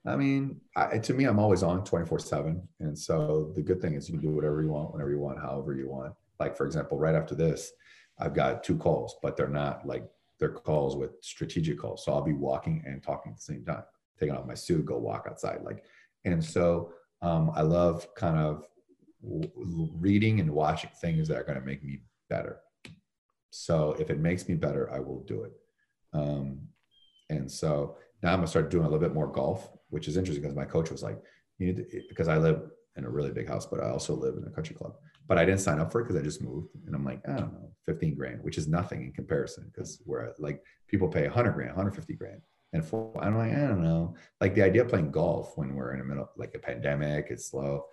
I 0.06 0.16
mean, 0.16 0.62
I, 0.76 0.97
to 0.97 1.14
me, 1.14 1.26
I'm 1.26 1.39
always 1.39 1.62
on 1.62 1.84
24 1.84 2.20
seven. 2.20 2.68
And 2.80 2.97
so 2.97 3.52
the 3.56 3.62
good 3.62 3.82
thing 3.82 3.95
is 3.95 4.10
you 4.10 4.18
can 4.18 4.22
do 4.22 4.34
whatever 4.34 4.62
you 4.62 4.70
want, 4.70 4.93
whenever 4.93 5.12
you 5.12 5.20
want, 5.20 5.39
however 5.39 5.76
you 5.76 5.89
want. 5.89 6.14
Like, 6.39 6.56
for 6.56 6.66
example, 6.66 6.97
right 6.97 7.16
after 7.16 7.36
this, 7.36 7.72
I've 8.18 8.34
got 8.34 8.64
two 8.64 8.78
calls, 8.78 9.18
but 9.22 9.36
they're 9.36 9.47
not 9.47 9.86
like 9.86 10.06
they're 10.39 10.50
calls 10.50 10.95
with 10.95 11.12
strategic 11.22 11.80
calls. 11.80 12.06
So 12.06 12.14
I'll 12.14 12.22
be 12.22 12.34
walking 12.34 12.82
and 12.86 13.04
talking 13.04 13.34
at 13.34 13.38
the 13.38 13.43
same 13.43 13.66
time, 13.66 13.84
taking 14.20 14.36
off 14.36 14.47
my 14.47 14.54
suit, 14.54 14.86
go 14.86 14.97
walk 14.97 15.28
outside. 15.30 15.64
Like, 15.64 15.84
and 16.24 16.43
so 16.43 16.93
um, 17.22 17.52
I 17.56 17.62
love 17.62 18.08
kind 18.16 18.38
of 18.38 18.64
reading 19.22 20.39
and 20.39 20.50
watching 20.50 20.91
things 21.02 21.28
that 21.28 21.38
are 21.38 21.43
going 21.43 21.60
to 21.60 21.66
make 21.66 21.84
me 21.84 22.00
better. 22.30 22.60
So 23.50 23.95
if 24.00 24.10
it 24.10 24.20
makes 24.20 24.47
me 24.47 24.56
better, 24.56 24.91
I 24.93 25.00
will 25.00 25.22
do 25.22 25.43
it. 25.43 25.52
Um, 26.14 26.60
and 27.30 27.52
so 27.52 27.97
now 28.22 28.34
I'm 28.34 28.39
gonna 28.39 28.47
start 28.47 28.70
doing 28.70 28.86
a 28.86 28.88
little 28.88 29.00
bit 29.00 29.14
more 29.14 29.28
golf, 29.28 29.70
which 29.90 30.08
is 30.08 30.18
interesting 30.18 30.42
because 30.42 30.56
my 30.56 30.66
coach 30.66 30.92
was 30.92 31.04
like, 31.04 31.20
"You 31.58 31.68
need 31.68 31.78
to," 31.78 32.02
because 32.10 32.28
I 32.28 32.38
live 32.38 32.62
in 32.96 33.06
a 33.06 33.10
really 33.10 33.32
big 33.32 33.48
house, 33.48 33.66
but 33.66 33.80
I 33.80 33.90
also 33.90 34.16
live 34.16 34.36
in 34.38 34.44
a 34.46 34.50
country 34.52 34.76
club. 34.76 34.94
But 35.28 35.38
I 35.38 35.46
didn't 35.46 35.62
sign 35.62 35.80
up 35.80 35.92
for 35.92 36.02
it 36.02 36.06
because 36.06 36.20
I 36.20 36.24
just 36.24 36.42
moved, 36.42 36.70
and 36.86 36.96
I'm 36.96 37.06
like, 37.06 37.22
I 37.28 37.34
don't 37.34 37.54
know, 37.54 37.72
15 37.86 38.16
grand, 38.16 38.44
which 38.44 38.58
is 38.58 38.68
nothing 38.68 39.04
in 39.04 39.12
comparison 39.14 39.72
because 39.72 40.02
we're 40.06 40.34
like 40.40 40.62
people 40.88 41.08
pay 41.08 41.24
100 41.24 41.52
grand, 41.54 41.70
150 41.70 42.14
grand, 42.16 42.42
and 42.74 42.84
for 42.86 43.12
I'm 43.22 43.38
like, 43.38 43.54
I 43.54 43.68
don't 43.68 43.84
know, 43.84 44.16
like 44.42 44.56
the 44.56 44.64
idea 44.64 44.82
of 44.84 44.90
playing 44.90 45.12
golf 45.12 45.58
when 45.58 45.76
we're 45.76 45.94
in 45.94 46.00
the 46.00 46.06
middle 46.06 46.30
like 46.38 46.56
a 46.56 46.60
pandemic, 46.60 47.28
it's 47.30 47.50
slow. 47.50 47.86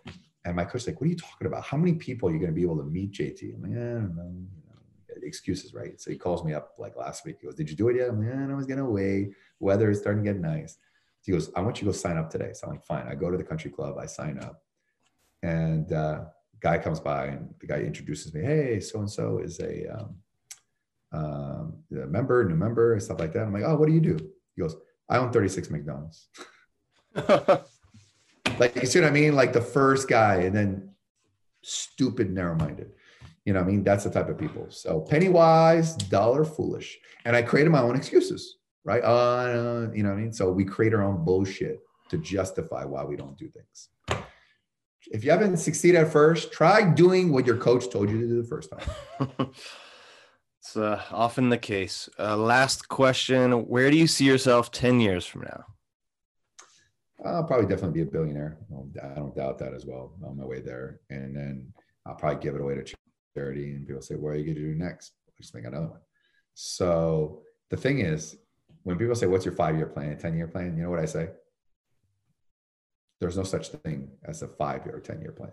And 0.45 0.55
my 0.55 0.65
coach's 0.65 0.87
like, 0.87 1.01
what 1.01 1.07
are 1.07 1.11
you 1.11 1.17
talking 1.17 1.49
about? 1.49 1.65
How 1.65 1.77
many 1.77 1.95
people 1.95 2.29
are 2.29 2.33
you 2.33 2.39
going 2.39 2.53
to 2.53 2.55
be 2.55 2.63
able 2.63 2.77
to 2.77 2.85
meet 2.85 3.13
JT? 3.13 3.55
I'm 3.55 3.63
like, 3.63 3.73
I 3.73 3.75
don't 3.75 4.15
know. 4.15 4.47
excuses, 5.27 5.75
right? 5.75 6.01
So 6.01 6.11
he 6.11 6.17
calls 6.17 6.45
me 6.45 6.55
up 6.55 6.75
like 6.79 6.97
last 6.97 7.25
week. 7.25 7.39
He 7.41 7.47
goes, 7.47 7.57
did 7.57 7.69
you 7.69 7.77
do 7.77 7.89
it 7.89 7.97
yet? 7.97 8.11
I'm 8.11 8.25
like, 8.25 8.51
I 8.51 8.55
was 8.55 8.67
going 8.67 8.79
to 8.79 8.85
wait. 8.85 9.33
Weather 9.59 9.91
is 9.91 9.99
starting 9.99 10.23
to 10.25 10.33
get 10.33 10.41
nice. 10.41 10.79
He 11.27 11.33
goes, 11.33 11.51
I 11.55 11.61
want 11.61 11.77
you 11.77 11.87
to 11.87 11.93
go 11.93 11.93
sign 11.93 12.16
up 12.16 12.31
today. 12.31 12.53
So 12.55 12.66
I'm 12.66 12.72
like, 12.74 12.85
fine. 12.85 13.07
I 13.09 13.14
go 13.14 13.31
to 13.31 13.37
the 13.37 13.45
country 13.45 13.70
club. 13.70 13.97
I 13.99 14.07
sign 14.07 14.39
up. 14.39 14.62
And 15.43 15.93
uh, 15.93 16.24
guy 16.61 16.79
comes 16.79 17.01
by 17.01 17.27
and 17.27 17.53
the 17.61 17.66
guy 17.66 17.81
introduces 17.81 18.33
me. 18.33 18.43
Hey, 18.43 18.81
so-and-so 18.81 19.39
is 19.39 19.61
a, 19.61 19.87
um, 19.89 20.16
um, 21.12 21.74
a 21.93 22.07
member, 22.07 22.45
new 22.45 22.57
member, 22.57 22.95
and 22.95 23.03
stuff 23.03 23.20
like 23.20 23.33
that. 23.35 23.43
I'm 23.43 23.53
like, 23.53 23.64
oh, 23.64 23.77
what 23.77 23.89
do 23.89 23.95
you 23.95 24.01
do? 24.01 24.16
He 24.55 24.62
goes, 24.62 24.77
I 25.09 25.18
own 25.18 25.31
36 25.33 25.70
McDonald's. 25.70 26.29
Like 28.59 28.74
you 28.77 28.87
see 28.87 29.01
what 29.01 29.09
I 29.09 29.12
mean? 29.12 29.35
Like 29.35 29.53
the 29.53 29.61
first 29.61 30.09
guy, 30.09 30.37
and 30.37 30.55
then 30.55 30.91
stupid, 31.62 32.31
narrow-minded. 32.31 32.91
You 33.45 33.53
know, 33.53 33.61
what 33.61 33.68
I 33.68 33.70
mean, 33.70 33.85
that's 33.85 34.05
the 34.05 34.11
type 34.11 34.29
of 34.29 34.39
people. 34.39 34.66
So 34.70 35.01
penny 35.01 35.29
wise, 35.29 35.95
dollar 35.95 36.45
foolish. 36.45 36.99
And 37.24 37.37
I 37.37 37.43
created 37.43 37.70
my 37.70 37.81
own 37.81 37.97
excuses, 37.97 38.57
right? 38.87 39.03
Uh, 39.03 39.89
you 39.93 40.03
know 40.03 40.11
what 40.11 40.18
I 40.18 40.20
mean? 40.22 40.32
So 40.32 40.51
we 40.51 40.64
create 40.64 40.95
our 40.95 41.03
own 41.03 41.24
bullshit 41.24 41.80
to 42.09 42.18
justify 42.18 42.84
why 42.84 43.05
we 43.05 43.16
don't 43.16 43.37
do 43.37 43.51
things. 43.51 43.89
If 45.09 45.24
you 45.24 45.30
haven't 45.30 45.59
succeeded 45.59 46.01
at 46.01 46.12
first, 46.12 46.53
try 46.53 46.89
doing 46.89 47.32
what 47.32 47.47
your 47.47 47.57
coach 47.57 47.91
told 47.91 48.09
you 48.11 48.20
to 48.20 48.26
do 48.26 48.43
the 48.43 48.49
first 48.49 48.70
time. 48.70 49.28
it's 50.61 50.76
uh, 50.76 51.03
often 51.11 51.49
the 51.49 51.59
case. 51.59 52.09
Uh, 52.18 52.37
last 52.37 52.89
question 52.89 53.66
Where 53.66 53.91
do 53.91 53.97
you 53.97 54.07
see 54.07 54.24
yourself 54.24 54.70
10 54.70 55.01
years 55.01 55.26
from 55.26 55.43
now? 55.43 55.64
I'll 57.24 57.45
probably 57.45 57.66
definitely 57.66 58.05
be 58.05 58.09
a 58.09 58.11
billionaire. 58.12 58.59
I 59.03 59.14
don't 59.14 59.34
doubt 59.34 59.59
that 59.59 59.74
as 59.74 59.84
well 59.84 60.12
on 60.24 60.37
my 60.37 60.45
way 60.45 60.61
there. 60.61 61.01
And 61.11 61.34
then 61.34 61.72
I'll 62.05 62.14
probably 62.14 62.43
give 62.43 62.55
it 62.55 62.61
away 62.61 62.76
to 62.76 62.95
charity, 63.37 63.72
and 63.72 63.87
people 63.87 64.03
say, 64.03 64.14
"What 64.14 64.30
are 64.30 64.37
you 64.37 64.45
going 64.45 64.57
to 64.57 64.61
do 64.61 64.74
next?" 64.74 65.12
I'll 65.26 65.34
just 65.41 65.55
make 65.55 65.64
another 65.64 65.89
one. 65.89 66.01
So 66.55 67.43
the 67.70 67.76
thing 67.76 68.01
is, 68.01 68.37
when 68.87 68.97
people 68.97 69.16
say, 69.16 69.26
"What's 69.26 69.45
your 69.45 69.55
five-year 69.55 69.87
plan, 69.87 70.16
ten-year 70.16 70.47
plan?" 70.47 70.76
You 70.76 70.84
know 70.84 70.91
what 70.91 71.01
I 71.01 71.07
say? 71.07 71.30
There's 73.18 73.37
no 73.37 73.43
such 73.43 73.68
thing 73.68 74.11
as 74.24 74.43
a 74.43 74.49
five-year 74.49 74.95
or 74.95 75.01
ten-year 75.01 75.32
plan. 75.32 75.51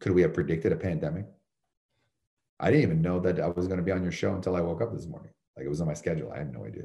Could 0.00 0.12
we 0.12 0.20
have 0.20 0.34
predicted 0.34 0.72
a 0.72 0.76
pandemic? 0.76 1.24
I 2.60 2.70
didn't 2.70 2.82
even 2.82 3.00
know 3.00 3.18
that 3.20 3.40
I 3.40 3.48
was 3.48 3.66
going 3.66 3.78
to 3.78 3.88
be 3.88 3.92
on 3.92 4.02
your 4.02 4.12
show 4.12 4.34
until 4.34 4.56
I 4.56 4.60
woke 4.60 4.82
up 4.82 4.92
this 4.92 5.06
morning. 5.06 5.30
Like 5.56 5.64
it 5.64 5.70
was 5.70 5.80
on 5.80 5.86
my 5.86 5.94
schedule. 5.94 6.30
I 6.30 6.38
had 6.38 6.52
no 6.52 6.66
idea. 6.66 6.82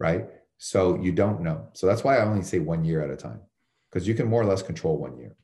Right. 0.00 0.26
So 0.58 0.96
you 1.00 1.12
don't 1.12 1.42
know. 1.42 1.68
So 1.74 1.86
that's 1.86 2.02
why 2.02 2.16
I 2.16 2.24
only 2.24 2.42
say 2.42 2.58
one 2.58 2.84
year 2.84 3.00
at 3.00 3.10
a 3.10 3.16
time, 3.16 3.42
because 3.90 4.08
you 4.08 4.14
can 4.14 4.26
more 4.26 4.42
or 4.42 4.46
less 4.46 4.62
control 4.62 4.98
one 4.98 5.16
year. 5.18 5.36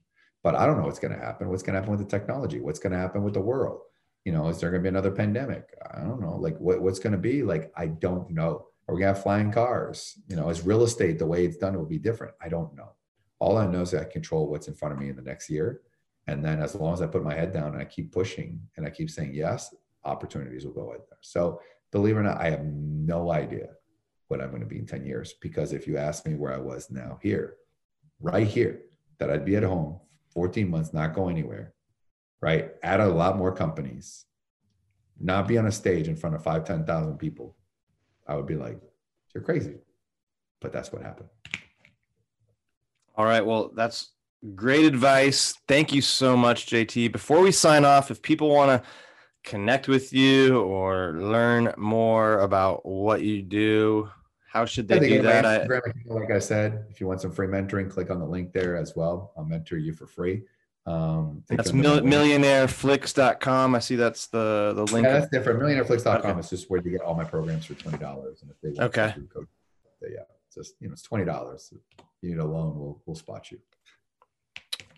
But 0.42 0.56
I 0.56 0.66
don't 0.66 0.78
know 0.78 0.86
what's 0.86 0.98
going 0.98 1.14
to 1.14 1.24
happen. 1.24 1.48
What's 1.48 1.62
going 1.62 1.74
to 1.74 1.80
happen 1.80 1.96
with 1.96 2.04
the 2.04 2.18
technology? 2.18 2.58
What's 2.58 2.80
going 2.80 2.94
to 2.94 2.98
happen 2.98 3.22
with 3.22 3.34
the 3.34 3.40
world? 3.40 3.82
You 4.24 4.32
know, 4.32 4.48
is 4.48 4.58
there 4.58 4.70
going 4.70 4.82
to 4.82 4.90
be 4.90 4.94
another 4.96 5.12
pandemic? 5.12 5.66
I 5.94 6.00
don't 6.00 6.20
know. 6.20 6.34
Like 6.36 6.58
what, 6.58 6.82
what's 6.82 6.98
going 6.98 7.12
to 7.12 7.18
be? 7.18 7.44
Like 7.44 7.70
I 7.76 7.86
don't 7.86 8.28
know. 8.30 8.66
Are 8.90 8.94
we 8.94 9.02
to 9.02 9.06
have 9.06 9.22
flying 9.22 9.52
cars? 9.52 10.18
You 10.26 10.34
know, 10.34 10.48
is 10.48 10.66
real 10.66 10.82
estate 10.82 11.20
the 11.20 11.26
way 11.26 11.44
it's 11.44 11.56
done 11.56 11.76
will 11.76 11.86
be 11.86 11.96
different? 11.96 12.34
I 12.42 12.48
don't 12.48 12.74
know. 12.74 12.90
All 13.38 13.56
I 13.56 13.64
know 13.68 13.82
is 13.82 13.94
I 13.94 14.02
control 14.02 14.48
what's 14.48 14.66
in 14.66 14.74
front 14.74 14.92
of 14.92 14.98
me 14.98 15.08
in 15.08 15.14
the 15.14 15.22
next 15.22 15.48
year. 15.48 15.82
And 16.26 16.44
then 16.44 16.60
as 16.60 16.74
long 16.74 16.92
as 16.92 17.00
I 17.00 17.06
put 17.06 17.22
my 17.22 17.32
head 17.32 17.52
down 17.52 17.74
and 17.74 17.80
I 17.80 17.84
keep 17.84 18.10
pushing 18.10 18.60
and 18.76 18.84
I 18.84 18.90
keep 18.90 19.08
saying 19.08 19.32
yes, 19.32 19.72
opportunities 20.04 20.64
will 20.64 20.72
go 20.72 20.90
out 20.90 21.08
there. 21.08 21.20
So 21.20 21.60
believe 21.92 22.16
it 22.16 22.18
or 22.18 22.24
not, 22.24 22.40
I 22.40 22.50
have 22.50 22.64
no 22.64 23.30
idea 23.30 23.68
what 24.26 24.40
I'm 24.40 24.50
going 24.50 24.62
to 24.62 24.66
be 24.66 24.80
in 24.80 24.86
10 24.86 25.06
years. 25.06 25.34
Because 25.40 25.72
if 25.72 25.86
you 25.86 25.96
ask 25.96 26.26
me 26.26 26.34
where 26.34 26.52
I 26.52 26.58
was 26.58 26.90
now, 26.90 27.20
here, 27.22 27.58
right 28.18 28.46
here, 28.46 28.80
that 29.18 29.30
I'd 29.30 29.44
be 29.44 29.54
at 29.54 29.62
home 29.62 30.00
14 30.34 30.68
months, 30.68 30.92
not 30.92 31.14
go 31.14 31.28
anywhere, 31.28 31.74
right? 32.40 32.72
Add 32.82 32.98
a 32.98 33.06
lot 33.06 33.38
more 33.38 33.54
companies, 33.54 34.24
not 35.20 35.46
be 35.46 35.58
on 35.58 35.66
a 35.66 35.72
stage 35.72 36.08
in 36.08 36.16
front 36.16 36.34
of 36.34 36.42
five, 36.42 36.64
10,000 36.64 37.16
people, 37.18 37.56
I 38.30 38.36
would 38.36 38.46
be 38.46 38.54
like, 38.54 38.80
you're 39.34 39.42
crazy. 39.42 39.74
But 40.60 40.72
that's 40.72 40.92
what 40.92 41.02
happened. 41.02 41.28
All 43.16 43.24
right. 43.24 43.44
Well, 43.44 43.72
that's 43.74 44.10
great 44.54 44.84
advice. 44.84 45.58
Thank 45.66 45.92
you 45.92 46.00
so 46.00 46.36
much, 46.36 46.66
JT. 46.66 47.10
Before 47.10 47.40
we 47.40 47.50
sign 47.50 47.84
off, 47.84 48.12
if 48.12 48.22
people 48.22 48.48
want 48.50 48.70
to 48.82 48.88
connect 49.42 49.88
with 49.88 50.12
you 50.12 50.60
or 50.60 51.14
learn 51.14 51.74
more 51.76 52.38
about 52.38 52.86
what 52.86 53.22
you 53.22 53.42
do, 53.42 54.08
How 54.50 54.64
should 54.64 54.88
they 54.88 54.96
Yeah, 54.96 55.00
they 55.00 55.08
do 55.08 55.22
go 55.22 55.22
to 55.22 55.42
my 55.42 55.42
that? 55.42 55.70
I, 55.70 56.14
like 56.14 56.30
I 56.32 56.40
said, 56.40 56.84
if 56.90 57.00
you 57.00 57.06
want 57.06 57.20
some 57.20 57.30
free 57.30 57.46
mentoring, 57.46 57.88
click 57.88 58.10
on 58.10 58.18
the 58.18 58.26
link 58.26 58.52
there 58.52 58.76
as 58.76 58.96
well. 58.96 59.32
I'll 59.36 59.44
mentor 59.44 59.76
you 59.76 59.92
for 59.92 60.06
free. 60.08 60.42
Um, 60.86 61.44
that's 61.48 61.72
mil- 61.72 62.00
millionaireflix.com. 62.00 63.74
I 63.74 63.78
see 63.78 63.96
that's 63.96 64.26
the 64.28 64.72
the 64.74 64.84
link. 64.92 65.04
Yeah, 65.06 65.18
that's 65.20 65.30
different. 65.30 65.60
Millionaireflix.com 65.60 66.30
Okay. 66.30 66.40
is 66.40 66.50
just 66.50 66.70
where 66.70 66.80
you 66.80 66.90
get 66.90 67.02
all 67.02 67.14
my 67.14 67.24
programs 67.24 67.66
for 67.66 67.74
twenty 67.74 67.98
dollars, 67.98 68.42
and 68.42 68.50
if 68.50 68.56
they 68.62 68.70
want 68.70 68.96
Okay. 68.96 69.12
to 69.14 69.20
do 69.20 69.26
coach, 69.26 69.48
they, 70.00 70.08
yeah, 70.14 70.20
it's 70.46 70.54
just 70.56 70.74
you 70.80 70.88
know 70.88 70.92
it's 70.92 71.02
twenty 71.02 71.24
dollars. 71.24 71.72
You 72.22 72.30
need 72.30 72.38
a 72.38 72.44
loan, 72.44 72.78
we'll 72.78 73.02
we'll 73.06 73.16
spot 73.16 73.50
you. 73.50 73.58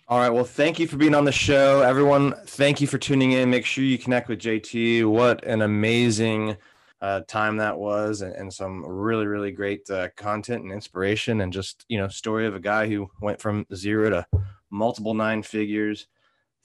All 0.09 0.19
right. 0.19 0.31
Well, 0.31 0.45
thank 0.45 0.79
you 0.79 0.87
for 0.87 0.97
being 0.97 1.15
on 1.15 1.25
the 1.25 1.33
show. 1.33 1.81
Everyone, 1.81 2.35
thank 2.47 2.81
you 2.81 2.87
for 2.87 2.99
tuning 2.99 3.33
in. 3.33 3.49
Make 3.51 3.65
sure 3.65 3.83
you 3.85 3.97
connect 3.99 4.29
with 4.29 4.41
JT. 4.41 5.05
What 5.07 5.45
an 5.45 5.63
amazing 5.63 6.57
uh, 7.03 7.21
time 7.29 7.59
that 7.59 7.77
was, 7.77 8.23
and, 8.23 8.35
and 8.37 8.53
some 8.53 8.83
really, 8.87 9.27
really 9.27 9.51
great 9.51 9.91
uh, 9.91 10.09
content 10.17 10.63
and 10.63 10.73
inspiration, 10.73 11.43
and 11.43 11.53
just, 11.53 11.85
you 11.89 11.99
know, 11.99 12.09
story 12.09 12.47
of 12.47 12.55
a 12.55 12.61
guy 12.61 12.89
who 12.89 13.11
went 13.21 13.41
from 13.41 13.67
zero 13.75 14.09
to 14.09 14.27
multiple 14.71 15.13
nine 15.13 15.43
figures. 15.43 16.07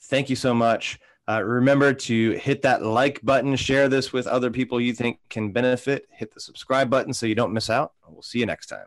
Thank 0.04 0.30
you 0.30 0.36
so 0.36 0.54
much. 0.54 0.98
Uh, 1.28 1.42
remember 1.42 1.92
to 1.92 2.30
hit 2.32 2.62
that 2.62 2.82
like 2.82 3.20
button, 3.22 3.54
share 3.56 3.88
this 3.88 4.12
with 4.12 4.26
other 4.26 4.50
people 4.50 4.80
you 4.80 4.94
think 4.94 5.18
can 5.28 5.52
benefit, 5.52 6.06
hit 6.10 6.32
the 6.32 6.40
subscribe 6.40 6.88
button 6.88 7.12
so 7.12 7.26
you 7.26 7.34
don't 7.34 7.52
miss 7.52 7.68
out. 7.68 7.92
We'll 8.08 8.22
see 8.22 8.38
you 8.38 8.46
next 8.46 8.68
time. 8.68 8.86